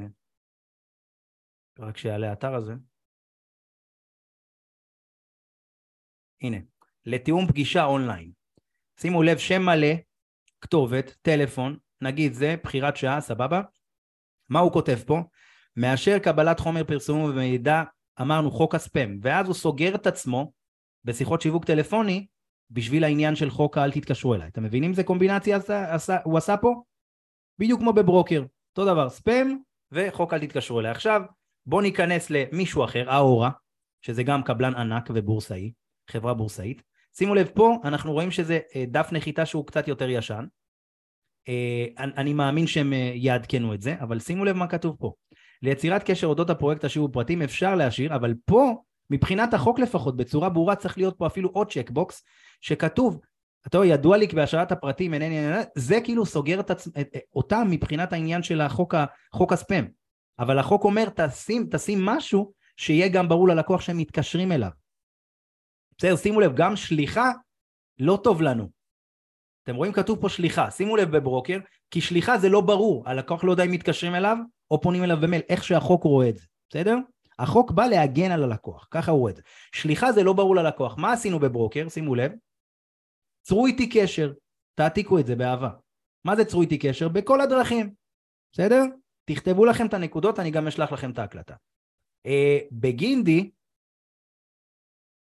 רק 1.79 1.97
שיעלה 1.97 2.29
האתר 2.29 2.55
הזה. 2.55 2.73
הנה, 6.41 6.57
לתיאום 7.05 7.47
פגישה 7.47 7.83
אונליין. 7.83 8.31
שימו 8.99 9.23
לב, 9.23 9.37
שם 9.37 9.61
מלא, 9.61 9.93
כתובת, 10.61 11.15
טלפון, 11.21 11.77
נגיד 12.01 12.33
זה, 12.33 12.55
בחירת 12.63 12.97
שעה, 12.97 13.21
סבבה? 13.21 13.61
מה 14.49 14.59
הוא 14.59 14.71
כותב 14.71 14.97
פה? 15.05 15.21
מאשר 15.75 16.19
קבלת 16.19 16.59
חומר 16.59 16.83
פרסום 16.83 17.21
ומידע, 17.23 17.83
אמרנו 18.21 18.51
חוק 18.51 18.75
הספאם, 18.75 19.19
ואז 19.21 19.47
הוא 19.47 19.55
סוגר 19.55 19.95
את 19.95 20.07
עצמו 20.07 20.51
בשיחות 21.05 21.41
שיווק 21.41 21.65
טלפוני 21.65 22.27
בשביל 22.71 23.03
העניין 23.03 23.35
של 23.35 23.49
חוק 23.49 23.77
האל 23.77 23.91
תתקשרו 23.91 24.35
אליי. 24.35 24.47
אתם 24.47 24.63
מבינים 24.63 24.91
איזה 24.91 25.03
קומבינציה 25.03 25.57
עשה, 25.57 25.95
עשה, 25.95 26.17
הוא 26.23 26.37
עשה 26.37 26.57
פה? 26.57 26.83
בדיוק 27.59 27.79
כמו 27.79 27.93
בברוקר, 27.93 28.43
אותו 28.69 28.91
דבר, 28.93 29.09
ספאם 29.09 29.57
וחוק 29.91 30.33
אל 30.33 30.39
תתקשרו 30.39 30.79
אליי. 30.79 30.91
עכשיו 30.91 31.21
בואו 31.65 31.81
ניכנס 31.81 32.29
למישהו 32.29 32.83
אחר, 32.85 33.09
אאורה, 33.09 33.49
שזה 34.01 34.23
גם 34.23 34.43
קבלן 34.43 34.75
ענק 34.75 35.09
ובורסאי, 35.13 35.71
חברה 36.11 36.33
בורסאית. 36.33 36.83
שימו 37.17 37.35
לב 37.35 37.49
פה, 37.53 37.77
אנחנו 37.83 38.13
רואים 38.13 38.31
שזה 38.31 38.59
אה, 38.75 38.83
דף 38.87 39.09
נחיתה 39.11 39.45
שהוא 39.45 39.67
קצת 39.67 39.87
יותר 39.87 40.09
ישן, 40.09 40.45
אה, 41.49 41.85
אני 41.97 42.33
מאמין 42.33 42.67
שהם 42.67 42.93
אה, 42.93 43.11
יעדכנו 43.15 43.73
את 43.73 43.81
זה, 43.81 43.95
אבל 44.01 44.19
שימו 44.19 44.45
לב 44.45 44.55
מה 44.55 44.67
כתוב 44.67 44.95
פה. 44.99 45.13
ליצירת 45.61 46.03
קשר 46.03 46.27
אודות 46.27 46.49
הפרויקט 46.49 46.83
השאירו 46.83 47.09
פרטים 47.11 47.41
אפשר 47.41 47.75
להשאיר, 47.75 48.15
אבל 48.15 48.33
פה, 48.45 48.73
מבחינת 49.09 49.53
החוק 49.53 49.79
לפחות, 49.79 50.17
בצורה 50.17 50.49
ברורה 50.49 50.75
צריך 50.75 50.97
להיות 50.97 51.17
פה 51.17 51.27
אפילו 51.27 51.49
עוד 51.49 51.71
checkbox, 51.71 52.23
שכתוב, 52.61 53.19
אתה 53.67 53.77
יודע, 53.77 53.87
ידוע 53.87 54.17
לי 54.17 54.27
כי 54.27 54.35
בהשארת 54.35 54.71
הפרטים 54.71 55.13
אינני, 55.13 55.63
זה 55.75 55.99
כאילו 56.03 56.25
סוגר 56.25 56.59
את 56.59 56.71
עצ... 56.71 56.87
אותם 57.35 57.67
מבחינת 57.69 58.13
העניין 58.13 58.43
של 58.43 58.61
החוק. 58.61 58.95
חוק 59.33 59.53
הספאם. 59.53 59.85
אבל 60.39 60.59
החוק 60.59 60.83
אומר, 60.83 61.09
תשים, 61.15 61.67
תשים 61.71 62.05
משהו 62.05 62.51
שיהיה 62.77 63.07
גם 63.07 63.29
ברור 63.29 63.47
ללקוח 63.47 63.81
שהם 63.81 63.97
מתקשרים 63.97 64.51
אליו. 64.51 64.69
בסדר, 66.01 66.15
שימו 66.15 66.41
לב, 66.41 66.55
גם 66.55 66.75
שליחה 66.75 67.31
לא 67.99 68.19
טוב 68.23 68.41
לנו. 68.41 68.69
אתם 69.63 69.75
רואים 69.75 69.93
כתוב 69.93 70.21
פה 70.21 70.29
שליחה, 70.29 70.71
שימו 70.71 70.97
לב 70.97 71.17
בברוקר, 71.17 71.59
כי 71.91 72.01
שליחה 72.01 72.37
זה 72.37 72.49
לא 72.49 72.61
ברור, 72.61 73.09
הלקוח 73.09 73.43
לא 73.43 73.51
יודע 73.51 73.63
אם 73.63 73.71
מתקשרים 73.71 74.15
אליו 74.15 74.37
או 74.71 74.81
פונים 74.81 75.03
אליו 75.03 75.17
במייל, 75.21 75.41
איך 75.49 75.63
שהחוק 75.63 76.03
רואה 76.03 76.29
את 76.29 76.37
זה, 76.37 76.45
בסדר? 76.69 76.97
החוק 77.39 77.71
בא 77.71 77.85
להגן 77.85 78.31
על 78.31 78.43
הלקוח, 78.43 78.87
ככה 78.91 79.11
הוא 79.11 79.19
רואה 79.19 79.31
את 79.31 79.35
זה. 79.35 79.41
שליחה 79.71 80.11
זה 80.11 80.23
לא 80.23 80.33
ברור 80.33 80.55
ללקוח. 80.55 80.97
מה 80.97 81.13
עשינו 81.13 81.39
בברוקר? 81.39 81.89
שימו 81.89 82.15
לב. 82.15 82.31
צרו 83.41 83.65
איתי 83.65 83.89
קשר, 83.89 84.33
תעתיקו 84.75 85.19
את 85.19 85.25
זה 85.25 85.35
באהבה. 85.35 85.69
מה 86.25 86.35
זה 86.35 86.45
צרו 86.45 86.61
איתי 86.61 86.77
קשר? 86.77 87.07
בכל 87.07 87.41
הדרכים, 87.41 87.93
בסדר? 88.51 88.83
תכתבו 89.25 89.65
לכם 89.65 89.87
את 89.87 89.93
הנקודות, 89.93 90.39
אני 90.39 90.51
גם 90.51 90.67
אשלח 90.67 90.91
לכם 90.91 91.11
את 91.11 91.19
ההקלטה. 91.19 91.55
אה, 92.25 92.59
בגינדי, 92.71 93.51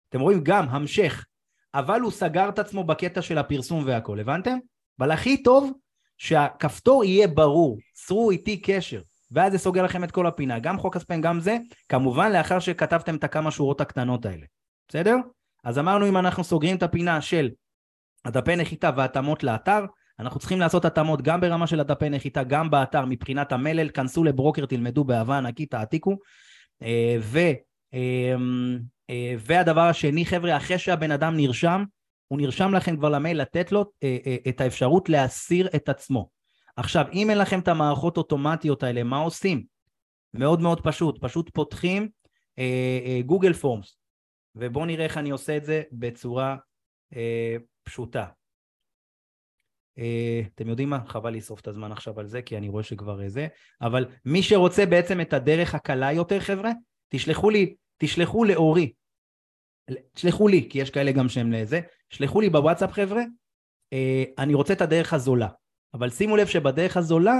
אתם 0.09 0.19
רואים 0.19 0.39
גם 0.43 0.65
המשך, 0.69 1.25
אבל 1.73 2.01
הוא 2.01 2.11
סגר 2.11 2.49
את 2.49 2.59
עצמו 2.59 2.83
בקטע 2.83 3.21
של 3.21 3.37
הפרסום 3.37 3.83
והכל, 3.85 4.19
הבנתם? 4.19 4.57
אבל 4.99 5.11
הכי 5.11 5.43
טוב 5.43 5.71
שהכפתור 6.17 7.03
יהיה 7.03 7.27
ברור, 7.27 7.77
צרו 7.93 8.31
איתי 8.31 8.61
קשר. 8.61 9.01
ואז 9.31 9.51
זה 9.51 9.57
סוגר 9.57 9.83
לכם 9.83 10.03
את 10.03 10.11
כל 10.11 10.27
הפינה, 10.27 10.59
גם 10.59 10.79
חוק 10.79 10.95
הספאם, 10.95 11.21
גם 11.21 11.39
זה, 11.39 11.57
כמובן 11.89 12.31
לאחר 12.31 12.59
שכתבתם 12.59 13.15
את 13.15 13.23
הכמה 13.23 13.51
שורות 13.51 13.81
הקטנות 13.81 14.25
האלה, 14.25 14.45
בסדר? 14.87 15.15
אז 15.63 15.79
אמרנו 15.79 16.07
אם 16.07 16.17
אנחנו 16.17 16.43
סוגרים 16.43 16.77
את 16.77 16.83
הפינה 16.83 17.21
של 17.21 17.49
הדפי 18.25 18.55
נחיתה 18.55 18.91
והתאמות 18.97 19.43
לאתר, 19.43 19.85
אנחנו 20.19 20.39
צריכים 20.39 20.59
לעשות 20.59 20.85
התאמות 20.85 21.21
גם 21.21 21.41
ברמה 21.41 21.67
של 21.67 21.79
הדפי 21.79 22.09
נחיתה, 22.09 22.43
גם 22.43 22.69
באתר 22.69 23.05
מבחינת 23.05 23.51
המלל, 23.51 23.89
כנסו 23.89 24.23
לברוקר, 24.23 24.65
תלמדו 24.65 25.03
באהבה 25.03 25.37
ענקית, 25.37 25.71
תעתיקו. 25.71 26.17
אה, 26.81 27.17
ו, 27.21 27.39
אה, 27.93 28.35
והדבר 29.39 29.81
השני, 29.81 30.25
חבר'ה, 30.25 30.57
אחרי 30.57 30.79
שהבן 30.79 31.11
אדם 31.11 31.37
נרשם, 31.37 31.83
הוא 32.27 32.39
נרשם 32.39 32.73
לכם 32.73 32.97
כבר 32.97 33.09
למייל 33.09 33.41
לתת 33.41 33.71
לו 33.71 33.85
אה, 34.03 34.35
את 34.49 34.61
האפשרות 34.61 35.09
להסיר 35.09 35.67
את 35.75 35.89
עצמו. 35.89 36.29
עכשיו, 36.75 37.05
אם 37.13 37.29
אין 37.29 37.37
לכם 37.37 37.59
את 37.59 37.67
המערכות 37.67 38.17
אוטומטיות 38.17 38.83
האלה, 38.83 39.03
מה 39.03 39.17
עושים? 39.17 39.65
מאוד 40.33 40.61
מאוד 40.61 40.81
פשוט, 40.81 41.17
פשוט 41.21 41.49
פותחים 41.53 42.09
גוגל 43.25 43.51
אה, 43.51 43.53
פורמס, 43.53 43.87
אה, 43.87 43.97
ובואו 44.55 44.85
נראה 44.85 45.03
איך 45.03 45.17
אני 45.17 45.29
עושה 45.29 45.57
את 45.57 45.65
זה 45.65 45.83
בצורה 45.91 46.55
אה, 47.15 47.55
פשוטה. 47.83 48.25
אה, 49.99 50.41
אתם 50.55 50.67
יודעים 50.67 50.89
מה? 50.89 50.99
חבל 51.07 51.33
לשרוף 51.33 51.59
את 51.59 51.67
הזמן 51.67 51.91
עכשיו 51.91 52.19
על 52.19 52.27
זה, 52.27 52.41
כי 52.41 52.57
אני 52.57 52.69
רואה 52.69 52.83
שכבר 52.83 53.21
אה, 53.23 53.29
זה, 53.29 53.47
אבל 53.81 54.05
מי 54.25 54.43
שרוצה 54.43 54.85
בעצם 54.85 55.21
את 55.21 55.33
הדרך 55.33 55.75
הקלה 55.75 56.11
יותר, 56.11 56.39
חבר'ה, 56.39 56.71
תשלחו 57.09 57.49
לי, 57.49 57.75
תשלחו 57.97 58.43
לאורי, 58.43 58.93
תשלחו 60.13 60.47
לי, 60.47 60.69
כי 60.69 60.79
יש 60.79 60.89
כאלה 60.89 61.11
גם 61.11 61.29
שהם 61.29 61.51
לזה, 61.51 61.79
שלחו 62.09 62.41
לי 62.41 62.49
בוואטסאפ, 62.49 62.91
חבר'ה, 62.91 63.21
אה, 63.93 64.23
אני 64.37 64.53
רוצה 64.53 64.73
את 64.73 64.81
הדרך 64.81 65.13
הזולה. 65.13 65.47
אבל 65.93 66.09
שימו 66.09 66.37
לב 66.37 66.47
שבדרך 66.47 66.97
הזולה 66.97 67.33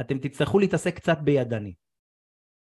אתם 0.00 0.18
תצטרכו 0.18 0.58
להתעסק 0.58 0.96
קצת 0.96 1.18
בידני. 1.24 1.74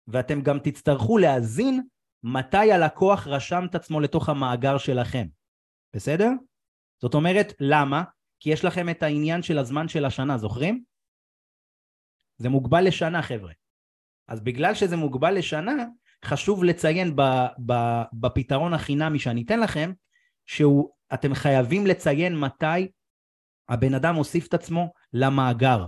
ואתם 0.07 0.41
גם 0.41 0.59
תצטרכו 0.59 1.17
להאזין 1.17 1.81
מתי 2.23 2.71
הלקוח 2.71 3.27
רשם 3.27 3.63
את 3.69 3.75
עצמו 3.75 3.99
לתוך 3.99 4.29
המאגר 4.29 4.77
שלכם. 4.77 5.27
בסדר? 5.95 6.29
זאת 7.01 7.13
אומרת, 7.13 7.53
למה? 7.59 8.03
כי 8.39 8.49
יש 8.49 8.65
לכם 8.65 8.89
את 8.89 9.03
העניין 9.03 9.41
של 9.41 9.57
הזמן 9.57 9.87
של 9.87 10.05
השנה, 10.05 10.37
זוכרים? 10.37 10.83
זה 12.37 12.49
מוגבל 12.49 12.87
לשנה, 12.87 13.21
חבר'ה. 13.21 13.53
אז 14.27 14.41
בגלל 14.41 14.73
שזה 14.73 14.97
מוגבל 14.97 15.37
לשנה, 15.37 15.85
חשוב 16.25 16.63
לציין 16.63 17.15
ב, 17.15 17.21
ב, 17.65 18.01
בפתרון 18.13 18.73
החינמי 18.73 19.19
שאני 19.19 19.43
אתן 19.43 19.59
לכם, 19.59 19.91
שאתם 20.45 21.33
חייבים 21.33 21.87
לציין 21.87 22.39
מתי 22.39 22.87
הבן 23.69 23.93
אדם 23.93 24.15
הוסיף 24.15 24.47
את 24.47 24.53
עצמו 24.53 24.93
למאגר, 25.13 25.85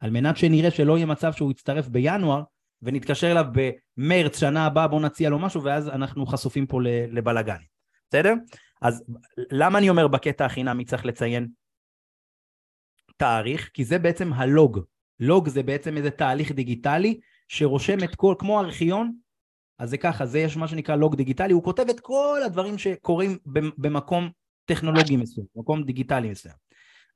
על 0.00 0.10
מנת 0.10 0.36
שנראה 0.36 0.70
שלא 0.70 0.96
יהיה 0.96 1.06
מצב 1.06 1.32
שהוא 1.32 1.50
יצטרף 1.50 1.88
בינואר 1.88 2.42
ונתקשר 2.82 3.30
אליו 3.30 3.44
במרץ 3.52 4.40
שנה 4.40 4.66
הבאה 4.66 4.88
בוא 4.88 5.00
נציע 5.00 5.30
לו 5.30 5.38
משהו 5.38 5.62
ואז 5.62 5.88
אנחנו 5.88 6.26
חשופים 6.26 6.66
פה 6.66 6.80
לבלאגן, 7.10 7.60
בסדר? 8.08 8.34
אז 8.82 9.04
למה 9.50 9.78
אני 9.78 9.88
אומר 9.88 10.08
בקטע 10.08 10.44
החינמי 10.44 10.84
צריך 10.84 11.06
לציין 11.06 11.48
תאריך? 13.16 13.70
כי 13.74 13.84
זה 13.84 13.98
בעצם 13.98 14.32
הלוג. 14.32 14.80
לוג 15.20 15.48
זה 15.48 15.62
בעצם 15.62 15.96
איזה 15.96 16.10
תהליך 16.10 16.52
דיגיטלי 16.52 17.20
שרושם 17.48 18.04
את 18.04 18.14
כל, 18.14 18.34
כמו 18.38 18.60
ארכיון, 18.60 19.12
אז 19.78 19.90
זה 19.90 19.96
ככה, 19.96 20.26
זה 20.26 20.38
יש 20.38 20.56
מה 20.56 20.68
שנקרא 20.68 20.96
לוג 20.96 21.16
דיגיטלי, 21.16 21.52
הוא 21.52 21.62
כותב 21.62 21.84
את 21.90 22.00
כל 22.00 22.40
הדברים 22.44 22.78
שקורים 22.78 23.38
במקום 23.78 24.30
טכנולוגי 24.64 25.16
מסוים, 25.16 25.46
במקום 25.56 25.84
דיגיטלי 25.84 26.30
מסוים. 26.30 26.54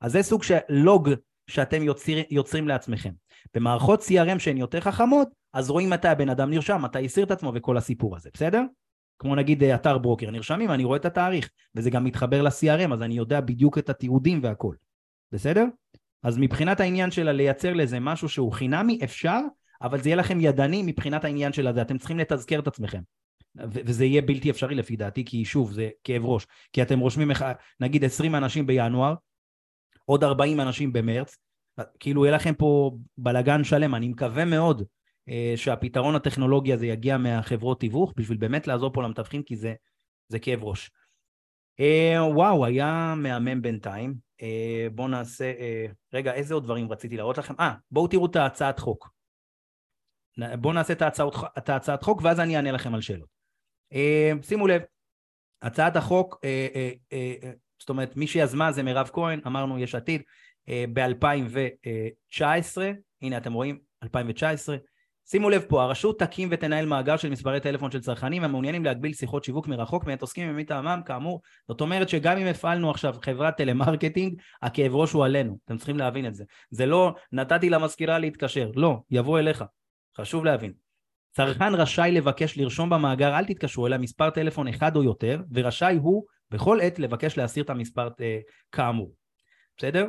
אז 0.01 0.11
זה 0.11 0.23
סוג 0.23 0.43
של 0.43 0.57
לוג 0.69 1.09
שאתם 1.47 1.83
יוצר, 1.83 2.13
יוצרים 2.29 2.67
לעצמכם. 2.67 3.11
במערכות 3.55 4.01
CRM 4.01 4.39
שהן 4.39 4.57
יותר 4.57 4.79
חכמות, 4.81 5.29
אז 5.53 5.69
רואים 5.69 5.89
מתי 5.89 6.07
הבן 6.07 6.29
אדם 6.29 6.49
נרשם, 6.49 6.81
מתי 6.81 7.05
הסיר 7.05 7.25
את 7.25 7.31
עצמו 7.31 7.51
וכל 7.55 7.77
הסיפור 7.77 8.15
הזה, 8.15 8.29
בסדר? 8.33 8.63
כמו 9.19 9.35
נגיד 9.35 9.63
אה, 9.63 9.75
אתר 9.75 9.97
ברוקר, 9.97 10.31
נרשמים, 10.31 10.71
אני 10.71 10.83
רואה 10.83 10.97
את 10.97 11.05
התאריך, 11.05 11.49
וזה 11.75 11.89
גם 11.89 12.03
מתחבר 12.03 12.41
ל-CRM, 12.41 12.93
אז 12.93 13.01
אני 13.01 13.13
יודע 13.13 13.41
בדיוק 13.41 13.77
את 13.77 13.89
התיעודים 13.89 14.39
והכל, 14.43 14.75
בסדר? 15.31 15.65
אז 16.23 16.37
מבחינת 16.37 16.79
העניין 16.79 17.11
של 17.11 17.31
לייצר 17.31 17.73
לזה 17.73 17.99
משהו 17.99 18.29
שהוא 18.29 18.51
חינמי, 18.51 18.99
אפשר, 19.03 19.39
אבל 19.81 20.01
זה 20.01 20.09
יהיה 20.09 20.15
לכם 20.15 20.39
ידני 20.41 20.83
מבחינת 20.83 21.23
העניין 21.25 21.53
של 21.53 21.67
הזה, 21.67 21.81
אתם 21.81 21.97
צריכים 21.97 22.19
לתזכר 22.19 22.59
את 22.59 22.67
עצמכם. 22.67 23.01
וזה 23.55 24.05
יהיה 24.05 24.21
בלתי 24.21 24.49
אפשרי 24.49 24.75
לפי 24.75 24.95
דעתי, 24.95 25.25
כי 25.25 25.45
שוב, 25.45 25.71
זה 25.71 25.89
כאב 26.03 26.25
ראש. 26.25 26.47
כי 26.73 26.81
אתם 26.81 26.99
רושמים, 26.99 27.31
נגיד 27.79 28.03
20 28.03 28.35
אנשים 28.35 28.67
בינואר, 28.67 29.13
עוד 30.05 30.23
40 30.23 30.59
אנשים 30.59 30.93
במרץ, 30.93 31.37
כאילו 31.99 32.25
יהיה 32.25 32.35
לכם 32.35 32.53
פה 32.53 32.91
בלגן 33.17 33.63
שלם, 33.63 33.95
אני 33.95 34.07
מקווה 34.07 34.45
מאוד 34.45 34.83
אה, 35.29 35.53
שהפתרון 35.55 36.15
הטכנולוגי 36.15 36.73
הזה 36.73 36.87
יגיע 36.87 37.17
מהחברות 37.17 37.79
תיווך, 37.79 38.13
בשביל 38.17 38.37
באמת 38.37 38.67
לעזור 38.67 38.93
פה 38.93 39.03
למתווכים, 39.03 39.43
כי 39.43 39.55
זה, 39.55 39.73
זה 40.27 40.39
כאב 40.39 40.63
ראש. 40.63 40.91
אה, 41.79 42.25
וואו, 42.33 42.65
היה 42.65 43.13
מהמם 43.17 43.61
בינתיים. 43.61 44.15
אה, 44.41 44.87
בואו 44.95 45.07
נעשה, 45.07 45.53
רגע, 46.13 46.33
איזה 46.33 46.53
עוד 46.53 46.63
דברים 46.63 46.91
רציתי 46.91 47.17
להראות 47.17 47.37
לכם? 47.37 47.53
אה, 47.59 47.73
בואו 47.91 48.07
תראו 48.07 48.25
את 48.25 48.35
ההצעת 48.35 48.79
חוק. 48.79 49.18
בואו 50.59 50.73
נעשה 50.73 50.93
את 50.93 51.01
ההצעת, 51.01 51.33
את 51.57 51.69
ההצעת 51.69 52.03
חוק 52.03 52.21
ואז 52.23 52.39
אני 52.39 52.55
אענה 52.55 52.71
לכם 52.71 52.95
על 52.95 53.01
שאלות. 53.01 53.29
אה, 53.93 54.31
שימו 54.41 54.67
לב, 54.67 54.81
הצעת 55.61 55.95
החוק, 55.95 56.39
אה, 56.43 56.89
אה, 57.13 57.51
זאת 57.79 57.89
אומרת, 57.89 58.17
מי 58.17 58.27
שיזמה 58.27 58.71
זה 58.71 58.83
מירב 58.83 59.09
כהן, 59.13 59.39
אמרנו 59.47 59.79
יש 59.79 59.95
עתיד, 59.95 60.21
אה, 60.69 60.85
ב-2019, 60.93 62.41
הנה 63.21 63.37
אתם 63.37 63.53
רואים, 63.53 63.79
2019. 64.03 64.77
שימו 65.25 65.49
לב 65.49 65.65
פה, 65.67 65.83
הרשות 65.83 66.19
תקים 66.19 66.47
ותנהל 66.51 66.85
מאגר 66.85 67.17
של 67.17 67.29
מספרי 67.29 67.59
טלפון 67.59 67.91
של 67.91 67.99
צרכנים 67.99 68.43
המעוניינים 68.43 68.85
להגביל 68.85 69.13
שיחות 69.13 69.43
שיווק 69.43 69.67
מרחוק 69.67 70.05
מאת 70.05 70.21
עוסקים 70.21 70.49
או 70.49 70.63
מי 70.63 70.73
מטעמם, 70.73 71.01
כאמור. 71.05 71.41
זאת 71.67 71.81
אומרת 71.81 72.09
שגם 72.09 72.37
אם 72.37 72.47
הפעלנו 72.47 72.91
עכשיו 72.91 73.15
חברת 73.25 73.57
טלמרקטינג, 73.57 74.41
הכאב 74.61 74.95
ראש 74.95 75.11
הוא 75.11 75.25
עלינו, 75.25 75.57
אתם 75.65 75.77
צריכים 75.77 75.97
להבין 75.97 76.25
את 76.25 76.35
זה. 76.35 76.43
זה 76.71 76.85
לא 76.85 77.15
נתתי 77.31 77.69
למזכירה 77.69 78.19
להתקשר, 78.19 78.71
לא, 78.75 78.97
יבוא 79.11 79.39
אליך. 79.39 79.63
חשוב 80.17 80.45
להבין. 80.45 80.73
צרכן 81.31 81.75
רשאי 81.75 82.11
לבקש 82.11 82.57
לרשום 82.57 82.89
במאגר, 82.89 83.37
אל 83.37 83.45
תתקשרו 83.45 83.87
אלא 83.87 83.97
מספר 83.97 84.29
טלפון 84.29 84.67
אחד 84.67 84.95
או 84.95 85.03
יותר, 85.03 85.41
ורשאי 85.53 85.95
הוא 85.95 86.23
בכל 86.51 86.79
עת 86.81 86.99
לבקש 86.99 87.37
להסיר 87.37 87.63
את 87.63 87.69
המספר 87.69 88.09
אה, 88.21 88.39
כאמור. 88.71 89.13
בסדר? 89.77 90.07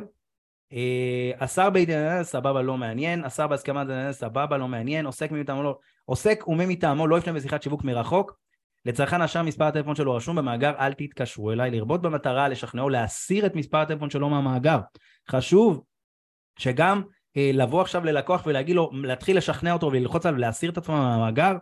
אה, 0.73 1.31
השר 1.39 1.69
בעניין 1.69 2.23
סבבה 2.23 2.61
לא 2.61 2.77
מעניין, 2.77 3.25
השר 3.25 3.47
בהסכמת 3.47 3.87
סבבה 4.11 4.57
לא 4.57 4.67
מעניין, 4.67 5.05
עוסק 5.05 5.31
מי 5.31 5.41
מטעמו 5.41 5.63
לא, 5.63 5.79
עוסק 6.05 6.47
ומי 6.47 6.65
מטעמו 6.65 7.07
לא 7.07 7.17
יפנה 7.17 7.33
בשיחת 7.33 7.63
שיווק 7.63 7.83
מרחוק, 7.83 8.37
לצרכן 8.85 9.21
השאר 9.21 9.43
מספר 9.43 9.65
הטלפון 9.65 9.95
שלו 9.95 10.15
רשום 10.15 10.35
במאגר, 10.35 10.73
אל 10.79 10.93
תתקשרו 10.93 11.51
אליי, 11.51 11.71
לרבות 11.71 12.01
במטרה 12.01 12.47
לשכנעו 12.47 12.89
להסיר 12.89 13.45
את 13.45 13.55
מספר 13.55 13.77
הטלפון 13.77 14.09
שלו 14.09 14.29
מהמאגר. 14.29 14.79
חשוב 15.29 15.83
שגם 16.59 17.01
לבוא 17.35 17.81
עכשיו 17.81 18.05
ללקוח 18.05 18.43
ולהגיד 18.45 18.75
לו, 18.75 18.91
להתחיל 18.93 19.37
לשכנע 19.37 19.73
אותו 19.73 19.87
וללחוץ 19.87 20.25
עליו 20.25 20.39
להסיר 20.39 20.71
את 20.71 20.77
עצמו 20.77 20.95
מהמאגר, 20.95 21.53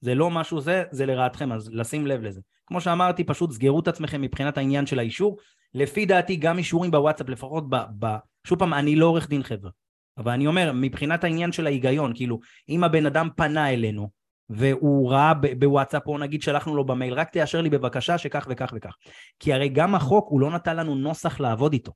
זה 0.00 0.14
לא 0.14 0.30
משהו 0.30 0.60
זה, 0.60 0.84
זה 0.90 1.06
לרעתכם, 1.06 1.52
אז 1.52 1.70
לשים 1.72 2.06
לב 2.06 2.22
לזה. 2.22 2.40
כמו 2.66 2.80
שאמרתי, 2.80 3.24
פשוט 3.24 3.50
סגרו 3.50 3.80
את 3.80 3.88
עצמכם 3.88 4.20
מבחינת 4.20 4.58
העניין 4.58 4.86
של 4.86 4.98
האישור. 4.98 5.38
לפי 5.74 6.06
דעתי, 6.06 6.36
גם 6.36 6.58
אישורים 6.58 6.90
בוואטסאפ, 6.90 7.28
לפחות 7.28 7.64
ב... 7.70 7.76
ב... 7.98 8.06
שוב 8.46 8.58
פעם, 8.58 8.74
אני 8.74 8.96
לא 8.96 9.06
עורך 9.06 9.28
דין 9.28 9.42
חבר'ה, 9.42 9.70
אבל 10.18 10.32
אני 10.32 10.46
אומר, 10.46 10.72
מבחינת 10.74 11.24
העניין 11.24 11.52
של 11.52 11.66
ההיגיון, 11.66 12.12
כאילו, 12.14 12.38
אם 12.68 12.84
הבן 12.84 13.06
אדם 13.06 13.28
פנה 13.36 13.70
אלינו, 13.70 14.08
והוא 14.50 15.10
ראה 15.10 15.32
בוואטסאפ, 15.58 16.06
או 16.06 16.18
נגיד 16.18 16.42
שלחנו 16.42 16.76
לו 16.76 16.84
במייל, 16.84 17.14
רק 17.14 17.30
תאשר 17.30 17.60
לי 17.60 17.70
בבקשה 17.70 18.18
שכך 18.18 18.46
וכך 18.50 18.72
וכך. 18.76 18.96
כי 19.38 19.52
הרי 19.52 19.68
גם 19.68 19.94
החוק, 19.94 20.28
הוא 20.28 20.40
לא 20.40 20.50
נתן 20.50 20.76
לנו 20.76 20.94
נוסח 20.94 21.40
לעבוד 21.40 21.72
איתו. 21.72 21.92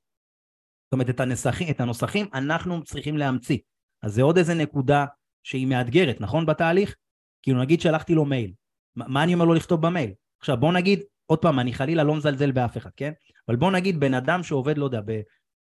זאת 0.92 0.94
אומרת, 0.94 1.10
את, 1.10 1.20
הנסחים, 1.20 1.70
את 1.70 1.80
הנוסחים 1.80 2.26
אנחנו 2.34 2.84
צריכים 2.84 3.16
להמציא. 3.16 3.58
אז 4.02 4.14
זה 4.14 4.22
עוד 4.22 4.38
איזה 4.38 4.54
נקודה 4.54 5.06
שהיא 5.42 5.66
מאתגרת, 5.66 6.20
נכון 6.20 6.46
בתהליך? 6.46 6.96
כאילו 7.42 7.60
נגיד 7.60 7.80
שלחתי 7.80 8.14
לו 8.14 8.24
מייל, 8.24 8.52
מה 8.96 9.22
אני 9.22 9.34
אומר 9.34 9.44
לו 9.44 9.54
לכתוב 9.54 9.86
במייל? 9.86 10.12
עכשיו 10.40 10.56
בוא 10.56 10.72
נגיד, 10.72 11.00
עוד 11.26 11.38
פעם, 11.38 11.60
אני 11.60 11.72
חלילה 11.72 12.04
לא 12.04 12.14
מזלזל 12.14 12.52
באף 12.52 12.76
אחד, 12.76 12.90
כן? 12.96 13.12
אבל 13.48 13.56
בוא 13.56 13.70
נגיד 13.70 14.00
בן 14.00 14.14
אדם 14.14 14.42
שעובד, 14.42 14.78
לא 14.78 14.84
יודע, 14.84 15.00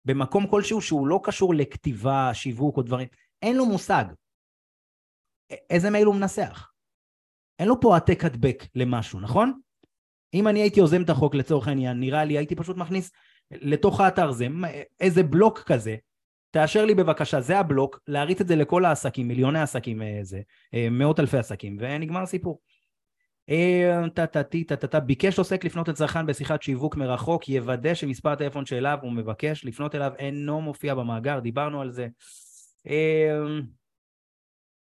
במקום 0.05 0.47
כלשהו 0.47 0.81
שהוא 0.81 1.07
לא 1.07 1.20
קשור 1.25 1.55
לכתיבה, 1.55 2.35
שיווק 2.35 2.77
או 2.77 2.83
דברים, 2.83 3.09
אין 3.43 3.57
לו 3.57 3.66
מושג. 3.66 4.05
איזה 5.70 5.91
מייל 5.91 6.07
הוא 6.07 6.14
מנסח? 6.14 6.70
אין 7.59 7.68
לו 7.68 7.81
פה 7.81 7.95
העתק 7.95 8.25
הדבק 8.25 8.64
למשהו, 8.75 9.20
נכון? 9.20 9.61
אם 10.35 10.49
אני 10.49 10.61
הייתי 10.61 10.81
יוזם 10.81 11.03
את 11.03 11.11
החוק 11.11 11.35
לצורך 11.35 11.68
העניין, 11.68 12.01
נראה 12.01 12.25
לי 12.25 12.39
הייתי 12.39 12.55
פשוט 12.55 12.77
מכניס 12.77 13.11
לתוך 13.51 14.01
האתר 14.01 14.30
זה 14.30 14.47
איזה 15.01 15.22
בלוק 15.22 15.59
כזה, 15.59 15.97
תאשר 16.51 16.84
לי 16.84 16.95
בבקשה, 16.95 17.40
זה 17.40 17.59
הבלוק, 17.59 18.01
להריץ 18.09 18.40
את 18.40 18.49
זה 18.49 18.57
לכל 18.57 18.84
העסקים, 18.84 19.28
מיליוני 19.28 19.61
עסקים, 19.61 20.03
אה, 20.03 20.18
זה, 20.22 20.40
אה, 20.74 20.88
מאות 20.90 21.20
אלפי 21.20 21.38
עסקים, 21.38 21.76
ונגמר 21.80 22.22
הסיפור. 22.22 22.61
טה-טה-טי-טה-טה, 24.14 25.01
ביקש 25.01 25.38
עוסק 25.38 25.64
לפנות 25.64 25.88
לצרכן 25.88 26.26
בשיחת 26.26 26.62
שיווק 26.62 26.97
מרחוק, 26.97 27.49
יוודא 27.49 27.95
שמספר 27.95 28.30
הטלפון 28.30 28.66
שאליו 28.66 28.99
הוא 29.03 29.12
מבקש 29.12 29.64
לפנות 29.64 29.95
אליו 29.95 30.12
אינו 30.18 30.61
מופיע 30.61 30.95
במאגר, 30.95 31.38
דיברנו 31.38 31.80
על 31.80 31.90
זה. 31.90 32.09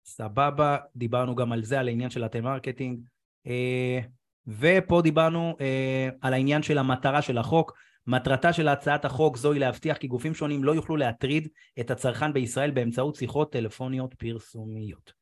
סבבה, 0.05 0.78
דיברנו 0.95 1.36
גם 1.36 1.51
על 1.51 1.64
זה, 1.64 1.80
על 1.80 1.88
העניין 1.88 2.09
של 2.09 2.24
הטלמרקטינג. 2.24 2.99
אה, 3.47 3.99
ופה 4.47 5.01
דיברנו 5.03 5.55
אה, 5.62 6.09
על 6.22 6.34
העניין 6.34 6.64
של 6.64 6.78
המטרה 6.78 7.22
של 7.22 7.38
החוק. 7.38 7.74
מטרתה 8.08 8.54
של 8.54 8.68
הצעת 8.68 9.06
החוק 9.06 9.38
זו 9.38 9.52
היא 9.52 9.60
להבטיח 9.60 9.97
כי 9.97 10.08
גופים 10.08 10.34
שונים 10.34 10.64
לא 10.64 10.76
יוכלו 10.76 10.97
להטריד 10.97 11.47
את 11.80 11.91
הצרכן 11.91 12.34
בישראל 12.34 12.72
באמצעות 12.72 13.16
שיחות 13.16 13.52
טלפוניות 13.52 14.14
פרסומיות. 14.14 15.14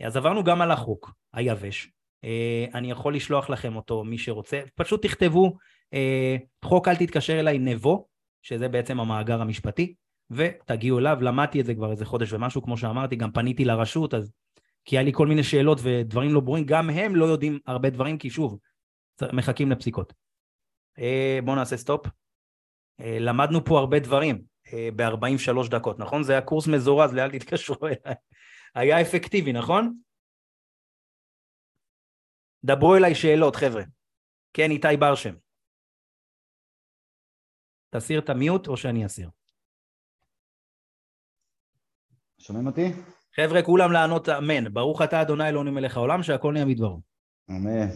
אז 0.00 0.16
עברנו 0.16 0.44
גם 0.44 0.62
על 0.62 0.70
החוק 0.70 1.12
היבש, 1.32 1.90
אה, 2.24 2.66
אני 2.74 2.90
יכול 2.90 3.14
לשלוח 3.14 3.50
לכם 3.50 3.76
אותו, 3.76 4.04
מי 4.04 4.18
שרוצה. 4.18 4.62
פשוט 4.74 5.02
תכתבו 5.02 5.56
אה, 5.94 6.36
חוק 6.64 6.88
אל 6.88 6.96
תתקשר 6.96 7.40
אליי 7.40 7.58
נבו, 7.58 8.08
שזה 8.42 8.68
בעצם 8.68 9.00
המאגר 9.00 9.40
המשפטי, 9.40 9.94
ותגיעו 10.30 10.98
אליו. 10.98 11.18
למדתי 11.20 11.60
את 11.60 11.66
זה 11.66 11.74
כבר 11.74 11.90
איזה 11.90 12.04
חודש 12.04 12.32
ומשהו, 12.32 12.62
כמו 12.62 12.76
שאמרתי, 12.76 13.16
גם 13.16 13.32
פניתי 13.32 13.64
לרשות, 13.64 14.14
אז... 14.14 14.32
כי 14.84 14.96
היה 14.96 15.02
לי 15.02 15.12
כל 15.12 15.26
מיני 15.26 15.42
שאלות 15.42 15.78
ודברים 15.82 16.34
לא 16.34 16.40
ברורים, 16.40 16.64
גם 16.64 16.90
הם 16.90 17.16
לא 17.16 17.24
יודעים 17.24 17.58
הרבה 17.66 17.90
דברים, 17.90 18.18
כי 18.18 18.30
שוב, 18.30 18.58
מחכים 19.32 19.70
לפסיקות. 19.70 20.12
אה, 20.98 21.38
בואו 21.44 21.56
נעשה 21.56 21.76
סטופ. 21.76 22.06
למדנו 22.98 23.64
פה 23.64 23.78
הרבה 23.78 23.98
דברים 23.98 24.42
ב-43 24.96 25.70
דקות, 25.70 25.98
נכון? 25.98 26.22
זה 26.22 26.32
היה 26.32 26.42
קורס 26.42 26.66
מזורז, 26.66 27.14
לאל 27.14 27.30
תתקשרו 27.30 27.86
אליי. 27.86 28.14
היה 28.74 29.00
אפקטיבי, 29.00 29.52
נכון? 29.52 29.98
דברו 32.64 32.96
אליי 32.96 33.14
שאלות, 33.14 33.56
חבר'ה. 33.56 33.82
כן, 34.52 34.70
איתי 34.70 34.96
ברשם. 34.98 35.34
תסיר 37.90 38.20
את 38.20 38.28
המיוט 38.28 38.68
או 38.68 38.76
שאני 38.76 39.06
אסיר? 39.06 39.30
שומעים 42.38 42.66
אותי? 42.66 42.92
חבר'ה, 43.36 43.62
כולם 43.62 43.92
לענות 43.92 44.28
אמן. 44.28 44.74
ברוך 44.74 45.02
אתה 45.02 45.22
אדוני 45.22 45.48
אלוהים 45.48 45.74
מלך 45.74 45.96
העולם, 45.96 46.22
שהכל 46.22 46.52
נהיה 46.52 46.64
מדברו. 46.64 47.00
אמן. 47.50 47.88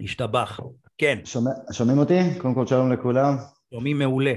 השתבח. 0.00 0.60
כן. 0.98 1.18
שומע, 1.24 1.50
שומעים 1.72 1.98
אותי? 1.98 2.20
קודם 2.38 2.54
כל 2.54 2.66
שלום 2.66 2.92
לכולם. 2.92 3.36
שומעים 3.74 3.98
מעולה. 3.98 4.34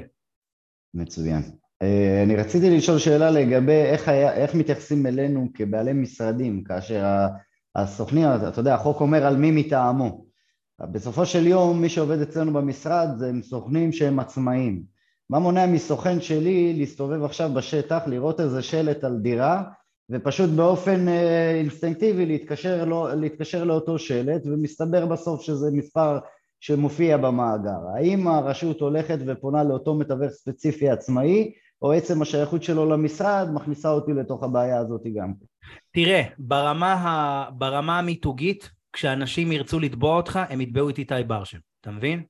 מצוין. 0.94 1.42
Uh, 1.84 2.24
אני 2.24 2.36
רציתי 2.36 2.78
לשאול 2.78 3.00
שאלה 3.00 3.32
לגבי 3.32 3.82
איך, 3.82 4.08
היה, 4.08 4.34
איך 4.34 4.56
מתייחסים 4.56 5.06
אלינו 5.06 5.48
כבעלי 5.54 5.94
משרדים 5.94 6.64
כאשר 6.64 7.04
הסוכנים, 7.76 8.28
אתה 8.48 8.60
יודע, 8.60 8.76
החוק 8.76 9.02
אומר 9.02 9.26
על 9.26 9.36
מי 9.38 9.52
מטעמו. 9.52 10.26
בסופו 10.82 11.26
של 11.26 11.48
יום 11.48 11.82
מי 11.82 11.90
שעובד 11.90 12.22
אצלנו 12.22 12.54
במשרד 12.54 13.10
זה 13.18 13.30
הם 13.30 13.42
סוכנים 13.42 13.92
שהם 13.92 14.20
עצמאים. 14.20 14.84
מה 15.30 15.40
מונע 15.40 15.66
מסוכן 15.66 16.22
שלי 16.22 16.74
להסתובב 16.74 17.24
עכשיו 17.24 17.50
בשטח, 17.54 18.04
לראות 18.08 18.40
איזה 18.40 18.62
שלט 18.62 19.04
על 19.04 19.18
דירה 19.18 19.64
ופשוט 20.10 20.50
באופן 20.50 21.08
אה, 21.08 21.52
אינסטינקטיבי 21.52 22.26
להתקשר, 22.26 22.86
לא, 22.86 23.14
להתקשר 23.14 23.64
לאותו 23.64 24.00
שלט 24.00 24.42
ומסתבר 24.46 25.06
בסוף 25.06 25.42
שזה 25.42 25.72
מספר 25.72 26.20
שמופיע 26.68 27.18
במאגר. 27.18 27.88
האם 27.96 28.28
הרשות 28.28 28.82
הולכת 28.82 29.18
ופונה 29.28 29.64
לאותו 29.64 29.96
מתווך 29.96 30.32
ספציפי 30.32 30.90
עצמאי 30.90 31.54
או 31.82 31.94
עצם 31.94 32.22
השייכות 32.22 32.64
שלו 32.64 32.90
למשרד 32.90 33.48
מכניסה 33.54 33.90
אותי 33.90 34.14
לתוך 34.14 34.44
הבעיה 34.44 34.80
הזאת 34.80 35.02
גם. 35.16 35.34
תראה, 35.92 36.22
ברמה, 36.38 36.94
ה... 36.94 37.52
ברמה 37.52 38.00
המיתוגית, 38.00 38.72
כשאנשים 38.94 39.52
ירצו 39.52 39.80
לתבוע 39.80 40.18
אותך, 40.18 40.40
הם 40.50 40.62
יתבעו 40.62 40.90
את 40.90 40.98
איתי 40.98 41.24
ברשם, 41.28 41.58
אתה 41.82 41.92
מבין? 41.92 42.24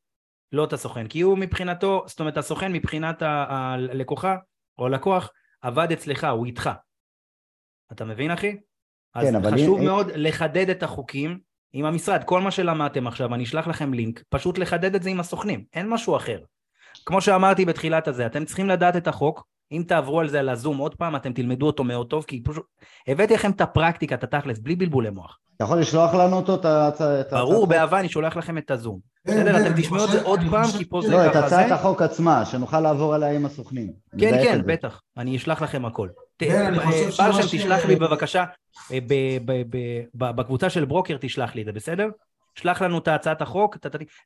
לא 0.52 0.64
את 0.64 0.74
הסוכן, 0.74 1.08
כי 1.08 1.22
הוא 1.22 1.38
מבחינתו, 1.38 2.04
זאת 2.08 2.20
אומרת 2.20 2.38
הסוכן 2.38 2.72
מבחינת 2.72 3.22
הלקוחה 3.22 4.36
או 4.80 4.86
הלקוח 4.86 5.32
עבד 5.62 5.88
אצלך, 5.92 6.28
הוא 6.32 6.46
איתך. 6.46 6.70
אתה 7.92 8.06
מבין 8.06 8.32
אחי? 8.32 8.58
אז 9.16 9.28
כן, 9.28 9.52
חשוב 9.52 9.82
מאוד 9.82 10.10
אם... 10.10 10.16
לחדד 10.16 10.70
את 10.70 10.84
החוקים 10.84 11.40
עם 11.74 11.86
המשרד, 11.86 12.24
כל 12.24 12.42
מה 12.42 12.52
שלמדתם 12.52 13.08
עכשיו, 13.08 13.34
אני 13.34 13.44
אשלח 13.44 13.68
לכם 13.68 13.94
לינק, 13.94 14.24
פשוט 14.30 14.58
לחדד 14.58 14.96
את 14.96 15.04
זה 15.04 15.10
עם 15.10 15.20
הסוכנים, 15.20 15.64
אין 15.74 15.90
משהו 15.90 16.16
אחר. 16.16 16.40
כמו 17.06 17.22
שאמרתי 17.22 17.66
בתחילת 17.66 18.08
הזה, 18.08 18.26
אתם 18.26 18.46
צריכים 18.46 18.70
לדעת 18.70 18.96
את 18.96 19.08
החוק, 19.08 19.44
אם 19.72 19.84
תעברו 19.88 20.20
על 20.20 20.28
זה 20.28 20.40
על 20.40 20.50
הזום 20.50 20.78
עוד 20.78 20.96
פעם, 20.96 21.16
אתם 21.16 21.34
תלמדו 21.34 21.66
אותו 21.66 21.84
מאוד 21.84 22.10
טוב, 22.10 22.26
כי 22.28 22.44
פשוט 22.44 22.66
הבאתי 23.08 23.34
לכם 23.34 23.52
את 23.52 23.62
הפרקטיקה, 23.62 24.16
את 24.16 24.24
התכלס, 24.24 24.60
בלי 24.60 24.76
בלבולי 24.76 25.10
מוח. 25.10 25.38
אתה 25.56 25.64
יכול 25.64 25.80
לשלוח 25.80 26.14
לנו 26.14 26.36
אותו, 26.36 26.56
את 26.56 26.66
הצעת 26.66 27.34
ברור, 27.34 27.68
באהבה, 27.68 28.00
אני 28.00 28.10
שולח 28.10 28.38
לכם 28.38 28.58
את 28.58 28.72
הזום. 28.72 29.00
כן, 29.28 29.34
בסדר, 29.34 29.54
כן, 29.54 29.66
אתם 29.66 29.82
תשמעו 29.82 30.06
את 30.06 30.12
זה 30.12 30.22
עוד 30.22 30.40
פעם, 30.52 30.66
כי 30.78 30.86
פה 30.86 31.02
זה 31.02 31.08
ככה 31.08 31.18
זה. 31.18 31.26
לא, 31.26 31.32
את 31.32 31.36
הצעת 31.36 31.72
החוק 31.72 32.02
עצמה, 32.02 32.46
שנוכל 32.46 32.80
לעבור 32.80 33.14
עליה 33.14 33.32
עם 33.32 33.46
הסוכנים. 33.46 33.92
כן, 34.20 34.44
כן, 34.44 34.62
בטח, 34.66 35.02
אני 35.18 35.38
אשלח 35.38 35.62
לכם 35.62 35.86
הכל. 35.86 36.08
ברשם, 36.42 37.58
תשלח 37.58 37.86
לי 37.86 37.96
בבקשה, 37.96 38.46
אה, 38.92 38.98
בקבוצה 40.16 40.70
של 40.70 40.86
ברוקר 40.86 41.18
תשלח 41.22 41.56
לי 41.56 41.62
את 41.62 41.66
זה, 41.66 41.72
בסדר? 41.72 42.08
שלח 42.58 42.82
לנו 42.82 42.98
את 42.98 43.08
הצעת 43.08 43.42
החוק, 43.42 43.78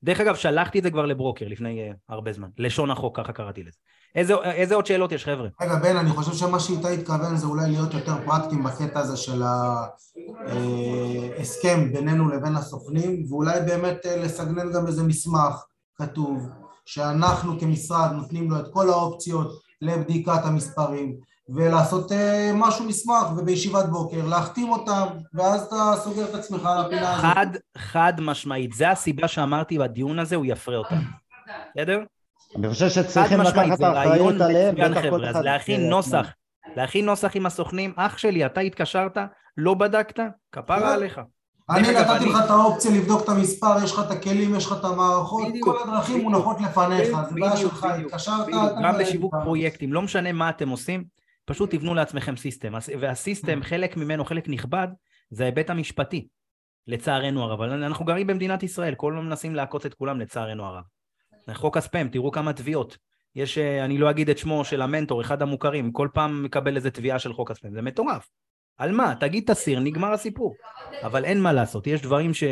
דרך 0.04 0.20
אגב 0.20 0.36
שלחתי 0.36 0.80
את 0.80 0.84
זה 0.84 0.92
כבר 0.92 1.06
לברוקר 1.06 1.48
לפני 1.48 1.92
uh, 1.92 1.94
הרבה 2.10 2.34
זמן, 2.34 2.48
לשון 2.58 2.92
החוק 2.92 3.18
ככה 3.18 3.34
קראתי 3.34 3.64
לזה. 3.64 3.78
איזה, 4.16 4.76
עוד 4.76 4.86
שאלות 4.86 5.12
יש 5.12 5.26
חבר'ה? 5.26 5.48
רגע 5.62 5.76
בן, 5.76 5.98
אני 5.98 6.10
חושב 6.10 6.34
שמה 6.34 6.60
שאיתה 6.60 6.90
התכוון 6.90 7.38
זה 7.38 7.46
אולי 7.46 7.72
להיות 7.72 7.94
יותר 7.94 8.14
פרקטיים 8.26 8.64
בקטע 8.64 9.00
הזה 9.00 9.18
של 9.18 9.44
ההסכם 11.38 11.80
אה, 11.80 11.86
בינינו 11.94 12.30
לבין 12.30 12.56
הסוכנים, 12.56 13.24
ואולי 13.30 13.60
באמת 13.62 14.06
אה, 14.06 14.18
לסגנן 14.18 14.72
גם 14.74 14.88
איזה 14.88 15.04
מסמך 15.04 15.66
כתוב, 15.96 16.50
שאנחנו 16.86 17.60
כמשרד 17.60 18.12
נותנים 18.12 18.52
לו 18.52 18.60
את 18.60 18.66
כל 18.74 18.90
האופציות 18.90 19.62
לבדיקת 19.82 20.42
המספרים, 20.44 21.16
ולעשות 21.54 22.12
uh, 22.12 22.16
משהו 22.54 22.86
מסמך 22.86 23.24
ובישיבת 23.38 23.86
בוקר, 23.86 24.26
להחתים 24.26 24.70
אותם, 24.70 25.08
ואז 25.34 25.62
אתה 25.62 25.94
סוגר 26.04 26.26
את 26.26 26.36
עצמך 26.36 26.66
על 26.66 26.86
הפינה 26.86 27.14
הזאת. 27.14 27.22
חד, 27.22 27.48
חד 27.78 28.14
משמעית, 28.22 28.74
זה 28.74 28.90
הסיבה 28.90 29.28
שאמרתי 29.28 29.78
בדיון 29.78 30.20
הזה, 30.20 30.36
הוא 30.36 30.46
יפרה 30.46 30.78
אותם. 30.78 30.96
בסדר? 31.76 32.04
אני 32.56 32.70
חושב 32.70 32.90
שצריכים 32.90 33.42
לקחת 33.42 33.66
את 33.74 33.82
האחריות 33.82 34.42
עליהם, 34.42 34.76
בטח 34.76 35.02
כל 35.10 35.26
אחד... 35.26 35.36
אז 35.36 35.44
להכין 35.46 35.90
נוסח, 35.90 36.28
להכין 36.76 37.06
נוסח 37.06 37.32
עם 37.36 37.46
הסוכנים, 37.46 37.94
אח 37.96 38.18
שלי, 38.18 38.46
אתה 38.46 38.62
התקשרת, 38.62 39.18
לא 39.58 39.74
בדקת, 39.74 40.20
כפרה 40.52 40.94
עליך. 40.94 41.22
אני 41.70 41.92
נתתי 41.92 42.26
לך 42.26 42.36
את 42.46 42.50
האופציה 42.50 42.92
לבדוק 42.92 43.24
את 43.24 43.30
המספר, 43.30 43.84
יש 43.84 43.92
לך 43.92 44.02
את 44.06 44.12
הכלים, 44.12 44.56
יש 44.56 44.66
לך 44.66 44.76
את 44.80 44.86
המערכות, 44.86 45.48
כל 45.60 45.78
הדרכים 45.84 46.22
מונחות 46.22 46.62
לפניך, 46.62 47.08
זה 47.30 47.36
בעיה 47.36 47.58
שלך, 47.58 47.84
התקשרת, 47.84 48.48
גם 48.84 48.98
בשיווק 49.00 49.36
פרויקטים, 49.44 49.94
לא 49.94 50.02
משנה 50.02 50.32
מה 50.32 50.50
אתם 50.50 50.70
עושים, 50.70 51.04
פשוט 51.46 51.72
תבנו 51.76 51.94
לעצמכם 51.94 52.38
סיסטם, 52.38 52.74
והסיסטם, 53.00 53.62
mm. 53.62 53.66
חלק 53.66 53.98
ממנו, 53.98 54.26
חלק 54.26 54.50
נכבד, 54.50 54.88
זה 55.30 55.44
ההיבט 55.44 55.70
המשפטי, 55.70 56.28
לצערנו 56.88 57.44
הרב, 57.44 57.62
אבל 57.62 57.84
אנחנו 57.84 58.06
גרים 58.06 58.28
במדינת 58.28 58.64
ישראל, 58.64 58.96
כל 58.96 59.14
הזמן 59.14 59.26
מנסים 59.26 59.56
לעקוץ 59.56 59.86
את 59.86 59.94
כולם 59.94 60.20
לצערנו 60.20 60.66
הרב. 60.66 60.84
חוק 61.54 61.78
הספאם, 61.78 62.10
תראו 62.10 62.32
כמה 62.32 62.54
תביעות. 62.54 62.98
יש, 63.36 63.58
אה, 63.58 63.86
אני 63.86 63.98
לא 63.98 64.10
אגיד 64.10 64.30
את 64.30 64.38
שמו 64.38 64.66
של 64.66 64.82
המנטור, 64.82 65.22
אחד 65.22 65.42
המוכרים, 65.42 65.92
כל 65.92 66.08
פעם 66.14 66.44
מקבל 66.44 66.76
איזה 66.76 66.92
תביעה 66.92 67.20
של 67.20 67.34
חוק 67.34 67.52
הספאם, 67.52 67.74
זה 67.74 67.82
מטורף. 67.82 68.30
על 68.78 68.92
מה? 68.92 69.14
תגיד 69.20 69.52
תסיר, 69.52 69.80
נגמר 69.80 70.12
הסיפור. 70.12 70.56
אבל 71.02 71.26
אין 71.26 71.42
מה 71.42 71.54
לעשות, 71.54 71.88
יש 71.88 72.02
דברים 72.02 72.34
ש... 72.34 72.44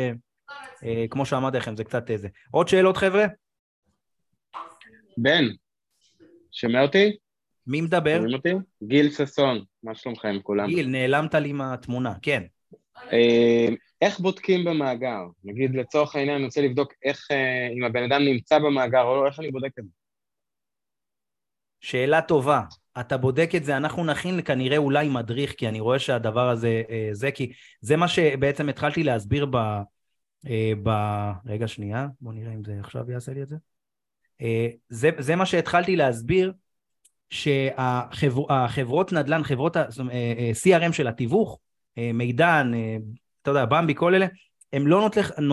אה, 0.84 1.04
כמו 1.10 1.26
שאמרתי 1.26 1.56
לכם, 1.56 1.76
זה 1.76 1.84
קצת 1.84 2.10
איזה. 2.10 2.28
עוד 2.50 2.68
שאלות 2.68 2.96
חבר'ה? 2.96 3.26
בן, 5.16 5.44
שומע 6.52 6.82
אותי? 6.82 7.16
מי 7.66 7.80
מדבר? 7.80 8.16
שומעים 8.16 8.34
אותי? 8.34 8.52
גיל 8.84 9.10
ששון, 9.10 9.64
מה 9.82 9.94
שלומכם 9.94 10.36
כולם? 10.42 10.68
גיל, 10.68 10.88
נעלמת 10.88 11.34
לי 11.34 11.52
מהתמונה, 11.52 12.14
כן. 12.22 12.42
אה, 13.12 13.68
איך 14.00 14.20
בודקים 14.20 14.64
במאגר? 14.64 15.22
נגיד 15.44 15.74
לצורך 15.74 16.16
העניין 16.16 16.36
אני 16.36 16.44
רוצה 16.44 16.60
לבדוק 16.60 16.92
איך, 17.04 17.28
אה, 17.30 17.68
אם 17.78 17.84
הבן 17.84 18.02
אדם 18.02 18.22
נמצא 18.22 18.58
במאגר 18.58 19.02
או 19.02 19.16
לא, 19.16 19.26
איך 19.26 19.38
אני 19.38 19.50
בודק 19.50 19.78
את 19.78 19.84
זה? 19.84 19.90
שאלה 21.80 22.22
טובה. 22.22 22.62
אתה 23.00 23.16
בודק 23.16 23.50
את 23.56 23.64
זה, 23.64 23.76
אנחנו 23.76 24.04
נכין 24.04 24.42
כנראה 24.42 24.76
אולי 24.76 25.08
מדריך, 25.08 25.52
כי 25.52 25.68
אני 25.68 25.80
רואה 25.80 25.98
שהדבר 25.98 26.48
הזה, 26.48 26.82
אה, 26.90 27.08
זה 27.12 27.30
כי 27.30 27.52
זה 27.80 27.96
מה 27.96 28.08
שבעצם 28.08 28.68
התחלתי 28.68 29.02
להסביר 29.02 29.46
ב, 29.46 29.56
ב... 30.82 30.90
רגע, 31.46 31.68
שנייה, 31.68 32.06
בוא 32.20 32.32
נראה 32.32 32.52
אם 32.52 32.64
זה 32.64 32.76
עכשיו 32.80 33.10
יעשה 33.10 33.32
לי 33.32 33.42
את 33.42 33.48
זה. 33.48 33.56
זה, 34.88 35.10
זה 35.18 35.36
מה 35.36 35.46
שהתחלתי 35.46 35.96
להסביר, 35.96 36.52
שהחברות 37.30 39.12
נדל"ן, 39.12 39.42
חברות 39.42 39.76
אה, 39.76 39.84
אה, 40.12 40.50
CRM 40.64 40.92
של 40.92 41.06
התיווך, 41.06 41.58
אה, 41.98 42.10
מידן, 42.14 42.72
אתה 43.42 43.50
יודע, 43.50 43.64
במבי, 43.64 43.94
כל 43.94 44.14
אלה, 44.14 44.26
הן 44.72 44.82
לא, 44.82 45.10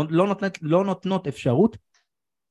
לא, 0.10 0.28
לא 0.62 0.84
נותנות 0.86 1.28
אפשרות 1.28 1.78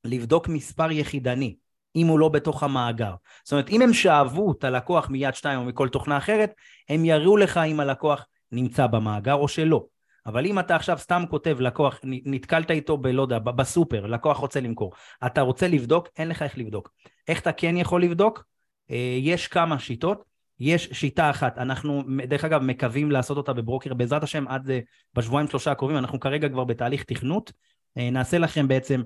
לבדוק 0.05 0.49
מספר 0.49 0.91
יחידני, 0.91 1.57
אם 1.97 2.07
הוא 2.07 2.19
לא 2.19 2.29
בתוך 2.29 2.63
המאגר. 2.63 3.15
זאת 3.45 3.53
אומרת, 3.53 3.69
אם 3.69 3.83
הם 3.83 3.93
שאבו 3.93 4.53
את 4.53 4.65
הלקוח 4.65 5.11
מיד 5.11 5.35
שתיים 5.35 5.59
או 5.59 5.65
מכל 5.65 5.89
תוכנה 5.89 6.19
אחרת, 6.19 6.53
הם 6.89 7.05
יראו 7.05 7.37
לך 7.37 7.57
אם 7.57 7.81
הלקוח 7.81 8.27
נמצא 8.53 8.87
במאגר 8.87 9.35
או 9.35 9.49
שלא. 9.49 9.85
אבל 10.27 10.47
אם 10.47 10.59
אתה 10.59 10.77
עכשיו 10.77 10.99
סתם 10.99 11.25
כותב 11.31 11.57
לקוח, 11.61 12.01
נתקלת 12.05 12.71
איתו 12.71 12.97
ב... 12.97 13.07
לא 13.07 13.23
יודע, 13.23 13.39
בסופר, 13.39 14.07
לקוח 14.07 14.37
רוצה 14.37 14.61
למכור, 14.61 14.93
אתה 15.27 15.41
רוצה 15.41 15.69
לבדוק, 15.69 16.09
אין 16.19 16.29
לך 16.29 16.43
איך 16.43 16.59
לבדוק. 16.59 16.91
איך 17.29 17.41
אתה 17.41 17.53
כן 17.53 17.77
יכול 17.77 18.03
לבדוק? 18.03 18.45
אה, 18.91 19.19
יש 19.21 19.49
כמה 19.49 19.79
שיטות. 19.79 20.37
יש 20.61 20.89
שיטה 20.93 21.31
אחת, 21.31 21.59
אנחנו 21.59 22.03
דרך 22.29 22.45
אגב 22.45 22.63
מקווים 22.63 23.11
לעשות 23.11 23.37
אותה 23.37 23.53
בברוקר 23.53 23.95
בעזרת 23.95 24.23
השם 24.23 24.49
עד 24.49 24.71
אה, 24.71 24.81
בשבועיים 25.15 25.49
שלושה 25.49 25.71
הקרובים, 25.71 25.97
אנחנו 25.97 26.21
כרגע 26.21 26.49
כבר 26.49 26.65
בתהליך 26.65 27.05
תכנות, 27.05 27.53
אה, 27.99 28.11
נעשה 28.11 28.39
לכם 28.39 28.69
בעצם 28.69 29.03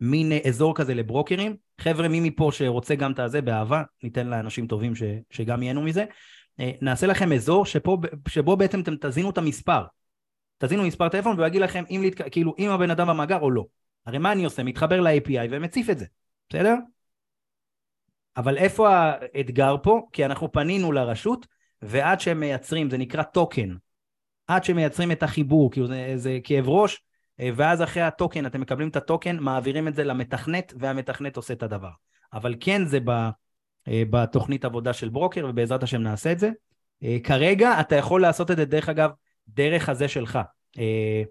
מין 0.00 0.32
אזור 0.48 0.74
כזה 0.74 0.94
לברוקרים, 0.94 1.56
חבר'ה 1.80 2.08
מי 2.08 2.20
מפה 2.20 2.50
שרוצה 2.52 2.94
גם 2.94 3.12
את 3.12 3.18
הזה 3.18 3.42
באהבה, 3.42 3.82
ניתן 4.02 4.26
לאנשים 4.26 4.66
טובים 4.66 4.94
ש, 4.94 5.02
שגם 5.30 5.62
ייהנו 5.62 5.82
מזה, 5.82 6.04
נעשה 6.58 7.06
לכם 7.06 7.32
אזור 7.32 7.66
שפה, 7.66 7.98
שבו 8.28 8.56
בעצם 8.56 8.80
אתם 8.80 8.94
תזינו 9.00 9.30
את 9.30 9.38
המספר, 9.38 9.82
תזינו 10.58 10.82
מספר 10.82 11.08
טלפון 11.08 11.36
והוא 11.36 11.46
יגיד 11.46 11.60
לכם 11.60 11.84
אם, 11.90 12.00
להתק... 12.02 12.32
כאילו, 12.32 12.54
אם 12.58 12.70
הבן 12.70 12.90
אדם 12.90 13.08
במאגר 13.08 13.40
או 13.40 13.50
לא, 13.50 13.64
הרי 14.06 14.18
מה 14.18 14.32
אני 14.32 14.44
עושה? 14.44 14.62
מתחבר 14.62 15.00
ל-API 15.00 15.48
ומציף 15.50 15.90
את 15.90 15.98
זה, 15.98 16.06
בסדר? 16.48 16.74
אבל 18.38 18.56
איפה 18.56 18.88
האתגר 18.90 19.76
פה? 19.82 20.06
כי 20.12 20.24
אנחנו 20.24 20.52
פנינו 20.52 20.92
לרשות, 20.92 21.46
ועד 21.82 22.20
שהם 22.20 22.40
מייצרים, 22.40 22.90
זה 22.90 22.98
נקרא 22.98 23.22
טוקן, 23.22 23.74
עד 24.46 24.64
שמייצרים 24.64 25.12
את 25.12 25.22
החיבור, 25.22 25.70
כאילו 25.70 25.86
זה, 25.86 26.12
זה 26.16 26.38
כאב 26.44 26.68
ראש, 26.68 27.02
ואז 27.56 27.82
אחרי 27.82 28.02
הטוקן, 28.02 28.46
אתם 28.46 28.60
מקבלים 28.60 28.88
את 28.88 28.96
הטוקן, 28.96 29.38
מעבירים 29.38 29.88
את 29.88 29.94
זה 29.94 30.04
למתכנת, 30.04 30.72
והמתכנת 30.78 31.36
עושה 31.36 31.54
את 31.54 31.62
הדבר. 31.62 31.90
אבל 32.32 32.54
כן 32.60 32.84
זה 32.86 32.98
ב, 33.04 33.10
אה, 33.88 34.02
בתוכנית 34.10 34.64
עבודה 34.64 34.92
של 34.92 35.08
ברוקר, 35.08 35.46
ובעזרת 35.48 35.82
השם 35.82 36.02
נעשה 36.02 36.32
את 36.32 36.38
זה. 36.38 36.50
אה, 37.02 37.16
כרגע 37.24 37.80
אתה 37.80 37.96
יכול 37.96 38.22
לעשות 38.22 38.50
את 38.50 38.56
זה, 38.56 38.64
דרך 38.64 38.88
אגב, 38.88 39.10
דרך 39.48 39.88
הזה 39.88 40.08
שלך, 40.08 40.38
אה, 40.78 41.22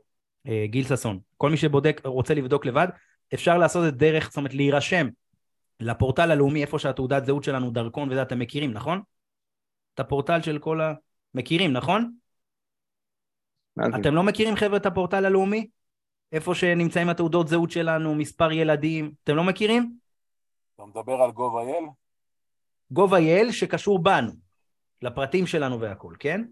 גיל 0.66 0.86
ששון. 0.86 1.20
כל 1.38 1.50
מי 1.50 1.58
שבודק, 1.58 2.02
רוצה 2.04 2.34
לבדוק 2.34 2.66
לבד, 2.66 2.88
אפשר 3.34 3.58
לעשות 3.58 3.88
את 3.88 3.92
זה 3.92 3.98
דרך, 3.98 4.28
זאת 4.28 4.38
אומרת, 4.38 4.54
להירשם 4.54 5.08
לפורטל 5.80 6.32
הלאומי, 6.32 6.62
איפה 6.62 6.80
שהתעודת 6.80 7.26
זהות 7.26 7.44
שלנו, 7.44 7.72
דרכון 7.72 8.10
וזה, 8.12 8.22
אתם 8.22 8.40
מכירים, 8.40 8.74
נכון? 8.74 9.02
את 9.94 10.00
הפורטל 10.00 10.42
של 10.42 10.60
כל 10.60 10.82
ה... 10.82 10.94
מכירים, 11.34 11.74
נכון? 11.74 12.12
אתם 14.02 14.16
לא 14.16 14.24
מכירים, 14.24 14.56
חבר'ה, 14.56 14.78
את 14.78 14.86
הפורטל 14.86 15.26
הלאומי? 15.26 15.68
איפה 16.32 16.56
שנמצאים 16.56 17.10
התעודות 17.10 17.48
זהות 17.48 17.72
שלנו, 17.72 18.16
מספר 18.16 18.52
ילדים, 18.52 19.12
אתם 19.24 19.36
לא 19.36 19.44
מכירים? 19.44 19.94
אתה 20.76 20.86
מדבר 20.86 21.22
על 21.22 21.30
gov.il? 21.30 21.92
gov.il 22.94 23.52
שקשור 23.52 24.04
בנו, 24.04 24.32
לפרטים 25.02 25.48
שלנו 25.48 25.80
והכל, 25.80 26.14
כן? 26.20 26.44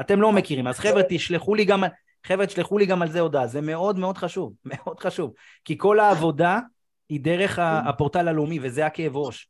אתם 0.00 0.20
לא 0.20 0.32
מכירים, 0.32 0.66
אז 0.66 0.78
חבר'ה, 0.78 1.02
תשלחו 1.08 1.54
לי 1.54 1.64
גם, 1.64 1.84
חבר'ה, 2.26 2.46
תשלחו 2.46 2.78
לי 2.78 2.86
גם 2.86 3.02
על 3.02 3.10
זה 3.10 3.20
הודעה, 3.20 3.46
זה 3.46 3.60
מאוד 3.60 3.98
מאוד 3.98 4.18
חשוב, 4.18 4.52
מאוד 4.64 5.00
חשוב, 5.00 5.32
כי 5.64 5.78
כל 5.78 6.00
העבודה 6.00 6.60
היא 7.08 7.20
דרך 7.20 7.58
ה- 7.58 7.78
הפורטל 7.88 8.28
הלאומי, 8.28 8.58
וזה 8.62 8.86
הכאב 8.86 9.16
ראש. 9.16 9.48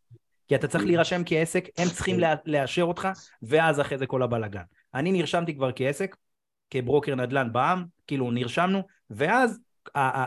כי 0.48 0.54
אתה 0.54 0.68
צריך 0.68 0.84
להירשם 0.84 1.22
כעסק, 1.26 1.68
הם 1.78 1.88
צריכים 1.88 2.20
לה- 2.20 2.34
לאשר 2.46 2.82
אותך, 2.82 3.08
ואז 3.42 3.80
אחרי 3.80 3.98
זה 3.98 4.06
כל 4.06 4.22
הבלאגן. 4.22 4.62
אני 4.94 5.12
נרשמתי 5.12 5.54
כבר 5.54 5.70
כעסק, 5.76 6.16
כברוקר 6.70 7.14
נדל"ן 7.14 7.52
בע"מ, 7.52 7.84
כאילו 8.06 8.30
נרשמנו, 8.30 8.82
ואז 9.10 9.58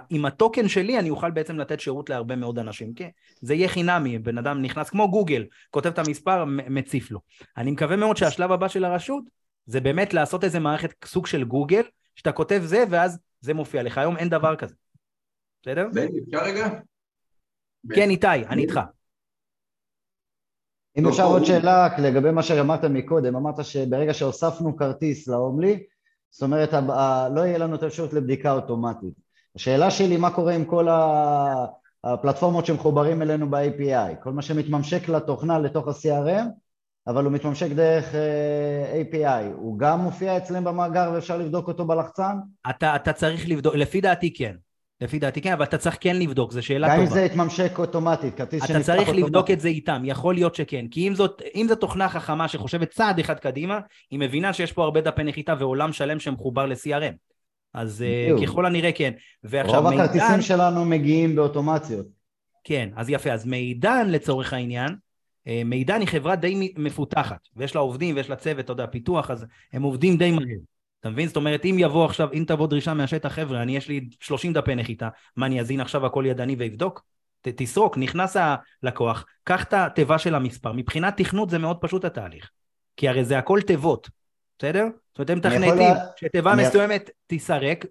עם 0.10 0.26
הטוקן 0.26 0.68
שלי 0.68 1.00
אני 1.00 1.10
אוכל 1.10 1.32
בעצם 1.32 1.58
לתת 1.60 1.80
שירות 1.80 2.10
להרבה 2.10 2.36
מאוד 2.36 2.60
אנשים, 2.60 2.94
כן? 2.94 3.10
זה 3.42 3.54
יהיה 3.54 3.68
חינמי, 3.68 4.20
בן 4.20 4.38
אדם 4.38 4.62
נכנס 4.62 4.90
כמו 4.90 5.12
גוגל, 5.12 5.46
כותב 5.72 5.90
את 5.90 6.00
המספר, 6.00 6.46
מציף 6.46 7.12
לו. 7.12 7.20
אני 7.58 7.72
מקווה 7.72 7.96
מאוד 7.96 8.18
שהשלב 8.18 8.52
הבא 8.52 8.68
של 8.68 8.86
הרשות, 8.86 9.24
זה 9.66 9.82
באמת 9.82 10.14
לעשות 10.14 10.44
איזה 10.44 10.60
מערכת 10.60 11.06
סוג 11.06 11.28
של 11.28 11.44
גוגל, 11.44 11.82
שאתה 12.16 12.32
כותב 12.32 12.62
זה, 12.66 12.84
ואז 12.90 13.20
זה 13.42 13.54
מופיע 13.54 13.84
לך. 13.84 13.98
היום 13.98 14.18
אין 14.18 14.30
דבר 14.30 14.56
כזה. 14.56 14.76
בסדר? 15.62 15.88
בני, 15.94 16.06
אפשר 16.28 16.44
רגע? 16.46 16.68
כן, 17.96 18.10
איתי, 18.10 18.28
אני 18.28 18.62
איתך. 18.62 18.80
אם 20.98 21.08
אפשר 21.08 21.26
עוד 21.26 21.46
שאלה 21.46 21.88
לגבי 21.98 22.32
מה 22.32 22.44
שאמרת 22.44 22.86
מקודם, 22.86 23.36
אמרת 23.36 23.66
שברגע 23.66 24.14
שהוספנו 24.14 24.78
כרטיס 24.78 25.28
להומלי, 25.28 25.84
זאת 26.32 26.44
אומרת 26.44 26.74
לא 27.36 27.42
יהיה 27.42 27.58
לנו 27.58 27.76
את 27.76 27.84
האפשרות 27.84 28.14
לבדיקה 28.14 28.52
אוטומטית. 28.52 29.14
השאלה 29.56 29.92
שלי, 29.92 30.18
מה 30.18 30.32
קורה 30.32 30.54
עם 30.54 30.66
כל 30.66 30.88
הפלטפורמות 32.04 32.66
שמחוברים 32.66 33.22
אלינו 33.22 33.50
ב-API? 33.50 34.24
כל 34.24 34.32
מה 34.32 34.42
שמתממשק 34.42 35.10
לתוכנה 35.10 35.60
לתוך 35.60 35.88
ה-CRM, 35.88 36.46
אבל 37.08 37.26
הוא 37.26 37.34
מתממשק 37.34 37.72
דרך 37.72 38.16
אה, 38.16 39.02
API, 39.02 39.46
הוא 39.56 39.80
גם 39.80 40.00
מופיע 40.00 40.38
אצלם 40.38 40.64
במאגר 40.64 41.12
ואפשר 41.14 41.38
לבדוק 41.38 41.68
אותו 41.68 41.86
בלחצן? 41.86 42.38
אתה, 42.70 42.96
אתה 42.96 43.14
צריך 43.14 43.50
לבדוק, 43.50 43.76
לפי 43.76 44.02
דעתי 44.02 44.34
כן. 44.34 44.56
לפי 45.02 45.20
דעתי 45.20 45.42
כן, 45.42 45.52
אבל 45.52 45.64
אתה 45.64 45.78
צריך 45.78 45.98
כן 46.00 46.16
לבדוק, 46.16 46.52
זו 46.52 46.64
שאלה 46.64 46.88
גם 46.88 47.00
אם 47.00 47.06
טובה. 47.06 47.16
זה 47.16 47.22
יתממשק 47.22 47.80
אוטומטית, 47.80 48.36
כרטיס 48.36 48.64
אתה 48.64 48.68
שנפתח 48.68 48.86
צריך 48.86 49.00
אוטומטית. 49.00 49.26
לבדוק 49.26 49.52
את 49.52 49.60
זה 49.60 49.68
איתם, 49.68 50.02
יכול 50.06 50.34
להיות 50.34 50.56
שכן. 50.56 50.86
כי 50.92 51.08
אם 51.08 51.16
זאת, 51.16 51.42
אם 51.56 51.66
זו 51.70 51.76
תוכנה 51.76 52.10
חכמה 52.10 52.48
שחושבת 52.48 52.90
צעד 52.90 53.20
אחד 53.20 53.40
קדימה, 53.40 53.80
היא 54.12 54.20
מבינה 54.20 54.54
שיש 54.54 54.72
פה 54.72 54.84
הרבה 54.84 55.02
דפי 55.02 55.24
נחיתה 55.24 55.54
ועולם 55.60 55.94
שלם 55.94 56.20
שמחובר 56.20 56.66
ל-CRM. 56.66 57.14
אז 57.74 58.06
בדיוק. 58.24 58.50
ככל 58.50 58.66
הנראה 58.66 58.92
כן. 58.92 59.12
ועכשיו 59.44 59.84
רוב 59.84 59.94
הכרטיסים 59.94 60.28
מידן, 60.30 60.42
שלנו 60.42 60.86
מגיעים 60.86 61.36
באוטומציות. 61.36 62.06
כן, 62.64 62.90
אז 62.96 63.10
יפה. 63.10 63.32
אז 63.32 63.46
מידן 63.46 64.08
לצורך 64.10 64.54
העניין, 64.54 64.96
אה, 65.48 65.62
מידן 65.66 66.00
היא 66.00 66.08
חברה 66.08 66.36
די 66.36 66.74
מפותחת, 66.78 67.40
ויש 67.56 67.76
לה 67.76 67.82
עובדים 67.82 68.16
ויש 68.16 68.30
לה 68.30 68.36
צוות, 68.36 68.66
אתה 68.66 68.72
יודע, 68.72 68.88
פיתוח, 68.88 69.32
אז 69.32 69.46
הם 69.74 69.84
עובדים 69.84 70.18
די 70.18 70.32
מהר. 70.32 70.44
אתה 71.00 71.10
מבין? 71.10 71.28
זאת 71.28 71.36
אומרת, 71.36 71.66
אם 71.66 71.76
יבוא 71.80 72.06
עכשיו, 72.06 72.30
אם 72.34 72.44
תבוא 72.48 72.68
דרישה 72.68 72.94
מהשטח, 72.94 73.30
חבר'ה, 73.34 73.62
אני 73.62 73.78
יש 73.78 73.88
לי 73.88 74.10
30 74.20 74.54
דפי 74.54 74.76
נחיתה, 74.76 75.10
מה 75.36 75.46
אני 75.46 75.60
אזין 75.60 75.82
עכשיו 75.82 76.06
הכל 76.06 76.24
ידני 76.28 76.56
ויבדוק? 76.56 77.04
ת, 77.42 77.48
תסרוק, 77.48 77.98
נכנס 77.98 78.38
הלקוח, 78.84 79.26
קח 79.44 79.64
את 79.64 79.74
התיבה 79.74 80.18
של 80.18 80.36
המספר, 80.36 80.72
מבחינת 80.72 81.18
תכנות 81.18 81.50
זה 81.50 81.58
מאוד 81.58 81.78
פשוט 81.82 82.06
התהליך, 82.06 82.50
כי 82.98 83.10
הרי 83.10 83.24
זה 83.24 83.38
הכל 83.38 83.60
תיבות, 83.62 84.10
בסדר? 84.60 84.88
זאת 85.10 85.18
אומרת, 85.20 85.30
הם 85.30 85.38
מתכנתים 85.38 85.76
לה- 85.94 86.06
שתיבה 86.16 86.56
מסוימת 86.56 87.10
תיסרק 87.28 87.86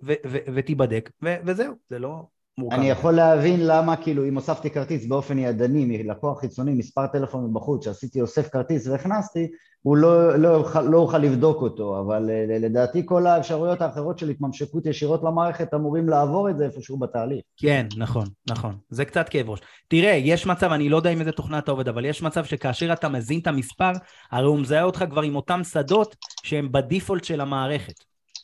ותיבדק, 0.55 1.11
וזהו, 1.45 1.75
זה 1.91 1.99
לא 1.99 2.23
מורכב. 2.59 2.77
אני 2.77 2.91
יכול 2.91 3.13
להבין 3.13 3.61
למה, 3.67 3.97
כאילו, 3.97 4.29
אם 4.29 4.35
הוספתי 4.35 4.71
כרטיס 4.71 5.07
באופן 5.07 5.39
ידני 5.39 5.85
מלקוח 5.85 6.41
חיצוני, 6.41 6.75
מספר 6.75 7.07
טלפון 7.07 7.45
מבחוץ, 7.51 7.85
שעשיתי 7.85 8.21
אוסף 8.21 8.49
כרטיס 8.49 8.87
והכנסתי, 8.87 9.49
הוא 9.83 9.97
לא, 9.97 10.39
לא, 10.39 10.49
יוכל, 10.49 10.83
לא 10.83 10.99
אוכל 10.99 11.18
לבדוק 11.18 11.62
אותו, 11.62 12.01
אבל 12.01 12.31
אה, 12.31 12.59
לדעתי 12.59 13.03
כל 13.05 13.26
האפשרויות 13.26 13.81
האחרות 13.81 14.18
של 14.18 14.29
התממשקות 14.29 14.87
ישירות 14.87 15.20
למערכת 15.24 15.74
אמורים 15.74 16.09
לעבור 16.09 16.51
את 16.51 16.59
זה 16.59 16.64
איפשהו 16.64 16.99
בתהליך. 16.99 17.41
כן, 17.57 17.87
נכון, 17.97 18.26
נכון. 18.51 18.76
זה 18.91 19.05
קצת 19.05 19.29
כאב 19.29 19.51
ראש. 19.51 19.61
תראה, 19.89 20.11
יש 20.11 20.47
מצב, 20.47 20.72
אני 20.72 20.89
לא 20.89 20.97
יודע 20.97 21.11
עם 21.11 21.20
איזה 21.20 21.33
תוכנה 21.33 21.59
אתה 21.59 21.70
עובד, 21.70 21.89
אבל 21.89 22.05
יש 22.05 22.22
מצב 22.22 22.45
שכאשר 22.45 22.93
אתה 22.93 23.09
מזין 23.09 23.41
את 23.41 23.47
המספר, 23.47 23.93
הרי 24.31 24.47
הוא 24.47 24.59
מזהה 24.59 24.83
אותך 24.83 25.05
כבר 25.11 25.22
עם 25.22 25.37
אותם 25.37 25.64
שדות 25.64 26.16
שהם 26.43 26.72
בדיפולט 26.72 27.24
של 27.24 27.41
המערכת. 27.41 27.95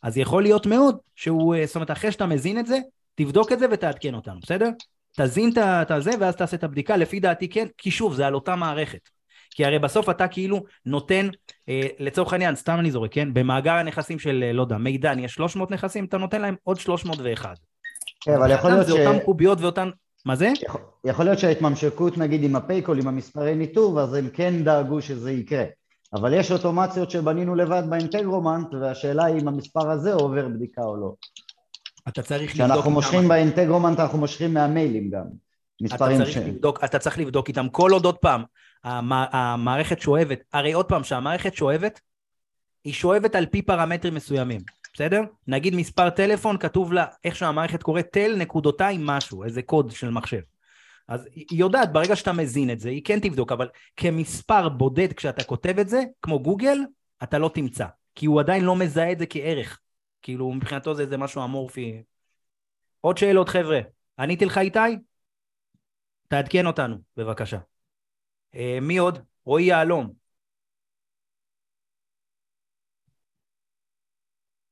אז 0.02 0.18
יכול 0.18 0.42
להיות 0.42 0.66
מאוד 0.66 0.96
שהוא, 1.16 1.54
אה, 1.54 1.66
זאת 1.66 1.74
אומרת, 1.74 1.90
אחרי 1.90 2.12
שאתה 2.12 2.26
מזין 2.26 2.58
את 2.58 2.66
זה, 2.66 2.78
תבדוק 3.14 3.52
את 3.52 3.58
זה 3.58 3.66
ותעדכן 3.70 4.14
אותנו, 4.14 4.40
בסדר? 4.42 4.68
תזין 5.16 5.52
את 5.52 5.58
ה- 5.58 5.82
את 5.82 5.90
הזה 5.90 6.10
ואז 6.20 6.36
תעשה 6.36 6.56
את 6.56 6.64
הבדיקה, 6.64 6.96
לפי 6.96 7.20
דעתי 7.20 7.48
כן, 7.48 7.66
כי 7.78 7.90
שוב, 7.90 8.14
זה 8.14 8.26
על 8.26 8.34
אותה 8.34 8.56
מערכת. 8.56 9.13
כי 9.54 9.64
הרי 9.64 9.78
בסוף 9.78 10.08
אתה 10.10 10.28
כאילו 10.28 10.64
נותן, 10.86 11.28
אה, 11.68 11.80
לצורך 11.98 12.32
העניין, 12.32 12.54
סתם 12.54 12.76
אני 12.78 12.90
זורק, 12.90 13.12
כן? 13.12 13.34
במאגר 13.34 13.72
הנכסים 13.72 14.18
של, 14.18 14.44
אה, 14.46 14.52
לא 14.52 14.62
יודע, 14.62 14.78
מידן 14.78 15.18
יש 15.18 15.34
300 15.34 15.70
נכסים, 15.70 16.04
אתה 16.04 16.18
נותן 16.18 16.40
להם 16.42 16.54
עוד 16.62 16.80
301. 16.80 17.58
כן, 18.20 18.34
אבל 18.34 18.50
יכול 18.50 18.70
להיות, 18.70 18.86
זה 18.86 18.92
ש... 18.92 18.96
אותם 18.96 19.18
קוביות 19.24 19.60
ואותן... 19.60 19.90
מה 20.26 20.36
זה? 20.36 20.52
יכול, 20.62 20.80
יכול 21.04 21.24
להיות 21.24 21.38
שההתממשקות 21.38 22.18
נגיד 22.18 22.44
עם 22.44 22.56
הפייקול, 22.56 23.00
עם 23.00 23.08
המספרי 23.08 23.54
ניתוב, 23.54 23.98
אז 23.98 24.14
הם 24.14 24.28
כן 24.28 24.64
דאגו 24.64 25.02
שזה 25.02 25.32
יקרה. 25.32 25.64
אבל 26.14 26.34
יש 26.34 26.52
אוטומציות 26.52 27.10
שבנינו 27.10 27.54
לבד 27.54 27.82
ב 27.88 27.95
Integromat, 27.95 28.74
והשאלה 28.80 29.24
היא 29.24 29.40
אם 29.40 29.48
המספר 29.48 29.90
הזה 29.90 30.14
עובר 30.14 30.48
בדיקה 30.48 30.82
או 30.82 30.96
לא. 30.96 31.14
אתה 32.08 32.22
צריך 32.22 32.42
לבדוק 32.42 32.68
כשאנחנו. 32.68 32.90
מושכים 32.90 33.28
ב 33.28 33.35
Integromat 33.35 34.00
אנחנו 34.00 34.18
מושכים 34.18 34.54
מהמיילים 34.54 35.10
גם. 35.10 35.24
אתה 35.76 35.84
מספרים 35.84 36.18
צריך, 36.18 36.30
ש... 36.30 36.36
לבדוק, 36.36 36.84
אתה 36.84 36.98
צריך 36.98 37.18
לבדוק 37.18 37.48
איתם 37.48 37.68
כל 37.68 37.90
עוד 37.90 38.04
עוד 38.04 38.16
פעם, 38.18 38.42
המ- 38.84 39.12
המערכת 39.12 40.00
שואבת, 40.00 40.38
הרי 40.52 40.72
עוד 40.72 40.88
פעם, 40.88 41.04
שהמערכת 41.04 41.54
שואבת, 41.54 42.00
היא 42.84 42.92
שואבת 42.92 43.34
על 43.34 43.46
פי 43.46 43.62
פרמטרים 43.62 44.14
מסוימים. 44.14 44.60
בסדר? 44.94 45.22
נגיד 45.46 45.74
מספר 45.74 46.10
טלפון, 46.10 46.58
כתוב 46.58 46.92
לה, 46.92 47.06
איך 47.24 47.36
שהמערכת 47.36 47.82
קוראת, 47.82 48.06
tel 48.12 48.36
נקודותיים 48.36 49.06
משהו, 49.06 49.44
איזה 49.44 49.62
קוד 49.62 49.90
של 49.90 50.10
מחשב. 50.10 50.40
אז 51.08 51.28
היא 51.34 51.46
יודעת, 51.50 51.92
ברגע 51.92 52.16
שאתה 52.16 52.32
מזין 52.32 52.70
את 52.70 52.80
זה, 52.80 52.88
היא 52.88 53.02
כן 53.04 53.20
תבדוק, 53.20 53.52
אבל 53.52 53.68
כמספר 53.96 54.68
בודד 54.68 55.12
כשאתה 55.12 55.44
כותב 55.44 55.78
את 55.78 55.88
זה, 55.88 56.02
כמו 56.22 56.42
גוגל, 56.42 56.78
אתה 57.22 57.38
לא 57.38 57.50
תמצא. 57.54 57.86
כי 58.14 58.26
הוא 58.26 58.40
עדיין 58.40 58.64
לא 58.64 58.76
מזהה 58.76 59.12
את 59.12 59.18
זה 59.18 59.26
כערך. 59.26 59.80
כאילו, 60.22 60.52
מבחינתו 60.52 60.94
זה 60.94 61.02
איזה 61.02 61.16
משהו 61.16 61.44
אמורפי. 61.44 62.02
עוד 63.00 63.18
שאלות, 63.18 63.48
חבר'ה. 63.48 63.80
עניתי 64.18 64.44
לך, 64.44 64.58
איתי? 64.58 64.78
תעדכן 66.28 66.66
אותנו, 66.66 66.96
בבקשה. 67.16 67.58
אה, 68.54 68.78
מי 68.82 68.98
עוד? 68.98 69.18
רועי 69.44 69.64
יהלום. 69.64 70.12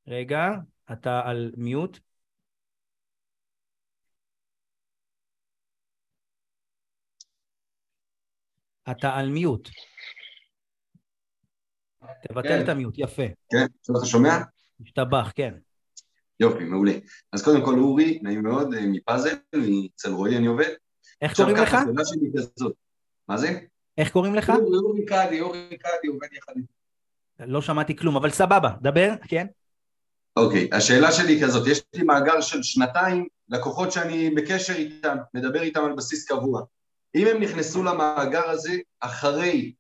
רגע, 0.07 0.49
אתה 0.93 1.21
על 1.25 1.53
מיוט. 1.57 1.99
אתה 8.91 9.15
על 9.15 9.29
מיוט. 9.29 9.69
תבטל 12.29 12.49
כן. 12.49 12.65
את 12.65 12.69
המיוט, 12.69 12.95
יפה. 12.99 13.23
כן, 13.51 13.67
עכשיו 13.81 13.97
אתה 13.99 14.07
שומע? 14.07 14.39
השתבח, 14.85 15.33
כן. 15.35 15.55
יופי, 16.41 16.65
מעולה. 16.65 16.93
אז 17.33 17.45
קודם 17.45 17.65
כל 17.65 17.79
אורי, 17.79 18.19
נעים 18.23 18.43
מאוד, 18.43 18.75
אה, 18.75 18.87
מפאזל, 18.87 19.35
אצל 19.95 20.11
רועי 20.11 20.37
אני 20.37 20.47
עובד. 20.47 20.75
איך 21.23 21.37
קוראים 21.37 21.57
לך? 21.57 21.77
מה 23.29 23.37
זה? 23.37 23.61
איך 23.99 24.11
קוראים 24.11 24.35
לך? 24.35 24.53
אורי, 24.85 25.05
קאדי, 25.05 25.41
אורי 25.41 25.77
קאדי 25.81 26.09
עובד 26.09 26.29
יחד. 26.33 26.53
לא 27.41 27.63
שמעתי 27.63 27.97
כלום, 27.97 28.17
אבל 28.17 28.31
סבבה, 28.31 28.71
דבר, 28.83 29.09
כן? 29.29 29.47
אוקיי, 30.37 30.69
השאלה 30.73 31.13
שלי 31.13 31.33
היא 31.33 31.43
כזאת, 31.43 31.67
יש 31.67 31.83
לי 31.95 32.03
מאגר 32.03 32.41
של 32.41 32.63
שנתיים 32.63 33.27
לקוחות 33.49 33.93
שאני 33.93 34.31
בקשר 34.31 34.73
איתם, 34.73 35.17
מדבר 35.35 35.63
איתם 35.63 35.85
על 35.85 35.93
בסיס 35.97 36.25
קבוע. 36.29 36.63
אם 37.15 37.27
הם 37.27 37.43
נכנסו 37.43 37.83
למאגר 37.83 38.51
הזה 38.51 38.73
אחרי, 39.01 39.73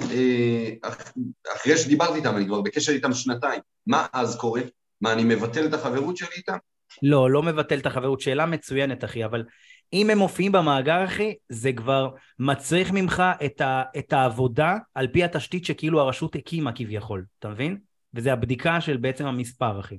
אה, 0.00 0.70
אח- 0.82 1.12
אחרי 1.56 1.76
שדיברתי 1.78 2.14
איתם, 2.18 2.36
אני 2.36 2.46
כבר 2.46 2.60
בקשר 2.60 2.92
איתם 2.92 3.12
שנתיים, 3.12 3.60
מה 3.86 4.06
אז 4.12 4.36
קורה? 4.36 4.62
מה, 5.00 5.12
אני 5.12 5.24
מבטל 5.24 5.66
את 5.66 5.74
החברות 5.74 6.16
שלי 6.16 6.28
איתם? 6.36 6.56
לא, 7.02 7.30
לא 7.30 7.42
מבטל 7.42 7.78
את 7.78 7.86
החברות. 7.86 8.20
שאלה 8.20 8.46
מצוינת, 8.46 9.04
אחי, 9.04 9.24
אבל 9.24 9.44
אם 9.92 10.10
הם 10.10 10.18
מופיעים 10.18 10.52
במאגר, 10.52 11.04
אחי, 11.04 11.34
זה 11.48 11.72
כבר 11.72 12.10
מצריך 12.38 12.92
ממך 12.92 13.22
את, 13.44 13.60
ה, 13.60 13.82
את 13.98 14.12
העבודה 14.12 14.76
על 14.94 15.08
פי 15.12 15.24
התשתית 15.24 15.64
שכאילו 15.64 16.00
הרשות 16.00 16.36
הקימה 16.36 16.72
כביכול, 16.72 17.24
אתה 17.38 17.48
מבין? 17.48 17.78
וזה 18.14 18.32
הבדיקה 18.32 18.80
של 18.80 18.96
בעצם 18.96 19.26
המספר, 19.26 19.80
אחי. 19.80 19.98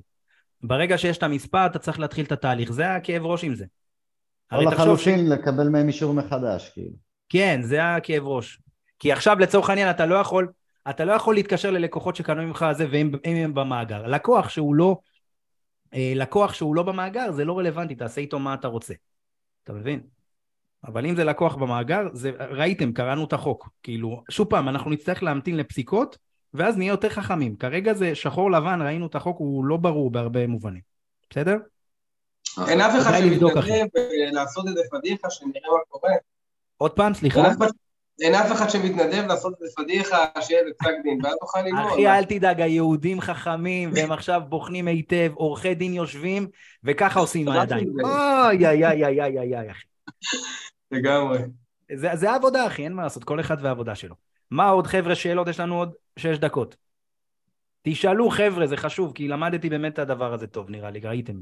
ברגע 0.62 0.98
שיש 0.98 1.18
את 1.18 1.22
המספר, 1.22 1.66
אתה 1.66 1.78
צריך 1.78 2.00
להתחיל 2.00 2.24
את 2.24 2.32
התהליך. 2.32 2.72
זה 2.72 2.94
הכאב 2.94 3.26
ראש 3.26 3.44
עם 3.44 3.54
זה. 3.54 3.64
או 4.52 4.70
תחשוב 4.70 4.98
ש... 4.98 5.08
לחלופין 5.08 5.28
לקבל 5.28 5.68
מהם 5.68 5.88
אישור 5.88 6.14
מחדש, 6.14 6.70
כאילו. 6.74 6.92
כן, 7.28 7.60
זה 7.62 7.94
הכאב 7.94 8.26
ראש. 8.26 8.58
כי 8.98 9.12
עכשיו 9.12 9.38
לצורך 9.38 9.70
העניין 9.70 9.90
אתה 9.90 10.06
לא 10.06 10.14
יכול, 10.14 10.48
אתה 10.90 11.04
לא 11.04 11.12
יכול 11.12 11.34
להתקשר 11.34 11.70
ללקוחות 11.70 12.16
שקנו 12.16 12.42
ממך 12.42 12.66
זה 12.72 12.86
והם 12.90 13.10
הם, 13.24 13.36
הם 13.36 13.54
במאגר. 13.54 14.06
לקוח 14.06 14.48
שהוא 14.48 14.74
לא, 14.74 14.96
אה, 15.94 16.12
לקוח 16.16 16.54
שהוא 16.54 16.74
לא 16.74 16.82
במאגר 16.82 17.32
זה 17.32 17.44
לא 17.44 17.58
רלוונטי, 17.58 17.94
תעשה 17.94 18.20
איתו 18.20 18.38
מה 18.38 18.54
אתה 18.54 18.68
רוצה. 18.68 18.94
אתה 19.64 19.72
מבין? 19.72 20.00
אבל 20.84 21.06
אם 21.06 21.16
זה 21.16 21.24
לקוח 21.24 21.54
במאגר, 21.54 22.02
זה, 22.12 22.30
ראיתם, 22.38 22.92
קראנו 22.92 23.24
את 23.24 23.32
החוק. 23.32 23.68
כאילו, 23.82 24.22
שוב 24.30 24.48
פעם, 24.50 24.68
אנחנו 24.68 24.90
נצטרך 24.90 25.22
להמתין 25.22 25.56
לפסיקות, 25.56 26.18
ואז 26.54 26.76
נהיה 26.76 26.90
יותר 26.90 27.08
חכמים. 27.08 27.56
כרגע 27.56 27.94
זה 27.94 28.14
שחור 28.14 28.50
לבן, 28.50 28.82
ראינו 28.82 29.06
את 29.06 29.14
החוק, 29.14 29.38
הוא 29.38 29.64
לא 29.64 29.76
ברור 29.76 30.10
בהרבה 30.10 30.46
מובנים. 30.46 30.80
בסדר? 31.30 31.56
אין 32.68 32.80
אף 32.80 32.92
אחד 33.02 33.12
שמתנדב 33.18 33.56
לעשות 34.32 34.66
איזה 34.68 34.80
פדיחה, 34.90 35.30
שנראה 35.30 35.70
מה 35.72 35.78
קורה. 35.88 36.10
עוד 36.76 36.90
פעם, 36.90 37.14
סליחה. 37.14 37.40
אין 38.22 38.34
אף 38.34 38.52
אחד- 38.52 38.70
שמתנדב 38.70 39.24
לעשות 39.28 39.54
איזה 39.62 39.72
פדיחה, 39.76 40.24
שיהיה 40.40 40.60
איזה 40.60 40.70
פסק 40.78 40.92
דין, 41.02 41.18
ואז 41.24 41.34
נוכל 41.42 41.62
ללמוד. 41.62 41.92
אחי, 41.92 42.08
אל 42.08 42.24
תדאג, 42.24 42.60
היהודים 42.60 43.20
חכמים, 43.20 43.90
והם 43.94 44.12
עכשיו 44.12 44.42
בוחנים 44.48 44.88
היטב, 44.88 45.32
עורכי 45.34 45.74
דין 45.74 45.94
יושבים, 45.94 46.48
וככה 46.84 47.20
עושים 47.20 47.48
עם 47.48 47.56
הידיים. 47.56 47.88
אוי, 48.04 48.66
איי, 48.66 48.86
איי, 48.86 49.04
איי, 49.04 49.20
איי, 49.20 49.38
איי, 49.38 49.58
איי, 49.58 49.70
אחי. 49.70 49.84
לגמרי. 50.90 51.38
זה, 51.94 52.08
זה 52.14 52.30
העבודה, 52.30 52.66
אחי, 52.66 52.84
אין 52.84 52.92
מה 52.92 53.02
לעשות, 53.02 53.24
כל 53.24 53.40
אחד 53.40 53.56
והעבודה 53.60 53.94
שלו. 53.94 54.14
מה 54.50 54.68
עוד, 54.68 54.86
חבר'ה, 54.86 55.14
שאלות? 55.14 55.48
יש 55.48 55.60
לנו 55.60 55.78
עוד 55.78 55.92
שש 56.18 56.38
דקות. 56.38 56.76
תשאלו, 57.82 58.30
חבר'ה, 58.30 58.66
זה 58.66 58.76
חשוב, 58.76 59.12
כי 59.14 59.28
למדתי 59.28 59.70
באמת 59.70 59.92
את 59.92 59.98
הדבר 59.98 60.34
הזה 60.34 60.46
טוב, 60.46 60.70
נראה 60.70 60.90
לי, 60.90 61.00
ראיתם. 61.00 61.40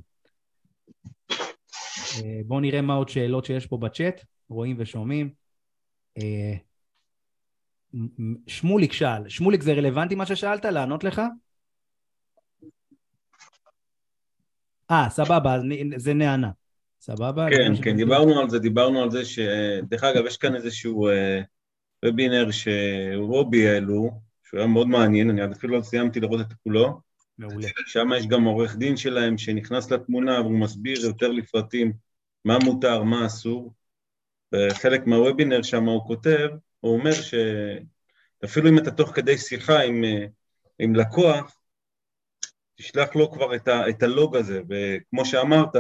אה, 1.31 2.41
בואו 2.45 2.61
נראה 2.61 2.81
מה 2.81 2.95
עוד 2.95 3.09
שאלות 3.09 3.45
שיש 3.45 3.67
פה 3.67 3.77
בצ'אט, 3.77 4.25
רואים 4.49 4.77
ושומעים. 4.79 5.31
אה, 7.95 8.01
שמוליק 8.47 8.93
שאל, 8.93 9.29
שמוליק 9.29 9.63
זה 9.63 9.73
רלוונטי 9.73 10.15
מה 10.15 10.27
ששאלת? 10.27 10.65
לענות 10.65 11.05
לך? 11.05 11.23
אה, 14.91 15.07
סבבה, 15.11 15.59
זה 15.97 16.15
נענה. 16.15 16.51
סבבה? 17.01 17.47
כן, 17.51 17.83
כן, 17.83 17.97
דיברנו 17.97 18.41
על 18.41 18.51
זה, 18.51 18.59
דיברנו 18.59 19.03
על 19.03 19.11
זה 19.11 19.25
ש... 19.25 19.39
דרך 19.83 20.05
אגב, 20.05 20.27
יש 20.27 20.37
כאן 20.37 20.57
איזשהו 20.57 21.09
אה, 21.09 21.41
וובינר 22.05 22.49
שרובי 22.51 23.69
העלו, 23.69 24.11
שהוא 24.45 24.59
היה 24.59 24.67
מאוד 24.67 24.89
מעניין, 24.89 25.31
אני 25.31 25.53
אפילו 25.53 25.77
לא 25.77 25.83
סיימתי 25.83 26.21
לראות 26.21 26.41
את 26.41 26.53
כולו. 26.63 27.01
מעולה. 27.39 27.69
שם 27.87 28.09
יש 28.17 28.27
גם 28.27 28.45
עורך 28.45 28.77
דין 28.77 28.97
שלהם 28.97 29.39
שנכנס 29.39 29.91
לתמונה 29.91 30.41
והוא 30.41 30.61
מסביר 30.61 31.01
יותר 31.01 31.29
לפרטים 31.29 31.93
מה 32.45 32.59
מותר, 32.65 33.03
מה 33.03 33.27
אסור. 33.27 33.73
וחלק 34.55 35.07
מהוובינר 35.07 35.63
שם 35.63 35.85
הוא 35.85 36.07
כותב, 36.07 36.49
הוא 36.81 36.99
אומר 36.99 37.13
שאפילו 37.13 38.69
אם 38.69 38.79
אתה 38.79 38.91
תוך 38.91 39.11
כדי 39.15 39.39
שיחה 39.39 39.81
עם, 39.81 40.05
אה, 40.05 40.27
עם 40.79 40.95
לקוח, 40.95 41.57
תשלח 42.75 43.17
לו 43.17 43.33
כבר 43.33 43.55
את, 43.55 43.69
ה, 43.69 43.89
את 43.89 44.03
הלוג 44.03 44.37
הזה, 44.37 44.61
וכמו 44.69 45.25
שאמרת, 45.25 45.77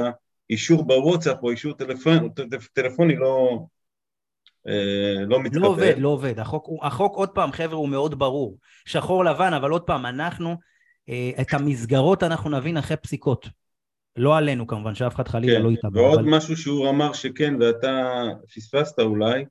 אישור 0.51 0.87
בוואטסאפ 0.87 1.39
או 1.43 1.51
אישור 1.51 1.73
טלפון, 1.73 2.29
טלפוני 2.73 3.17
לא, 3.17 3.61
אה, 4.69 5.25
לא 5.27 5.41
מתקבל. 5.43 5.61
לא 5.61 5.67
עובד, 5.67 5.95
לא 5.99 6.09
עובד. 6.09 6.39
החוק, 6.39 6.69
החוק, 6.83 7.17
עוד 7.17 7.29
פעם, 7.29 7.53
חבר'ה, 7.53 7.77
הוא 7.77 7.89
מאוד 7.89 8.19
ברור. 8.19 8.59
שחור 8.87 9.25
לבן, 9.25 9.53
אבל 9.53 9.71
עוד 9.71 9.83
פעם, 9.83 10.07
אנחנו, 10.07 10.57
אה, 11.09 11.31
את 11.41 11.55
המסגרות 11.55 12.23
אנחנו 12.23 12.51
נבין 12.51 12.77
אחרי 12.77 12.97
פסיקות. 12.97 13.49
לא 14.17 14.37
עלינו 14.37 14.67
כמובן, 14.67 14.95
שאף 14.95 15.15
אחד 15.15 15.29
חלילה 15.29 15.59
כן, 15.59 15.63
לא 15.63 15.71
יתבע, 15.71 16.01
ועוד 16.01 16.19
אבל 16.19 16.29
משהו 16.29 16.57
שהוא 16.57 16.89
אמר 16.89 17.13
שכן, 17.13 17.55
ואתה 17.61 18.23
פספסת 18.55 18.99
אולי, 18.99 19.45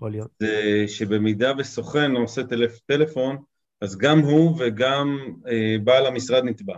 יכול 0.00 0.10
להיות. 0.10 0.30
זה 0.38 0.84
שבמידה 0.88 1.52
וסוכן 1.58 2.10
עושה 2.12 2.44
טלפ, 2.44 2.78
טלפון, 2.78 3.36
אז 3.80 3.98
גם 3.98 4.18
הוא 4.18 4.56
וגם 4.58 5.18
אה, 5.48 5.76
בעל 5.84 6.06
המשרד 6.06 6.44
נתבע. 6.44 6.76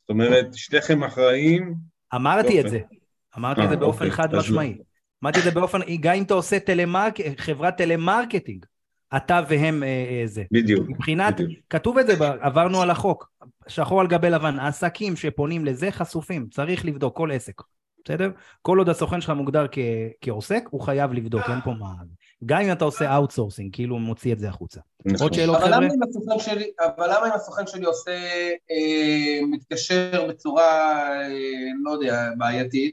זאת 0.00 0.10
אומרת, 0.10 0.46
שניכם 0.54 1.04
אחראים, 1.04 1.74
אמרתי 2.14 2.52
יופי. 2.52 2.60
את 2.60 2.70
זה. 2.70 2.80
אמרתי 3.38 3.64
את 3.64 3.68
זה 3.68 3.74
אה, 3.74 3.80
באופן 3.80 4.04
אוקיי, 4.04 4.10
חד 4.10 4.34
אז 4.34 4.44
משמעי. 4.44 4.78
אמרתי 5.24 5.38
את 5.38 5.44
זה 5.44 5.50
באופן, 5.50 5.78
גם 6.00 6.14
אם 6.14 6.22
אתה 6.22 6.34
עושה 6.34 6.60
טלמרק, 6.60 7.14
חברת 7.36 7.76
טלמרקטינג, 7.76 8.66
אתה 9.16 9.40
והם 9.48 9.82
אה, 9.82 9.88
אה, 9.88 10.26
זה. 10.26 10.44
בדיוק. 10.52 10.88
מבחינת, 10.88 11.34
בדיוק. 11.34 11.60
כתוב 11.70 11.98
את 11.98 12.06
זה, 12.06 12.12
עברנו 12.40 12.82
על 12.82 12.90
החוק, 12.90 13.30
שחור 13.68 14.00
על 14.00 14.06
גבי 14.06 14.30
לבן, 14.30 14.58
העסקים 14.58 15.16
שפונים 15.16 15.64
לזה 15.64 15.90
חשופים, 15.90 16.48
צריך 16.50 16.84
לבדוק 16.84 17.16
כל 17.16 17.30
עסק, 17.32 17.62
בסדר? 18.08 18.30
כל 18.62 18.78
עוד 18.78 18.88
הסוכן 18.88 19.20
שלך 19.20 19.30
מוגדר 19.30 19.66
כ- 19.72 19.78
כעוסק, 20.20 20.64
הוא 20.70 20.80
חייב 20.80 21.12
לבדוק, 21.12 21.42
אין 21.50 21.60
פה 21.64 21.70
מה... 21.72 21.86
גם 22.46 22.60
אם 22.60 22.72
אתה 22.72 22.84
עושה 22.84 23.14
outsourcing, 23.16 23.74
כאילו 23.74 23.94
הוא 23.94 24.00
מוציא 24.02 24.32
את 24.32 24.38
זה 24.38 24.48
החוצה. 24.48 24.80
נכון. 25.04 25.20
עוד 25.26 25.32
שאלות 25.34 25.56
אבל 25.56 25.66
חבר'ה? 25.66 25.78
אבל 26.96 27.06
למה 27.16 27.26
אם 27.26 27.32
הסוכן 27.32 27.66
שלי 27.66 27.84
עושה, 27.84 28.10
אה, 28.70 29.46
מתקשר 29.50 30.26
בצורה, 30.28 30.62
אה, 31.20 31.28
לא 31.84 31.90
יודע, 31.90 32.28
בעייתית? 32.38 32.92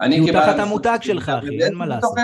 אני 0.00 0.14
כי 0.14 0.20
הוא 0.20 0.28
כבעל 0.30 0.46
תחת 0.46 0.58
המותג 0.58 0.98
שלך, 1.02 1.28
אחי, 1.28 1.62
אין 1.62 1.74
מה 1.74 1.86
לעשות. 1.86 2.14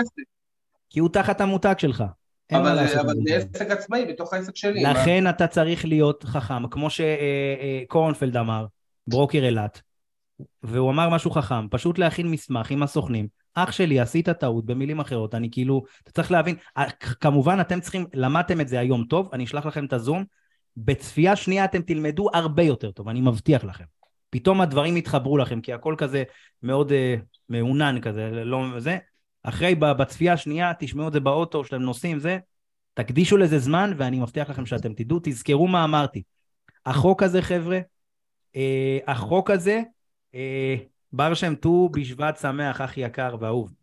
כי 0.89 0.99
הוא 0.99 1.09
תחת 1.09 1.41
המותג 1.41 1.73
שלך. 1.77 2.03
אבל. 2.51 2.87
זה- 2.87 3.01
אבל. 3.01 3.13
עסק 3.53 3.71
עצמאי 3.71 4.05
בתוך 4.05 4.33
העסק 4.33 4.55
שלי. 4.55 4.83
מה? 4.83 4.91
לכן 4.91 5.29
אתה 5.29 5.47
צריך 5.47 5.85
להיות 5.85 6.23
חכם, 6.23 6.67
כמו 6.67 6.87
שקורנפלד 6.89 8.37
אמר, 8.37 8.65
ברוקר 9.07 9.37
אילת, 9.43 9.81
והוא 10.63 10.91
אמר 10.91 11.09
משהו 11.09 11.31
חכם, 11.31 11.67
פשוט 11.69 11.97
להכין 11.97 12.27
מסמך 12.27 12.71
עם 12.71 12.83
הסוכנים. 12.83 13.27
אח 13.53 13.71
שלי, 13.71 13.99
עשית 13.99 14.29
טעות, 14.29 14.65
במילים 14.65 14.99
אחרות, 14.99 15.35
אני 15.35 15.51
כאילו, 15.51 15.83
אתה 16.03 16.11
צריך 16.11 16.31
להבין, 16.31 16.55
אה, 16.77 16.89
כמובן 17.19 17.57
אתם 17.61 17.79
צריכים, 17.79 18.05
למדתם 18.13 18.61
את 18.61 18.67
זה 18.67 18.79
היום 18.79 19.03
טוב, 19.03 19.29
אני 19.33 19.43
אשלח 19.43 19.65
לכם 19.65 19.85
את 19.85 19.93
הזום, 19.93 20.23
בצפייה 20.77 21.35
שנייה 21.35 21.65
אתם 21.65 21.81
תלמדו 21.81 22.29
הרבה 22.33 22.63
יותר 22.63 22.91
טוב, 22.91 23.09
אני 23.09 23.21
מבטיח 23.21 23.63
לכם. 23.63 23.83
פתאום 24.29 24.61
הדברים 24.61 24.97
יתחברו 24.97 25.37
לכם, 25.37 25.61
כי 25.61 25.73
הכל 25.73 25.95
כזה 25.97 26.23
מאוד 26.63 26.91
אה, 26.91 27.15
מעונן 27.49 28.01
כזה, 28.01 28.29
לא 28.31 28.79
זה. 28.79 28.97
אחרי, 29.43 29.75
בצפייה 29.75 30.33
השנייה, 30.33 30.71
תשמעו 30.79 31.07
את 31.07 31.13
זה 31.13 31.19
באוטו, 31.19 31.63
שאתם 31.63 31.81
נוסעים, 31.81 32.19
זה, 32.19 32.37
תקדישו 32.93 33.37
לזה 33.37 33.59
זמן, 33.59 33.93
ואני 33.97 34.19
מבטיח 34.19 34.49
לכם 34.49 34.65
שאתם 34.65 34.93
תדעו, 34.93 35.19
תזכרו 35.23 35.67
מה 35.67 35.83
אמרתי. 35.83 36.23
החוק 36.85 37.23
הזה, 37.23 37.41
חבר'ה, 37.41 37.79
אה, 38.55 38.97
החוק 39.07 39.51
הזה, 39.51 39.81
בר 41.13 41.33
שם 41.33 41.55
ט"ו 41.55 41.89
בשבט 41.89 42.37
שמח, 42.37 42.81
אח 42.81 42.97
יקר 42.97 43.35
ואהוב. 43.39 43.73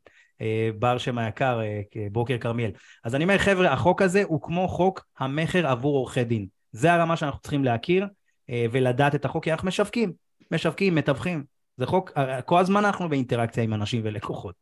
אה, 0.41 0.71
בר 0.79 0.99
שם 0.99 1.19
היקר, 1.19 1.61
אה, 1.61 1.81
בוקר 2.13 2.39
כרמיאל. 2.39 2.71
אז 3.05 3.15
אני 3.15 3.25
אומר, 3.25 3.39
חבר'ה, 3.39 3.73
החוק 3.73 4.03
הזה 4.03 4.23
הוא 4.25 4.43
כמו 4.43 4.69
חוק 4.69 5.07
המכר 5.19 5.67
עבור 5.67 5.97
עורכי 5.97 6.25
דין. 6.25 6.47
זה 6.73 6.93
הרמה 6.93 7.17
שאנחנו 7.17 7.41
צריכים 7.41 7.65
להכיר 7.65 8.07
אה, 8.51 8.67
ולדעת 8.73 9.15
את 9.15 9.25
החוק, 9.25 9.45
כי 9.45 9.53
אנחנו 9.53 9.69
משווקים, 9.69 10.13
משווקים, 10.51 10.95
מתווכים. 10.95 11.45
זה 11.77 11.87
חוק, 11.87 12.13
אה, 12.17 12.43
כל 12.43 12.59
הזמן 12.59 12.85
אנחנו 12.85 13.09
באינטראקציה 13.09 13.63
עם 13.63 13.75
אנשים 13.75 14.01
ולקוחות. 14.05 14.55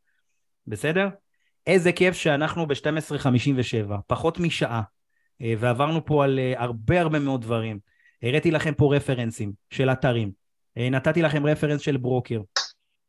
בסדר? 0.66 1.08
איזה 1.66 1.92
כיף 1.92 2.14
שאנחנו 2.14 2.66
ב-12:57, 2.66 3.92
פחות 4.06 4.40
משעה, 4.40 4.82
אה, 5.42 5.54
ועברנו 5.58 6.06
פה 6.06 6.24
על 6.24 6.38
אה, 6.38 6.52
הרבה 6.56 7.00
הרבה 7.00 7.18
מאוד 7.18 7.42
דברים. 7.42 7.78
הראיתי 8.22 8.50
לכם 8.50 8.74
פה 8.74 8.96
רפרנסים 8.96 9.52
של 9.70 9.90
אתרים, 9.90 10.28
אה, 10.28 10.32
נתתי 10.76 11.22
לכם 11.22 11.46
רפרנס 11.46 11.80
של 11.80 11.96
ברוקר. 11.96 12.40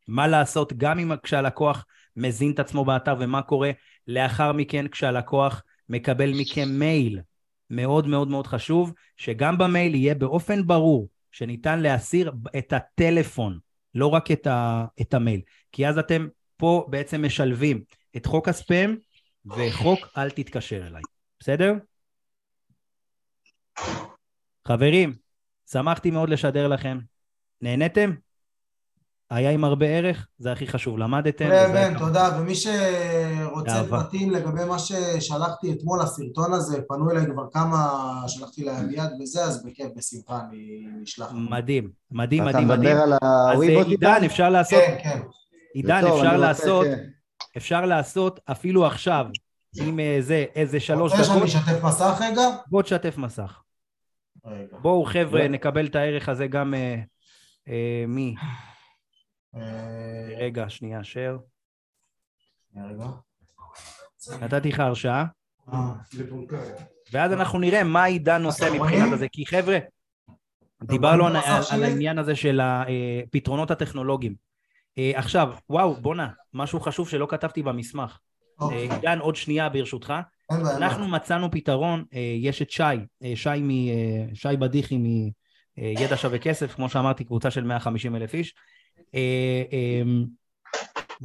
מה 0.08 0.26
לעשות 0.26 0.72
גם 0.72 0.98
אם 0.98 1.12
כשהלקוח 1.22 1.86
מזין 2.16 2.52
את 2.52 2.58
עצמו 2.58 2.84
באתר 2.84 3.16
ומה 3.20 3.42
קורה 3.42 3.70
לאחר 4.08 4.52
מכן 4.52 4.88
כשהלקוח 4.88 5.62
מקבל 5.88 6.32
מכם 6.40 6.68
מייל. 6.68 7.20
מאוד 7.70 8.06
מאוד 8.06 8.28
מאוד 8.28 8.46
חשוב 8.46 8.92
שגם 9.16 9.58
במייל 9.58 9.94
יהיה 9.94 10.14
באופן 10.14 10.66
ברור 10.66 11.08
שניתן 11.30 11.80
להסיר 11.80 12.32
את 12.58 12.72
הטלפון, 12.72 13.58
לא 13.94 14.06
רק 14.06 14.30
את, 14.30 14.46
ה, 14.46 14.84
את 15.00 15.14
המייל. 15.14 15.40
כי 15.72 15.88
אז 15.88 15.98
אתם 15.98 16.26
פה 16.56 16.86
בעצם 16.90 17.24
משלבים 17.24 17.82
את 18.16 18.26
חוק 18.26 18.48
הספאם 18.48 18.96
וחוק 19.46 19.98
אל 20.16 20.30
תתקשר 20.30 20.86
אליי. 20.86 21.02
בסדר? 21.40 21.74
חברים, 24.68 25.14
שמחתי 25.70 26.10
מאוד 26.10 26.28
לשדר 26.28 26.68
לכם. 26.68 26.98
נהניתם? 27.64 28.10
היה 29.30 29.50
עם 29.50 29.64
הרבה 29.64 29.86
ערך, 29.86 30.26
זה 30.38 30.52
הכי 30.52 30.66
חשוב, 30.66 30.98
למדתם. 30.98 31.48
בן, 31.48 31.72
בן, 31.72 31.98
תודה, 31.98 32.38
ומי 32.38 32.54
שרוצה 32.54 33.82
פרטים 33.90 34.30
לגבי 34.30 34.64
מה 34.64 34.78
ששלחתי 34.78 35.72
אתמול, 35.72 36.00
הסרטון 36.00 36.52
הזה, 36.52 36.82
פנו 36.88 37.10
אליי 37.10 37.26
כבר 37.26 37.46
כמה, 37.52 38.02
שלחתי 38.26 38.64
להם 38.64 38.90
יד 38.90 39.10
וזה, 39.22 39.44
אז 39.44 39.66
בכיף, 39.66 39.86
בשמחה, 39.96 40.40
אני 40.48 40.86
נשלח. 41.02 41.32
מדהים, 41.32 41.90
מדהים, 42.10 42.44
מדהים, 42.44 42.68
מדהים. 42.68 42.96
אתה 42.96 43.06
מדבר 43.06 43.14
על 43.14 43.52
הוויבוט? 43.52 43.86
אז 43.86 43.90
עידן, 43.90 44.24
אפשר 44.24 44.50
לעשות... 44.50 44.80
כן, 44.86 44.96
כן. 45.02 45.20
עידן, 45.74 46.04
אפשר 46.06 46.36
לעשות, 46.36 46.86
אפשר 47.56 47.86
לעשות 47.86 48.40
אפילו 48.50 48.86
עכשיו, 48.86 49.26
עם 49.80 50.00
איזה, 50.00 50.44
איזה 50.54 50.80
שלוש 50.80 51.12
דקות. 51.12 51.26
רוצה 51.26 51.34
שאני 51.34 51.44
אשתף 51.44 51.84
מסך 51.84 52.20
רגע? 52.20 52.42
בוא 52.66 52.82
תשתף 52.82 53.18
מסך. 53.18 53.60
בואו 54.82 55.04
חבר'ה, 55.04 55.48
נקבל 55.48 55.86
את 55.86 55.96
הערך 55.96 56.28
הזה 56.28 56.46
גם 56.46 56.74
מי? 58.08 58.34
רגע, 60.38 60.68
שנייה, 60.68 61.04
שר. 61.04 61.36
נתתי 64.40 64.68
לך 64.68 64.80
הרשאה. 64.80 65.24
ואז 67.12 67.32
אנחנו 67.32 67.58
נראה 67.58 67.84
מה 67.84 68.04
עידן 68.04 68.44
עושה 68.44 68.70
מבחינת 68.70 69.12
הזה, 69.12 69.26
כי 69.32 69.46
חבר'ה, 69.46 69.78
דיברנו 70.82 71.26
על 71.26 71.84
העניין 71.84 72.18
הזה 72.18 72.36
של 72.36 72.60
הפתרונות 72.62 73.70
הטכנולוגיים. 73.70 74.34
עכשיו, 74.98 75.54
וואו, 75.70 75.94
בואנה, 75.94 76.28
משהו 76.54 76.80
חשוב 76.80 77.08
שלא 77.08 77.26
כתבתי 77.30 77.62
במסמך. 77.62 78.18
עידן, 78.70 79.18
עוד 79.18 79.36
שנייה 79.36 79.68
ברשותך. 79.68 80.14
אנחנו 80.50 81.08
מצאנו 81.08 81.50
פתרון, 81.50 82.04
יש 82.40 82.62
את 82.62 82.70
שי, 82.70 82.82
שי, 84.34 84.56
בדיחי 84.58 84.98
מידע 85.76 86.16
שווה 86.16 86.38
כסף, 86.38 86.74
כמו 86.74 86.88
שאמרתי, 86.88 87.24
קבוצה 87.24 87.50
של 87.50 87.64
150 87.64 88.16
אלף 88.16 88.34
איש. 88.34 88.54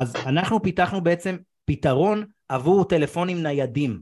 אז 0.02 0.16
אנחנו 0.26 0.64
פיתחנו 0.64 1.02
בעצם 1.02 1.38
פתרון 1.66 2.26
עבור 2.50 2.86
טלפונים 2.86 3.44
ניידים. 3.44 4.02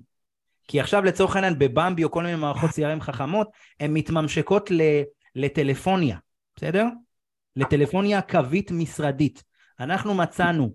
כי 0.67 0.79
עכשיו 0.79 1.03
לצורך 1.03 1.35
העניין 1.35 1.59
בבמבי 1.59 2.03
או 2.03 2.11
כל 2.11 2.23
מיני 2.23 2.35
מערכות 2.35 2.69
CRM 2.69 3.01
חכמות, 3.01 3.47
הן 3.79 3.93
מתממשקות 3.93 4.69
לטלפוניה, 5.35 6.17
בסדר? 6.55 6.85
לטלפוניה 7.55 8.21
קווית 8.21 8.71
משרדית. 8.71 9.43
אנחנו 9.79 10.13
מצאנו 10.13 10.73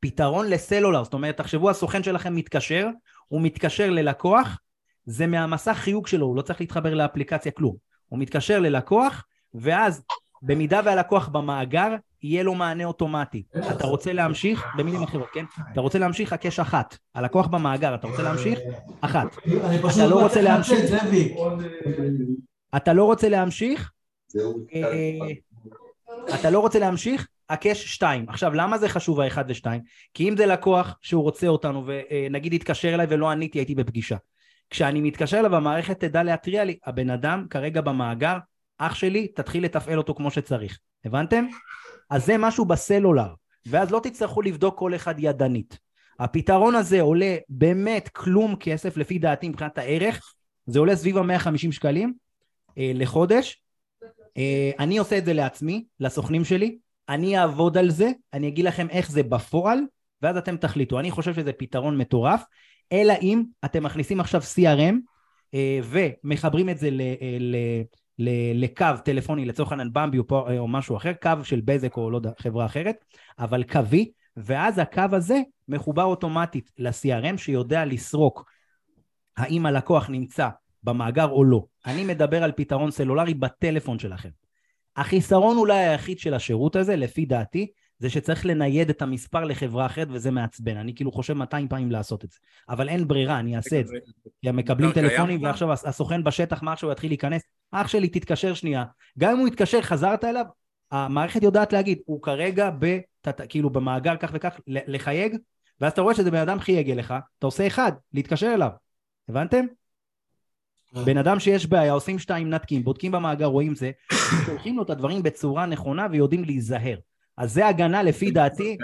פתרון 0.00 0.50
לסלולר, 0.50 1.04
זאת 1.04 1.14
אומרת, 1.14 1.36
תחשבו, 1.36 1.70
הסוכן 1.70 2.02
שלכם 2.02 2.34
מתקשר, 2.34 2.88
הוא 3.28 3.42
מתקשר 3.42 3.90
ללקוח, 3.90 4.58
זה 5.04 5.26
מהמסך 5.26 5.76
חיוג 5.76 6.06
שלו, 6.06 6.26
הוא 6.26 6.36
לא 6.36 6.42
צריך 6.42 6.60
להתחבר 6.60 6.94
לאפליקציה 6.94 7.52
כלום. 7.52 7.89
הוא 8.10 8.18
מתקשר 8.18 8.60
ללקוח, 8.60 9.24
ואז 9.54 10.02
במידה 10.42 10.80
והלקוח 10.84 11.28
במאגר, 11.28 11.94
יהיה 12.22 12.42
לו 12.42 12.54
מענה 12.54 12.84
אוטומטי. 12.84 13.42
אתה 13.70 13.86
רוצה 13.86 14.12
להמשיך, 14.12 14.66
במילים 14.76 15.02
אחרות, 15.02 15.28
כן? 15.32 15.44
אתה 15.72 15.80
רוצה 15.80 15.98
להמשיך, 15.98 16.32
הקש 16.32 16.60
אחת. 16.60 16.98
הלקוח 17.14 17.46
במאגר, 17.46 17.94
אתה 17.94 18.06
רוצה 18.06 18.22
להמשיך? 18.22 18.58
אחת. 19.00 19.36
אתה 19.94 20.06
לא 20.06 20.22
רוצה 20.22 20.42
להמשיך... 20.42 20.78
אתה 22.76 22.92
לא 22.92 23.04
רוצה 23.04 23.28
להמשיך? 23.28 23.90
אתה 26.34 26.50
לא 26.50 26.58
רוצה 26.58 26.78
להמשיך? 26.78 27.28
הקש 27.50 27.94
שתיים. 27.94 28.28
עכשיו, 28.28 28.54
למה 28.54 28.78
זה 28.78 28.88
חשוב 28.88 29.20
האחד 29.20 29.44
ושתיים? 29.48 29.80
כי 30.14 30.28
אם 30.28 30.36
זה 30.36 30.46
לקוח 30.46 30.98
שהוא 31.02 31.22
רוצה 31.22 31.46
אותנו, 31.46 31.84
ונגיד 31.86 32.52
יתקשר 32.52 32.94
אליי 32.94 33.06
ולא 33.10 33.30
עניתי, 33.30 33.58
הייתי 33.58 33.74
בפגישה. 33.74 34.16
כשאני 34.70 35.00
מתקשר 35.00 35.38
אליו, 35.38 35.56
המערכת 35.56 36.00
תדע 36.00 36.22
להתריע 36.22 36.64
לי, 36.64 36.78
הבן 36.86 37.10
אדם 37.10 37.46
כרגע 37.50 37.80
במאגר, 37.80 38.38
אח 38.78 38.94
שלי, 38.94 39.28
תתחיל 39.28 39.64
לתפעל 39.64 39.98
אותו 39.98 40.14
כמו 40.14 40.30
שצריך. 40.30 40.78
הבנתם? 41.04 41.44
אז 42.10 42.26
זה 42.26 42.38
משהו 42.38 42.64
בסלולר, 42.64 43.34
ואז 43.66 43.90
לא 43.90 44.00
תצטרכו 44.02 44.42
לבדוק 44.42 44.78
כל 44.78 44.94
אחד 44.94 45.14
ידנית. 45.18 45.78
הפתרון 46.18 46.74
הזה 46.74 47.00
עולה 47.00 47.36
באמת 47.48 48.08
כלום 48.08 48.56
כסף, 48.56 48.96
לפי 48.96 49.18
דעתי 49.18 49.48
מבחינת 49.48 49.78
הערך, 49.78 50.34
זה 50.66 50.78
עולה 50.78 50.96
סביב 50.96 51.18
ה-150 51.18 51.72
שקלים 51.72 52.14
אה, 52.78 52.92
לחודש. 52.94 53.62
אה, 54.36 54.70
אני 54.78 54.98
עושה 54.98 55.18
את 55.18 55.24
זה 55.24 55.32
לעצמי, 55.32 55.84
לסוכנים 56.00 56.44
שלי, 56.44 56.78
אני 57.08 57.38
אעבוד 57.38 57.78
על 57.78 57.90
זה, 57.90 58.10
אני 58.32 58.48
אגיד 58.48 58.64
לכם 58.64 58.90
איך 58.90 59.10
זה 59.10 59.22
בפועל, 59.22 59.78
ואז 60.22 60.36
אתם 60.36 60.56
תחליטו. 60.56 60.98
אני 60.98 61.10
חושב 61.10 61.34
שזה 61.34 61.52
פתרון 61.52 61.98
מטורף, 61.98 62.42
אלא 62.92 63.14
אם 63.22 63.42
אתם 63.64 63.82
מכניסים 63.82 64.20
עכשיו 64.20 64.40
CRM 64.40 64.94
אה, 65.54 65.80
ומחברים 65.84 66.68
את 66.68 66.78
זה 66.78 66.90
ל... 66.90 67.00
אה, 67.00 67.36
ל 67.38 67.56
לקו 68.54 68.84
טלפוני 69.04 69.44
לצורך 69.44 69.72
העניין 69.72 69.92
במבי 69.92 70.18
או, 70.18 70.58
או 70.58 70.68
משהו 70.68 70.96
אחר, 70.96 71.12
קו 71.22 71.30
של 71.42 71.60
בזק 71.64 71.96
או 71.96 72.10
לא 72.10 72.16
יודע, 72.16 72.30
חברה 72.38 72.66
אחרת, 72.66 73.04
אבל 73.38 73.62
קווי, 73.62 74.10
ואז 74.36 74.78
הקו 74.78 75.02
הזה 75.12 75.40
מחובר 75.68 76.04
אוטומטית 76.04 76.70
ל-CRM 76.78 77.36
שיודע 77.36 77.84
לסרוק 77.84 78.50
האם 79.36 79.66
הלקוח 79.66 80.10
נמצא 80.10 80.48
במאגר 80.82 81.28
או 81.28 81.44
לא. 81.44 81.64
אני 81.86 82.04
מדבר 82.04 82.42
על 82.42 82.52
פתרון 82.52 82.90
סלולרי 82.90 83.34
בטלפון 83.34 83.98
שלכם. 83.98 84.28
החיסרון 84.96 85.56
אולי 85.56 85.78
היחיד 85.78 86.18
של 86.18 86.34
השירות 86.34 86.76
הזה, 86.76 86.96
לפי 86.96 87.24
דעתי, 87.24 87.66
זה 88.00 88.10
שצריך 88.10 88.46
לנייד 88.46 88.90
את 88.90 89.02
המספר 89.02 89.44
לחברה 89.44 89.86
אחרת 89.86 90.08
וזה 90.10 90.30
מעצבן. 90.30 90.76
אני 90.76 90.94
כאילו 90.94 91.12
חושב 91.12 91.32
200 91.32 91.68
פעמים 91.68 91.90
לעשות 91.90 92.24
את 92.24 92.30
זה. 92.30 92.38
אבל 92.68 92.88
אין 92.88 93.08
ברירה, 93.08 93.38
אני 93.38 93.56
אעשה 93.56 93.80
את 93.80 93.86
זה. 93.86 93.96
כי 94.42 94.48
הם 94.48 94.56
מקבלים 94.56 94.92
טלפונים 94.92 95.42
ועכשיו 95.42 95.72
הסוכן 95.72 96.24
בשטח, 96.24 96.62
מה 96.62 96.72
עכשיו 96.72 96.92
יתחיל 96.92 97.10
להיכנס? 97.10 97.42
אח 97.72 97.88
שלי, 97.88 98.08
תתקשר 98.08 98.54
שנייה. 98.54 98.84
גם 99.18 99.32
אם 99.32 99.38
הוא 99.38 99.48
יתקשר, 99.48 99.82
חזרת 99.82 100.24
אליו, 100.24 100.44
המערכת 100.90 101.42
יודעת 101.42 101.72
להגיד, 101.72 101.98
הוא 102.04 102.22
כרגע 102.22 102.70
ב, 102.78 102.98
כאילו 103.48 103.70
במאגר 103.70 104.16
כך 104.16 104.30
וכך, 104.34 104.60
לחייג, 104.66 105.36
ואז 105.80 105.92
אתה 105.92 106.02
רואה 106.02 106.14
שזה 106.14 106.30
בן 106.30 106.38
אדם 106.38 106.60
חייג 106.60 106.90
אליך, 106.90 107.14
אתה 107.38 107.46
עושה 107.46 107.66
אחד, 107.66 107.92
להתקשר 108.12 108.54
אליו. 108.54 108.70
הבנתם? 109.28 109.66
בן 111.04 111.18
אדם 111.18 111.40
שיש 111.40 111.66
בעיה, 111.66 111.92
עושים 111.92 112.18
שתיים 112.18 112.50
נתקים, 112.50 112.84
בודקים 112.84 113.12
במאגר, 113.12 113.46
רואים 113.46 113.74
זה, 113.74 113.90
שולחים 114.46 114.76
לו 114.76 114.82
את 114.82 114.90
הדברים 114.90 115.22
בצורה 115.22 115.66
נכונה 115.66 116.06
ויודעים 116.10 116.44
להיזהר. 116.44 116.96
אז 117.40 117.52
זה 117.52 117.66
הגנה 117.66 118.02
לפי 118.02 118.30
דעתי 118.30 118.76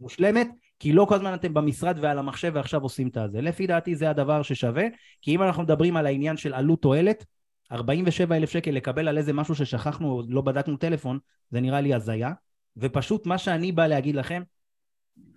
מושלמת, 0.00 0.48
כי 0.78 0.92
לא 0.92 1.06
כל 1.08 1.14
הזמן 1.14 1.34
אתם 1.34 1.54
במשרד 1.54 1.98
ועל 2.00 2.18
המחשב 2.18 2.52
ועכשיו 2.54 2.82
עושים 2.82 3.08
את 3.08 3.16
הזה. 3.16 3.40
לפי 3.40 3.66
דעתי 3.66 3.94
זה 3.94 4.10
הדבר 4.10 4.42
ששווה, 4.42 4.84
כי 5.22 5.34
אם 5.34 5.42
אנחנו 5.42 5.62
מדברים 5.62 5.96
על 5.96 6.06
העניין 6.06 6.36
של 6.36 6.54
עלות 6.54 6.82
תועלת, 6.82 7.24
47 7.72 8.36
אלף 8.36 8.50
שקל 8.50 8.70
לקבל 8.70 9.08
על 9.08 9.18
איזה 9.18 9.32
משהו 9.32 9.54
ששכחנו, 9.54 10.22
לא 10.28 10.40
בדקנו 10.40 10.76
טלפון, 10.76 11.18
זה 11.50 11.60
נראה 11.60 11.80
לי 11.80 11.94
הזיה. 11.94 12.32
ופשוט 12.76 13.26
מה 13.26 13.38
שאני 13.38 13.72
בא 13.72 13.86
להגיד 13.86 14.14
לכם, 14.14 14.42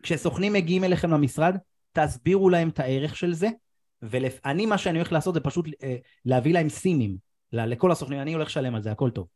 כשסוכנים 0.03 0.53
מגיעים 0.53 0.83
אליכם 0.83 1.11
למשרד, 1.11 1.57
תסבירו 1.91 2.49
להם 2.49 2.69
את 2.69 2.79
הערך 2.79 3.15
של 3.15 3.33
זה, 3.33 3.49
ואני 4.01 4.65
מה 4.65 4.77
שאני 4.77 4.97
הולך 4.97 5.11
לעשות 5.11 5.33
זה 5.33 5.39
פשוט 5.39 5.65
אה, 5.83 5.95
להביא 6.25 6.53
להם 6.53 6.69
סימים, 6.69 7.17
לכל 7.51 7.91
הסוכנים, 7.91 8.19
אני 8.19 8.33
הולך 8.33 8.47
לשלם 8.47 8.75
על 8.75 8.81
זה, 8.81 8.91
הכל 8.91 9.09
טוב. 9.09 9.27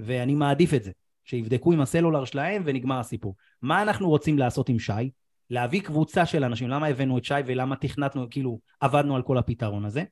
ואני 0.00 0.34
מעדיף 0.34 0.74
את 0.74 0.84
זה. 0.84 0.90
שיבדקו 1.24 1.72
עם 1.72 1.80
הסלולר 1.80 2.24
שלהם 2.24 2.62
ונגמר 2.66 2.98
הסיפור. 2.98 3.34
מה 3.62 3.82
אנחנו 3.82 4.08
רוצים 4.08 4.38
לעשות 4.38 4.68
עם 4.68 4.78
שי? 4.78 5.10
להביא 5.50 5.80
קבוצה 5.80 6.26
של 6.26 6.44
אנשים, 6.44 6.68
למה 6.68 6.86
הבאנו 6.86 7.18
את 7.18 7.24
שי 7.24 7.34
ולמה 7.46 7.76
תכנתנו, 7.76 8.26
כאילו 8.30 8.60
עבדנו 8.80 9.16
על 9.16 9.22
כל 9.22 9.38
הפתרון 9.38 9.84
הזה? 9.84 10.04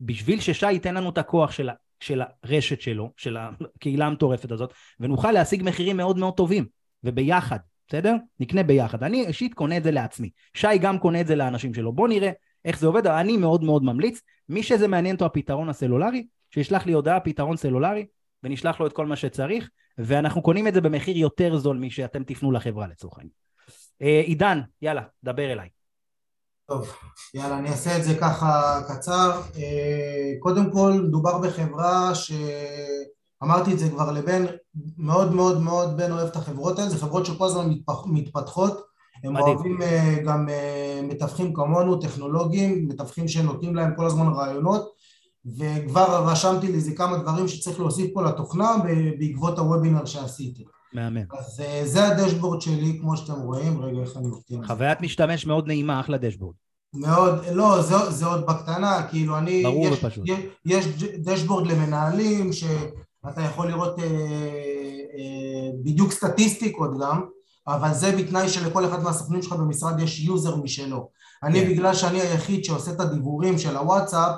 בשביל 0.00 0.40
ששי 0.40 0.72
ייתן 0.72 0.94
לנו 0.94 1.10
את 1.10 1.18
הכוח 1.18 1.52
של 1.52 1.70
של 2.00 2.22
הרשת 2.42 2.80
שלו, 2.80 3.12
של 3.16 3.36
הקהילה 3.36 4.06
המטורפת 4.06 4.52
הזאת, 4.52 4.72
ונוכל 5.00 5.32
להשיג 5.32 5.62
מחירים 5.62 5.96
מאוד 5.96 6.18
מאוד 6.18 6.34
טובים, 6.34 6.66
וביחד, 7.04 7.58
בסדר? 7.88 8.16
נקנה 8.40 8.62
ביחד. 8.62 9.02
אני 9.02 9.26
אישית 9.26 9.54
קונה 9.54 9.76
את 9.76 9.82
זה 9.82 9.90
לעצמי. 9.90 10.30
שי 10.54 10.78
גם 10.80 10.98
קונה 10.98 11.20
את 11.20 11.26
זה 11.26 11.36
לאנשים 11.36 11.74
שלו. 11.74 11.92
בוא 11.92 12.08
נראה 12.08 12.30
איך 12.64 12.78
זה 12.78 12.86
עובד, 12.86 13.06
אני 13.06 13.36
מאוד 13.36 13.64
מאוד 13.64 13.84
ממליץ. 13.84 14.22
מי 14.48 14.62
שזה 14.62 14.88
מעניין 14.88 15.14
אותו 15.14 15.26
הפתרון 15.26 15.68
הסלולרי, 15.68 16.26
שישלח 16.50 16.86
לי 16.86 16.92
הודעה 16.92 17.20
פתרון 17.20 17.56
סלולרי, 17.56 18.06
ונשלח 18.42 18.80
לו 18.80 18.86
את 18.86 18.92
כל 18.92 19.06
מה 19.06 19.16
שצריך, 19.16 19.70
ואנחנו 19.98 20.42
קונים 20.42 20.68
את 20.68 20.74
זה 20.74 20.80
במחיר 20.80 21.16
יותר 21.16 21.56
זול 21.56 21.76
משאתם 21.76 22.24
תפנו 22.24 22.52
לחברה 22.52 22.86
לצורך 22.86 23.18
העניין. 23.18 23.32
אה, 24.02 24.20
עידן, 24.26 24.60
יאללה, 24.82 25.02
דבר 25.24 25.52
אליי. 25.52 25.68
טוב, 26.66 26.92
יאללה, 27.34 27.58
אני 27.58 27.68
אעשה 27.68 27.98
את 27.98 28.04
זה 28.04 28.14
ככה 28.20 28.80
קצר. 28.88 29.40
אה, 29.56 30.32
קודם 30.40 30.72
כל, 30.72 30.92
מדובר 30.92 31.38
בחברה 31.38 32.12
שאמרתי 32.14 33.72
את 33.72 33.78
זה 33.78 33.90
כבר 33.90 34.12
לבן, 34.12 34.44
מאוד 34.98 35.34
מאוד 35.34 35.60
מאוד 35.60 35.96
בן 35.96 36.12
אוהב 36.12 36.28
את 36.28 36.36
החברות 36.36 36.78
האלה, 36.78 36.90
זה 36.90 36.98
חברות 36.98 37.26
שכל 37.26 37.46
הזמן 37.46 37.70
מתפתחות, 38.06 38.86
הם 39.24 39.34
מדהים. 39.34 39.56
אוהבים 39.56 39.82
אה, 39.82 40.16
גם 40.24 40.48
מתווכים 41.02 41.54
כמונו, 41.54 41.96
טכנולוגיים, 41.96 42.88
מתווכים 42.88 43.28
שנותנים 43.28 43.76
להם 43.76 43.94
כל 43.96 44.06
הזמן 44.06 44.26
רעיונות, 44.26 44.95
וכבר 45.58 46.24
רשמתי 46.26 46.66
לי 46.66 46.74
איזה 46.74 46.92
כמה 46.94 47.18
דברים 47.18 47.48
שצריך 47.48 47.80
להוסיף 47.80 48.10
פה 48.14 48.22
לתוכנה 48.22 48.76
בעקבות 49.18 49.58
הוובינר 49.58 50.04
שעשיתי. 50.04 50.64
מהמם. 50.92 51.24
אז 51.38 51.60
אה, 51.60 51.82
זה 51.84 52.06
הדשבורד 52.08 52.60
שלי, 52.60 52.98
כמו 53.00 53.16
שאתם 53.16 53.40
רואים, 53.40 53.80
רגע 53.80 54.00
איך 54.00 54.16
אני 54.16 54.28
מפתיע. 54.28 54.58
חוויית 54.66 55.00
משתמש 55.00 55.46
מאוד 55.46 55.66
נעימה, 55.66 56.00
אחלה 56.00 56.18
dashboard. 56.18 56.54
מאוד, 56.94 57.44
לא, 57.52 57.82
זה, 57.82 58.10
זה 58.10 58.26
עוד 58.26 58.46
בקטנה, 58.46 59.02
כאילו 59.10 59.38
אני... 59.38 59.62
ברור 59.62 59.86
יש, 59.86 60.04
ופשוט. 60.04 60.24
יש, 60.28 60.86
יש 60.86 61.02
dashboard 61.18 61.66
למנהלים, 61.66 62.52
שאתה 62.52 63.40
יכול 63.40 63.68
לראות 63.68 63.98
אה, 63.98 64.04
אה, 64.04 65.70
בדיוק 65.84 66.12
סטטיסטיקות 66.12 66.90
גם, 67.00 67.24
אבל 67.68 67.94
זה 67.94 68.16
בתנאי 68.16 68.48
שלכל 68.48 68.84
אחד 68.84 69.02
מהסוכנים 69.02 69.42
שלך 69.42 69.52
במשרד 69.52 70.00
יש 70.00 70.20
user 70.20 70.56
משלו. 70.56 71.08
אני, 71.42 71.60
כן. 71.60 71.70
בגלל 71.70 71.94
שאני 71.94 72.20
היחיד 72.20 72.64
שעושה 72.64 72.90
את 72.90 73.00
הדיוורים 73.00 73.58
של 73.58 73.76
הוואטסאפ, 73.76 74.34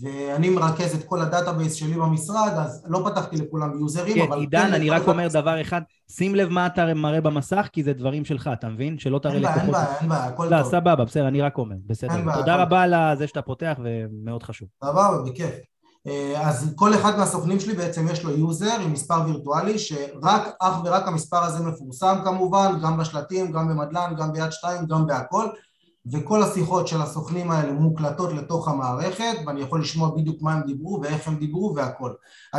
ואני 0.00 0.50
מרכז 0.50 0.94
את 0.94 1.04
כל 1.04 1.20
ה 1.20 1.26
database 1.26 1.74
שלי 1.74 1.94
במשרד, 1.94 2.52
אז 2.56 2.84
לא 2.88 3.02
פתחתי 3.10 3.36
לכולם 3.36 3.80
user 3.80 3.99
ים, 3.99 4.14
כן, 4.14 4.22
אבל... 4.22 4.38
עידן, 4.38 4.66
כן, 4.66 4.74
אני 4.74 4.90
רק 4.90 5.08
אומר 5.08 5.28
דבר 5.28 5.60
אחד, 5.60 5.80
שים 6.10 6.34
לב 6.34 6.48
מה 6.48 6.66
אתה 6.66 6.94
מראה 6.94 7.20
במסך, 7.20 7.68
כי 7.72 7.82
זה 7.82 7.92
דברים 7.92 8.24
שלך, 8.24 8.50
אתה 8.52 8.68
מבין? 8.68 8.98
שלא 8.98 9.18
תראה 9.18 9.38
לקוחות. 9.38 9.60
אין 9.62 9.72
בעיה, 9.72 9.98
אין 10.00 10.08
בעיה, 10.08 10.24
הכל 10.24 10.44
לא, 10.44 10.48
טוב. 10.50 10.58
לא, 10.58 10.64
סבבה, 10.64 11.04
בסדר, 11.04 11.28
אני 11.28 11.40
רק 11.40 11.58
אומר, 11.58 11.76
בסדר. 11.86 12.14
אין. 12.14 12.32
תודה 12.34 12.56
רבה 12.56 12.82
על 12.82 12.94
זה 13.18 13.26
שאתה 13.26 13.42
פותח, 13.42 13.78
ומאוד 13.84 14.42
חשוב. 14.42 14.68
סבבה, 14.84 15.22
בכיף. 15.26 15.50
אה, 16.06 16.48
אז 16.48 16.72
כל 16.76 16.94
אחד 16.94 17.18
מהסוכנים 17.18 17.60
שלי 17.60 17.74
בעצם 17.74 18.08
יש 18.08 18.24
לו 18.24 18.30
user 18.38 18.80
עם 18.80 18.92
מספר 18.92 19.20
וירטואלי 19.26 19.78
שרק, 19.78 20.42
אך 20.60 20.74
ורק 20.84 21.08
המספר 21.08 21.44
הזה 21.44 21.64
מפורסם 21.64 22.16
כמובן, 22.24 22.78
גם 22.82 22.98
בשלטים, 22.98 23.52
גם 23.52 23.68
במדלן, 23.68 24.14
גם 24.18 24.32
ביד 24.32 24.52
שתיים, 24.52 24.86
גם 24.86 25.06
בהכל 25.06 25.46
וכל 26.12 26.42
השיחות 26.42 26.88
של 26.88 27.02
הסוכנים 27.02 27.50
האלה 27.50 27.72
מוקלטות 27.72 28.32
לתוך 28.32 28.68
המערכת 28.68 29.34
ואני 29.46 29.60
יכול 29.60 29.80
לשמוע 29.80 30.10
בדיוק 30.16 30.42
מה 30.42 30.52
הם 30.54 30.62
דיברו 30.66 31.00
ואיך 31.02 31.28
הם 31.28 31.34
דיברו 31.34 31.74
והכל. 31.76 32.12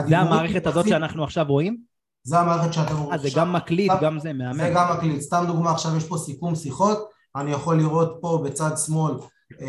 זה 0.07 0.17
המערכת 0.17 0.67
הזאת 0.67 0.87
שאנחנו 0.87 1.23
עכשיו 1.23 1.45
רואים? 1.47 1.77
זה 2.23 2.39
המערכת 2.39 2.73
שאתם 2.73 2.95
רואים 2.97 3.11
עכשיו. 3.13 3.29
זה 3.29 3.39
גם 3.39 3.53
מקליט, 3.53 3.91
גם 4.01 4.19
זה 4.19 4.33
מהמם. 4.33 4.57
זה 4.57 4.71
גם 4.75 4.97
מקליט. 4.97 5.21
סתם 5.21 5.43
דוגמה, 5.47 5.71
עכשיו 5.71 5.97
יש 5.97 6.03
פה 6.03 6.17
סיכום 6.17 6.55
שיחות, 6.55 7.09
אני 7.35 7.51
יכול 7.51 7.77
לראות 7.77 8.17
פה 8.21 8.41
בצד 8.45 8.77
שמאל 8.85 9.13
אה, 9.61 9.67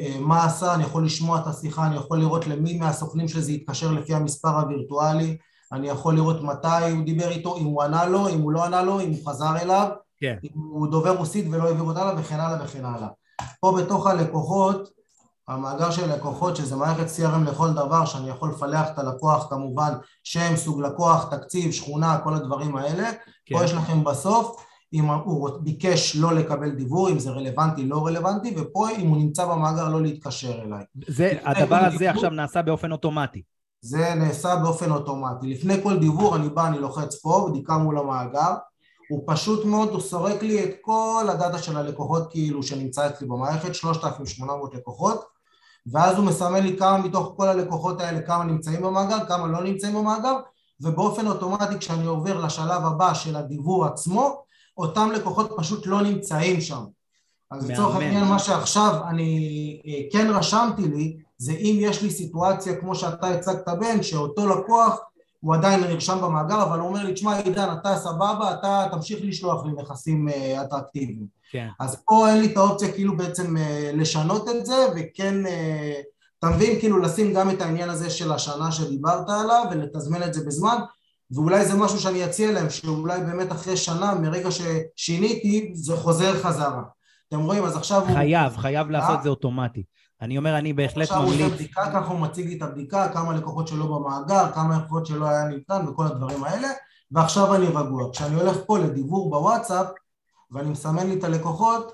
אה, 0.00 0.16
מה 0.20 0.44
עשה, 0.44 0.74
אני 0.74 0.82
יכול 0.82 1.04
לשמוע 1.04 1.40
את 1.40 1.46
השיחה, 1.46 1.86
אני 1.86 1.96
יכול 1.96 2.18
לראות 2.18 2.46
למי 2.46 2.78
מהסוכנים 2.78 3.28
שזה 3.28 3.52
יתקשר 3.52 3.92
לפי 3.92 4.14
המספר 4.14 4.48
הווירטואלי, 4.48 5.36
אני 5.72 5.88
יכול 5.88 6.14
לראות 6.14 6.42
מתי 6.42 6.90
הוא 6.90 7.04
דיבר 7.04 7.30
איתו, 7.30 7.56
אם 7.56 7.64
הוא 7.64 7.82
ענה 7.82 8.06
לו, 8.06 8.28
אם 8.28 8.40
הוא 8.40 8.52
לא 8.52 8.64
ענה 8.64 8.82
לו, 8.82 9.00
אם 9.00 9.10
הוא 9.10 9.28
חזר 9.28 9.56
אליו, 9.62 9.88
כן. 10.20 10.36
אם 10.44 10.50
הוא 10.54 10.88
דובר 10.88 11.16
רוסית 11.16 11.46
ולא 11.50 11.64
העביר 11.64 11.82
אותה 11.82 12.04
לה 12.04 12.20
וכן 12.20 12.40
הלאה 12.40 12.64
וכן 12.64 12.84
הלאה. 12.84 13.08
פה 13.60 13.78
בתוך 13.78 14.06
הלקוחות, 14.06 14.90
המאגר 15.48 15.90
של 15.90 16.12
לקוחות 16.12 16.56
שזה 16.56 16.76
מערכת 16.76 17.06
CRM 17.06 17.50
לכל 17.50 17.72
דבר 17.72 18.04
שאני 18.04 18.28
יכול 18.28 18.50
לפלח 18.50 18.88
את 18.90 18.98
הלקוח 18.98 19.50
כמובן 19.50 19.92
שם, 20.24 20.56
סוג 20.56 20.82
לקוח, 20.82 21.34
תקציב, 21.34 21.72
שכונה, 21.72 22.18
כל 22.24 22.34
הדברים 22.34 22.76
האלה 22.76 23.10
כן. 23.46 23.58
פה 23.58 23.64
יש 23.64 23.72
לכם 23.72 24.04
בסוף 24.04 24.64
אם 24.92 25.04
הוא 25.04 25.50
ביקש 25.60 26.16
לא 26.16 26.32
לקבל 26.34 26.70
דיבור, 26.70 27.08
אם 27.08 27.18
זה 27.18 27.30
רלוונטי, 27.30 27.86
לא 27.86 28.06
רלוונטי, 28.06 28.54
ופה 28.56 28.90
אם 28.90 29.08
הוא 29.08 29.16
נמצא 29.16 29.46
במאגר 29.46 29.88
לא 29.88 30.02
להתקשר 30.02 30.62
אליי. 30.62 30.84
זה, 31.08 31.32
הדבר 31.44 31.76
הזה 31.76 31.98
דיבור, 31.98 32.14
עכשיו 32.14 32.30
נעשה 32.30 32.62
באופן 32.62 32.92
אוטומטי. 32.92 33.42
זה 33.80 34.14
נעשה 34.14 34.56
באופן 34.56 34.90
אוטומטי. 34.90 35.46
לפני 35.46 35.82
כל 35.82 35.98
דיבור 35.98 36.36
אני 36.36 36.48
בא, 36.48 36.66
אני 36.66 36.78
לוחץ 36.78 37.20
פה, 37.20 37.46
בדיקה 37.50 37.78
מול 37.78 37.98
המאגר, 37.98 38.54
הוא 39.10 39.22
פשוט 39.26 39.64
מאוד, 39.64 39.88
הוא 39.88 40.00
סורק 40.00 40.42
לי 40.42 40.64
את 40.64 40.70
כל 40.80 41.26
הדאטה 41.28 41.58
של 41.58 41.76
הלקוחות 41.76 42.30
כאילו 42.30 42.62
שנמצא 42.62 43.06
אצלי 43.06 43.26
במערכת, 43.26 43.74
3,800 43.74 44.74
לקוחות, 44.74 45.24
ואז 45.86 46.16
הוא 46.16 46.26
מסמן 46.26 46.62
לי 46.62 46.76
כמה 46.78 46.98
מתוך 46.98 47.32
כל 47.36 47.48
הלקוחות 47.48 48.00
האלה, 48.00 48.22
כמה 48.22 48.44
נמצאים 48.44 48.82
במאגר, 48.82 49.26
כמה 49.28 49.46
לא 49.46 49.62
נמצאים 49.62 49.94
במאגר, 49.94 50.36
ובאופן 50.80 51.26
אוטומטי 51.26 51.78
כשאני 51.78 52.06
עובר 52.06 52.44
לשלב 52.44 52.84
הבא 52.84 53.14
של 53.14 53.36
הדיוור 53.36 53.84
עצמו, 53.84 54.42
אותם 54.76 55.10
לקוחות 55.14 55.52
פשוט 55.56 55.86
לא 55.86 56.02
נמצאים 56.02 56.60
שם. 56.60 56.84
אז 57.50 57.70
לצורך 57.70 57.96
העניין 57.96 58.24
מה 58.24 58.38
שעכשיו 58.38 59.00
אני 59.08 59.80
אה, 59.86 60.12
כן 60.12 60.30
רשמתי 60.30 60.82
לי, 60.82 61.16
זה 61.38 61.52
אם 61.52 61.76
יש 61.80 62.02
לי 62.02 62.10
סיטואציה 62.10 62.76
כמו 62.80 62.94
שאתה 62.94 63.28
הצגת 63.28 63.68
בן, 63.68 64.02
שאותו 64.02 64.46
לקוח 64.48 64.98
הוא 65.40 65.54
עדיין 65.54 65.80
נרשם 65.80 66.18
במאגר, 66.22 66.62
אבל 66.62 66.78
הוא 66.78 66.88
אומר 66.88 67.04
לי, 67.04 67.12
תשמע 67.12 67.38
עידן, 67.38 67.68
אתה 67.80 67.96
סבבה, 67.96 68.54
אתה 68.54 68.86
תמשיך 68.90 69.18
לשלוח 69.22 69.64
לי 69.64 69.72
נכסים 69.82 70.28
אה, 70.28 70.62
אטרקטיביים. 70.62 71.26
כן. 71.50 71.68
אז 71.80 72.02
פה 72.06 72.28
אין 72.28 72.40
לי 72.40 72.52
את 72.52 72.56
האופציה 72.56 72.92
כאילו 72.92 73.16
בעצם 73.16 73.56
אה, 73.56 73.90
לשנות 73.94 74.48
את 74.48 74.66
זה, 74.66 74.86
וכן, 74.96 75.46
אה, 75.46 76.00
אתה 76.38 76.48
מבין, 76.48 76.80
כאילו 76.80 76.98
לשים 76.98 77.34
גם 77.34 77.50
את 77.50 77.62
העניין 77.62 77.90
הזה 77.90 78.10
של 78.10 78.32
השנה 78.32 78.72
שדיברת 78.72 79.28
עליו, 79.28 79.64
ולתזמן 79.70 80.22
את 80.22 80.34
זה 80.34 80.46
בזמן, 80.46 80.76
ואולי 81.30 81.64
זה 81.64 81.76
משהו 81.76 82.00
שאני 82.00 82.24
אציע 82.24 82.52
להם, 82.52 82.70
שאולי 82.70 83.20
באמת 83.20 83.52
אחרי 83.52 83.76
שנה, 83.76 84.14
מרגע 84.14 84.48
ששיניתי, 84.50 85.70
זה 85.74 85.96
חוזר 85.96 86.42
חזרה. 86.42 86.82
אתם 87.28 87.40
רואים, 87.40 87.64
אז 87.64 87.76
עכשיו 87.76 88.02
חייב, 88.14 88.52
הוא... 88.52 88.60
חייב 88.60 88.90
לעשות 88.90 89.18
את 89.18 89.22
זה 89.22 89.28
אוטומטי. 89.28 89.82
אני 90.22 90.38
אומר, 90.38 90.58
אני 90.58 90.72
בהחלט 90.72 90.96
ממליץ... 90.96 91.10
עכשיו 91.10 91.22
הוא 91.22 91.34
עושה 91.34 91.54
בדיקה, 91.54 91.90
ככה 91.92 92.12
הוא 92.12 92.20
מציג 92.20 92.46
לי 92.46 92.56
את 92.56 92.62
הבדיקה, 92.62 93.08
כמה 93.08 93.32
לקוחות 93.32 93.68
שלו 93.68 93.94
במאגר, 93.94 94.52
כמה 94.52 94.78
לקוחות 94.78 95.06
שלא 95.06 95.28
היה 95.28 95.44
ניתן 95.44 95.88
וכל 95.88 96.06
הדברים 96.06 96.44
האלה, 96.44 96.68
ועכשיו 97.10 97.54
אני 97.54 97.66
רגוע. 97.66 98.10
כשאני 98.12 98.34
הולך 98.34 98.56
פה 98.66 98.78
לדיבור 98.78 99.30
בוואטסאפ, 99.30 99.86
ואני 100.50 100.70
מסמן 100.70 101.06
לי 101.06 101.18
את 101.18 101.24
הלקוחות, 101.24 101.92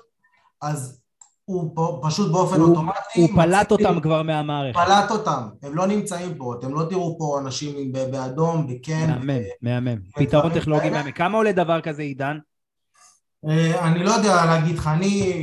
אז 0.61 1.01
הוא 1.45 1.71
פה, 1.75 1.99
פשוט 2.03 2.31
באופן 2.31 2.59
הוא, 2.59 2.69
אוטומטי... 2.69 3.21
הוא 3.21 3.29
פלט 3.35 3.71
אותם 3.71 3.95
לי, 3.95 4.01
כבר 4.01 4.23
מהמערכת. 4.23 4.79
פלט 4.85 5.11
אותם, 5.11 5.47
הם 5.63 5.75
לא 5.75 5.87
נמצאים 5.87 6.35
פה, 6.35 6.55
אתם 6.59 6.73
לא 6.73 6.85
תראו 6.89 7.15
פה 7.19 7.39
אנשים 7.39 7.91
באדום, 7.91 8.67
בכן... 8.67 9.09
מהמם, 9.09 9.41
מהמם. 9.61 9.97
פתרון 10.15 10.53
טכנולוגי 10.53 10.89
מהמם. 10.89 11.11
כמה 11.11 11.37
עולה 11.37 11.51
דבר 11.51 11.81
כזה, 11.81 12.01
עידן? 12.01 12.37
אה, 13.49 13.87
אני 13.87 14.03
לא 14.03 14.11
יודע 14.11 14.45
להגיד 14.45 14.77
לך, 14.77 14.87
אני, 14.87 15.33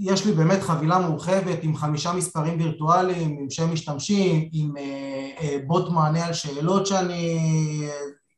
יש 0.00 0.26
לי 0.26 0.32
באמת 0.32 0.62
חבילה 0.62 0.98
מורחבת 0.98 1.58
עם 1.62 1.76
חמישה 1.76 2.12
מספרים 2.12 2.58
וירטואליים, 2.58 3.36
עם 3.40 3.50
שם 3.50 3.72
משתמשים, 3.72 4.48
עם 4.52 4.76
אה, 4.76 5.30
אה, 5.40 5.58
בוט 5.66 5.88
מענה 5.88 6.26
על 6.26 6.32
שאלות 6.32 6.86
שאני, 6.86 7.38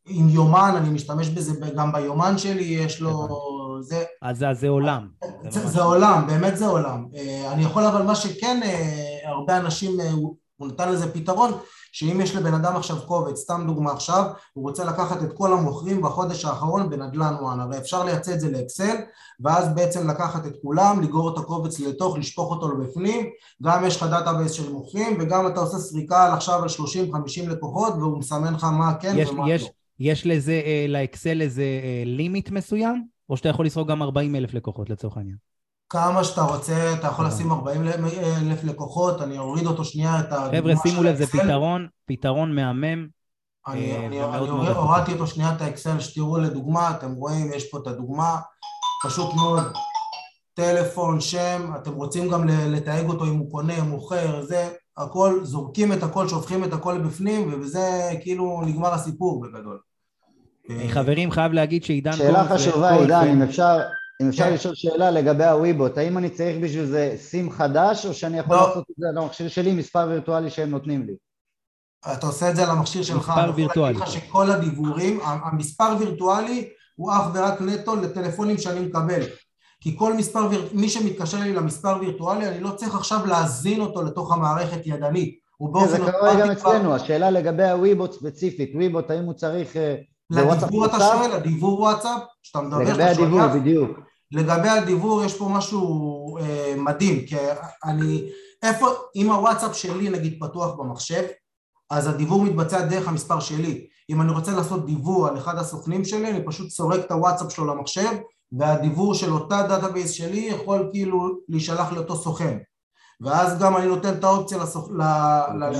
עם 0.06 0.28
יומן, 0.28 0.72
אני 0.76 0.88
משתמש 0.88 1.28
בזה 1.28 1.70
גם 1.76 1.92
ביומן 1.92 2.38
שלי, 2.38 2.64
יש 2.64 3.00
לו... 3.00 3.28
זה... 3.80 4.04
אז 4.22 4.38
זה, 4.38 4.46
זה 4.52 4.68
עולם. 4.68 5.08
זה, 5.50 5.60
זה, 5.60 5.66
זה 5.66 5.82
עולם, 5.82 6.26
באמת 6.26 6.56
זה 6.56 6.66
עולם. 6.66 7.06
אני 7.52 7.62
יכול 7.62 7.84
אבל 7.84 8.02
מה 8.02 8.14
שכן, 8.14 8.60
הרבה 9.24 9.56
אנשים, 9.56 10.00
הוא 10.56 10.68
נתן 10.68 10.92
לזה 10.92 11.12
פתרון, 11.12 11.52
שאם 11.92 12.20
יש 12.20 12.36
לבן 12.36 12.54
אדם 12.54 12.76
עכשיו 12.76 12.96
קובץ, 13.06 13.38
סתם 13.38 13.62
דוגמה 13.66 13.92
עכשיו, 13.92 14.24
הוא 14.52 14.68
רוצה 14.68 14.84
לקחת 14.84 15.22
את 15.22 15.32
כל 15.32 15.52
המוכרים 15.52 16.02
בחודש 16.02 16.44
האחרון 16.44 16.90
בנדל"ן 16.90 17.34
וואן, 17.40 17.60
הרי 17.60 17.78
אפשר 17.78 18.04
לייצא 18.04 18.34
את 18.34 18.40
זה 18.40 18.50
לאקסל, 18.50 18.96
ואז 19.40 19.74
בעצם 19.74 20.10
לקחת 20.10 20.46
את 20.46 20.56
כולם, 20.62 21.00
לגרור 21.02 21.32
את 21.32 21.38
הקובץ 21.38 21.80
לתוך, 21.80 22.18
לשפוך 22.18 22.50
אותו 22.50 22.72
לבפנים, 22.72 23.26
גם 23.62 23.84
יש 23.86 23.96
לך 23.96 24.02
database 24.02 24.52
של 24.52 24.72
מוכרים, 24.72 25.16
וגם 25.20 25.46
אתה 25.46 25.60
עושה 25.60 25.78
סריקה 25.78 26.24
על 26.24 26.32
עכשיו 26.32 26.62
על 26.62 26.68
30-50 26.68 27.48
לקוחות, 27.48 27.94
והוא 27.94 28.18
מסמן 28.18 28.54
לך 28.54 28.64
מה 28.64 28.94
כן 28.94 29.14
יש, 29.16 29.28
ומה 29.28 29.50
יש, 29.50 29.62
לא. 29.62 29.68
יש 30.00 30.26
לזה, 30.26 30.62
אה, 30.64 30.86
לאקסל 30.88 31.40
איזה 31.40 31.62
אה, 31.62 32.02
לימיט 32.06 32.50
מסוים? 32.50 33.12
או 33.30 33.36
שאתה 33.36 33.48
יכול 33.48 33.66
לסרוק 33.66 33.88
גם 33.88 34.02
40 34.02 34.36
אלף 34.36 34.54
לקוחות 34.54 34.90
לצורך 34.90 35.16
העניין? 35.16 35.51
כמה 35.92 36.24
שאתה 36.24 36.42
רוצה, 36.42 36.92
אתה 36.92 37.06
יכול 37.06 37.26
לשים 37.26 37.52
40 37.52 37.86
אלף 38.16 38.64
לקוחות, 38.64 39.22
אני 39.22 39.38
אוריד 39.38 39.66
אותו 39.66 39.84
שנייה 39.84 40.20
את 40.20 40.32
הדוגמה 40.32 40.58
חבר'ה, 40.58 40.72
שימו 40.76 41.02
לב, 41.02 41.16
זה 41.16 41.26
פתרון, 41.26 41.86
פתרון 42.06 42.54
מהמם. 42.54 43.06
אני, 43.68 44.20
אה, 44.20 44.38
הורדתי 44.76 45.12
אותו 45.12 45.26
שנייה 45.26 45.52
את 45.56 45.60
האקסל, 45.60 46.00
שתראו 46.00 46.38
לדוגמה, 46.38 46.90
אתם 46.90 47.12
רואים, 47.12 47.52
יש 47.52 47.70
פה 47.70 47.78
את 47.78 47.86
הדוגמה, 47.86 48.36
פשוט 49.06 49.34
מאוד, 49.34 49.62
טלפון, 50.54 51.20
שם, 51.20 51.72
אתם 51.76 51.92
רוצים 51.92 52.28
גם 52.28 52.48
לתייג 52.48 53.08
אותו 53.08 53.24
אם 53.24 53.38
הוא 53.38 53.50
קונה, 53.50 53.82
מוכר, 53.82 54.42
זה, 54.42 54.70
הכל, 54.96 55.40
זורקים 55.42 55.92
את 55.92 56.02
הכל, 56.02 56.28
שופכים 56.28 56.64
את 56.64 56.72
הכל 56.72 56.92
לבפנים, 56.92 57.50
ובזה 57.52 58.10
כאילו 58.20 58.62
נגמר 58.66 58.94
הסיפור 58.94 59.40
בגדול. 59.40 59.78
חברים, 60.88 61.30
חייב 61.30 61.52
להגיד 61.52 61.84
שעידן... 61.84 62.12
שאלה 62.12 62.44
חשובה, 62.44 62.90
עידן, 62.94 63.28
אם 63.28 63.42
אפשר, 63.42 63.78
אם 64.22 64.28
אפשר 64.28 64.44
כן. 64.44 64.52
לשאול 64.54 64.74
שאלה 64.74 65.10
לגבי 65.10 65.44
הוויבוט, 65.44 65.98
האם 65.98 66.18
אני 66.18 66.30
צריך 66.30 66.56
בשביל 66.62 66.86
זה 66.86 67.14
סים 67.16 67.50
חדש, 67.50 68.06
או 68.06 68.14
שאני 68.14 68.38
יכול 68.38 68.56
לא. 68.56 68.68
לעשות 68.68 68.84
את 68.90 68.94
זה 68.98 69.06
על 69.08 69.18
המכשיר 69.18 69.48
שלי, 69.48 69.72
מספר 69.72 70.06
וירטואלי 70.10 70.50
שהם 70.50 70.70
נותנים 70.70 71.06
לי? 71.06 71.12
אתה 72.12 72.26
עושה 72.26 72.50
את 72.50 72.56
זה 72.56 72.62
על 72.64 72.70
המכשיר 72.70 73.02
שלך, 73.02 73.16
מספר 73.28 73.32
אני 73.34 73.42
יכול 73.48 73.54
וירטואלי. 73.60 73.92
להגיד 73.98 74.08
לך 74.08 74.12
שכל 74.12 74.50
הדיבורים, 74.50 75.20
המספר 75.24 75.96
וירטואלי 75.98 76.68
הוא 76.96 77.12
אך 77.12 77.22
ורק 77.34 77.60
נטו 77.60 77.96
לטלפונים 77.96 78.58
שאני 78.58 78.80
מקבל. 78.80 79.20
כי 79.80 79.96
כל 79.98 80.14
מספר, 80.14 80.46
ויר- 80.50 80.68
מי 80.72 80.88
שמתקשר 80.88 81.38
לי 81.40 81.52
למספר 81.52 81.96
וירטואלי, 82.00 82.48
אני 82.48 82.60
לא 82.60 82.70
צריך 82.70 82.94
עכשיו 82.94 83.26
להזין 83.26 83.80
אותו 83.80 84.02
לתוך 84.02 84.32
המערכת 84.32 84.80
ידנית. 84.86 85.38
הוא 85.56 85.80
כן, 85.80 85.88
זה 85.88 85.98
קורה 85.98 86.40
גם 86.40 86.50
אצלנו, 86.50 86.94
השאלה 86.94 87.30
לגבי 87.30 87.68
הוויבוט 87.68 88.12
ספציפית, 88.12 88.70
וויבוט, 88.74 89.10
האם 89.10 89.24
הוא 89.24 89.32
צריך... 89.34 89.76
לדיוור 90.32 90.86
אתה? 90.86 90.98
שואל, 90.98 91.32
הדיוור 91.32 91.80
וואטסאפ, 91.80 92.20
שאתה 92.42 92.60
מדבר, 92.60 92.78
לגבי 92.78 92.92
שאתה 92.94 93.10
הדיוור, 93.10 93.40
שולח, 93.40 93.54
בדיוק. 93.54 93.98
לגבי 94.32 94.68
הדיוור 94.68 95.24
יש 95.24 95.38
פה 95.38 95.48
משהו 95.48 96.38
אה, 96.38 96.74
מדהים, 96.76 97.26
כי 97.26 97.36
אני, 97.84 98.24
איפה, 98.62 98.86
אם 99.16 99.30
הוואטסאפ 99.30 99.76
שלי 99.76 100.08
נגיד 100.08 100.36
פתוח 100.40 100.74
במחשב, 100.74 101.22
אז 101.90 102.06
הדיוור 102.06 102.42
מתבצע 102.42 102.80
דרך 102.80 103.08
המספר 103.08 103.40
שלי. 103.40 103.86
אם 104.10 104.20
אני 104.20 104.32
רוצה 104.32 104.52
לעשות 104.52 104.86
דיוור 104.86 105.28
על 105.28 105.36
אחד 105.36 105.58
הסוכנים 105.58 106.04
שלי, 106.04 106.30
אני 106.30 106.46
פשוט 106.46 106.70
סורק 106.70 107.00
את 107.00 107.10
הוואטסאפ 107.10 107.52
שלו 107.52 107.66
למחשב, 107.66 108.10
והדיוור 108.52 109.14
של 109.14 109.32
אותה 109.32 109.62
database 109.62 110.10
שלי 110.10 110.40
יכול 110.40 110.88
כאילו 110.92 111.38
להישלח 111.48 111.92
לאותו 111.92 112.16
סוכן. 112.16 112.58
ואז 113.20 113.58
גם 113.58 113.76
אני 113.76 113.86
נותן 113.86 114.14
את 114.14 114.24
האופציה 114.24 114.58
לסוכ... 114.58 114.90
ל... 114.90 115.02
ל... 115.58 115.72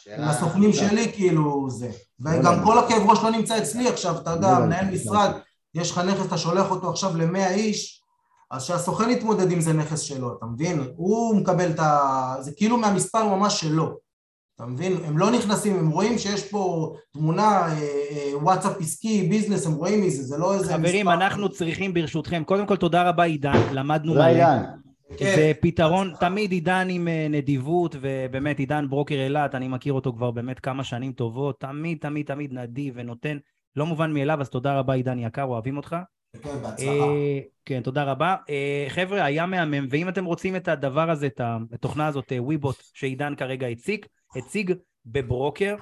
השאלה- 0.00 0.30
לסוכנים 0.30 0.72
שלי 0.72 1.12
כאילו 1.12 1.70
זה. 1.70 1.90
לא 2.20 2.30
וגם. 2.38 2.64
כל 2.64 2.78
הכאב 2.78 3.02
ראש 3.10 3.18
לא 3.22 3.30
נמצא 3.30 3.58
אצלי 3.58 3.88
עכשיו, 3.88 4.16
אתה 4.18 4.30
לא 4.30 4.36
יודע, 4.36 4.48
יודע. 4.48 4.60
מנהל 4.60 4.90
משרד, 4.94 5.30
יש 5.74 5.90
לך 5.90 5.98
נכס, 5.98 6.26
אתה 6.26 6.38
שולח 6.38 6.70
אותו 6.70 6.90
עכשיו 6.90 7.16
למאה 7.16 7.54
איש, 7.54 8.02
אז 8.50 8.62
שהסוכן 8.62 9.10
יתמודד 9.10 9.50
עם 9.52 9.60
זה 9.60 9.72
נכס 9.72 10.00
שלו, 10.00 10.36
אתה 10.38 10.46
מבין? 10.46 10.84
הוא 10.96 11.36
מקבל 11.36 11.70
את 11.70 11.78
ה... 11.80 12.34
זה 12.40 12.50
כאילו 12.56 12.76
מהמספר 12.76 13.24
ממש 13.36 13.60
שלו, 13.60 13.96
אתה 14.56 14.66
מבין? 14.66 14.96
הם 15.04 15.18
לא 15.18 15.30
נכנסים, 15.30 15.78
הם 15.78 15.90
רואים 15.90 16.18
שיש 16.18 16.48
פה 16.48 16.92
תמונה, 17.12 17.48
אה, 17.50 17.72
אה, 18.10 18.38
וואטסאפ 18.42 18.72
עסקי, 18.80 19.22
ביזנס, 19.28 19.66
הם 19.66 19.72
רואים 19.74 20.02
מזה, 20.06 20.22
זה 20.22 20.38
לא 20.38 20.54
איזה 20.54 20.72
חברים, 20.74 21.06
מספר. 21.06 21.14
אנחנו 21.24 21.48
צריכים 21.48 21.94
ברשותכם, 21.94 22.42
קודם 22.44 22.66
כל 22.66 22.76
תודה 22.76 23.08
רבה 23.08 23.22
עידן, 23.24 23.60
למדנו 23.72 24.14
מלא. 24.14 24.44
כן. 25.18 25.36
זה 25.36 25.52
פתרון, 25.60 26.12
תמיד 26.20 26.50
עידן 26.52 26.86
עם 26.90 27.08
אה, 27.08 27.26
נדיבות, 27.30 27.96
ובאמת 28.00 28.58
עידן 28.58 28.88
ברוקר 28.88 29.14
אילת, 29.14 29.54
אני 29.54 29.68
מכיר 29.68 29.92
אותו 29.92 30.12
כבר 30.12 30.30
באמת 30.30 30.60
כמה 30.60 30.84
שנים 30.84 31.12
טובות, 31.12 31.60
תמיד 31.60 31.98
תמיד 32.00 32.26
תמיד 32.26 32.52
נדיב 32.52 32.94
ונותן, 32.96 33.38
לא 33.76 33.86
מובן 33.86 34.12
מאליו, 34.12 34.40
אז 34.40 34.50
תודה 34.50 34.78
רבה 34.78 34.94
עידן 34.94 35.18
יקר, 35.18 35.42
אוהבים 35.42 35.76
אותך. 35.76 35.96
כן, 36.42 36.62
בהצלחה. 36.62 36.90
אה, 36.90 37.38
כן, 37.64 37.82
תודה 37.82 38.04
רבה. 38.04 38.36
אה, 38.50 38.86
חבר'ה, 38.88 39.24
היה 39.24 39.46
מהמם, 39.46 39.86
ואם 39.90 40.08
אתם 40.08 40.24
רוצים 40.24 40.56
את 40.56 40.68
הדבר 40.68 41.10
הזה, 41.10 41.26
את 41.26 41.40
התוכנה 41.72 42.06
הזאת, 42.06 42.32
אה, 42.32 42.42
וויבוט, 42.42 42.76
שעידן 42.94 43.34
כרגע 43.34 43.66
הציג, 43.66 44.06
הציג 44.36 44.72
בברוקר, 45.06 45.76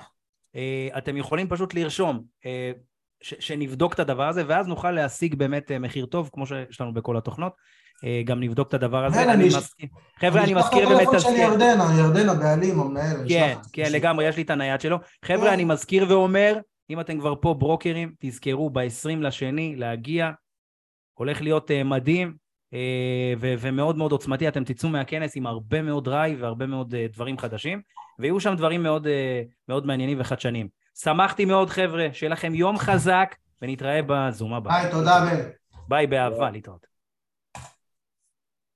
אה, 0.56 0.88
אתם 0.98 1.16
יכולים 1.16 1.48
פשוט 1.48 1.74
לרשום 1.74 2.22
אה, 2.46 2.72
ש- 3.20 3.34
שנבדוק 3.46 3.94
את 3.94 4.00
הדבר 4.00 4.28
הזה, 4.28 4.42
ואז 4.46 4.66
נוכל 4.66 4.90
להשיג 4.90 5.34
באמת 5.34 5.70
אה, 5.70 5.78
מחיר 5.78 6.06
טוב, 6.06 6.30
כמו 6.32 6.46
שיש 6.46 6.80
לנו 6.80 6.94
בכל 6.94 7.16
התוכנות. 7.16 7.52
אה, 8.04 8.22
גם 8.24 8.40
נבדוק 8.40 8.68
את 8.68 8.74
הדבר 8.74 9.04
הזה. 9.04 9.16
כן, 9.16 9.28
אני 9.28 9.32
אני- 9.32 9.46
מזכיר- 9.56 9.88
חבר'ה, 10.20 10.44
אני 10.44 10.54
מזכיר 10.54 10.88
באמת... 10.88 11.00
הטלפון 11.00 11.18
של 11.20 11.36
ירדנה, 11.40 11.84
ירדנה 11.98 12.34
בעלים, 12.34 12.80
המנהל. 12.80 13.16
כן. 13.28 13.54
כן, 13.72 13.92
לגמרי, 13.92 14.24
יש 14.24 14.36
לי 14.36 14.42
את 14.42 14.50
הנייד 14.50 14.80
שלו. 14.80 14.96
חבר'ה, 15.24 15.46
כן. 15.46 15.52
אני 15.52 15.64
מזכיר 15.64 16.06
ואומר, 16.08 16.58
אם 16.90 17.00
אתם 17.00 17.20
כבר 17.20 17.34
פה 17.40 17.54
ברוקרים, 17.54 18.12
תזכרו 18.20 18.70
ב-20 18.70 18.86
לשני 19.20 19.76
להגיע, 19.76 20.30
הולך 21.14 21.42
להיות 21.42 21.70
uh, 21.70 21.84
מדהים 21.84 22.34
ו- 23.40 23.54
ומאוד 23.58 23.96
מאוד 23.96 24.12
עוצמתי, 24.12 24.48
אתם 24.48 24.64
תצאו 24.64 24.88
מהכנס 24.88 25.36
עם 25.36 25.46
הרבה 25.46 25.82
מאוד 25.82 26.04
drive 26.04 26.38
והרבה 26.42 26.66
מאוד 26.66 26.94
דברים 27.12 27.38
חדשים, 27.38 27.80
ויהיו 28.18 28.40
שם 28.40 28.54
דברים 28.56 28.82
מאוד, 28.82 29.06
מאוד 29.68 29.86
מעניינים 29.86 30.20
וחדשניים. 30.20 30.68
שמחתי 31.02 31.44
מאוד, 31.44 31.70
חבר'ה, 31.70 32.06
שיהיה 32.12 32.30
לכם 32.32 32.54
יום 32.54 32.78
חזק, 32.78 33.34
ונתראה 33.62 34.00
בזום 34.06 34.54
הבא. 34.54 34.74
היי, 34.74 34.90
תודה, 34.90 35.26
בן. 35.30 35.48
ביי, 35.88 36.06
באהבה, 36.06 36.50
להתראות. 36.50 36.86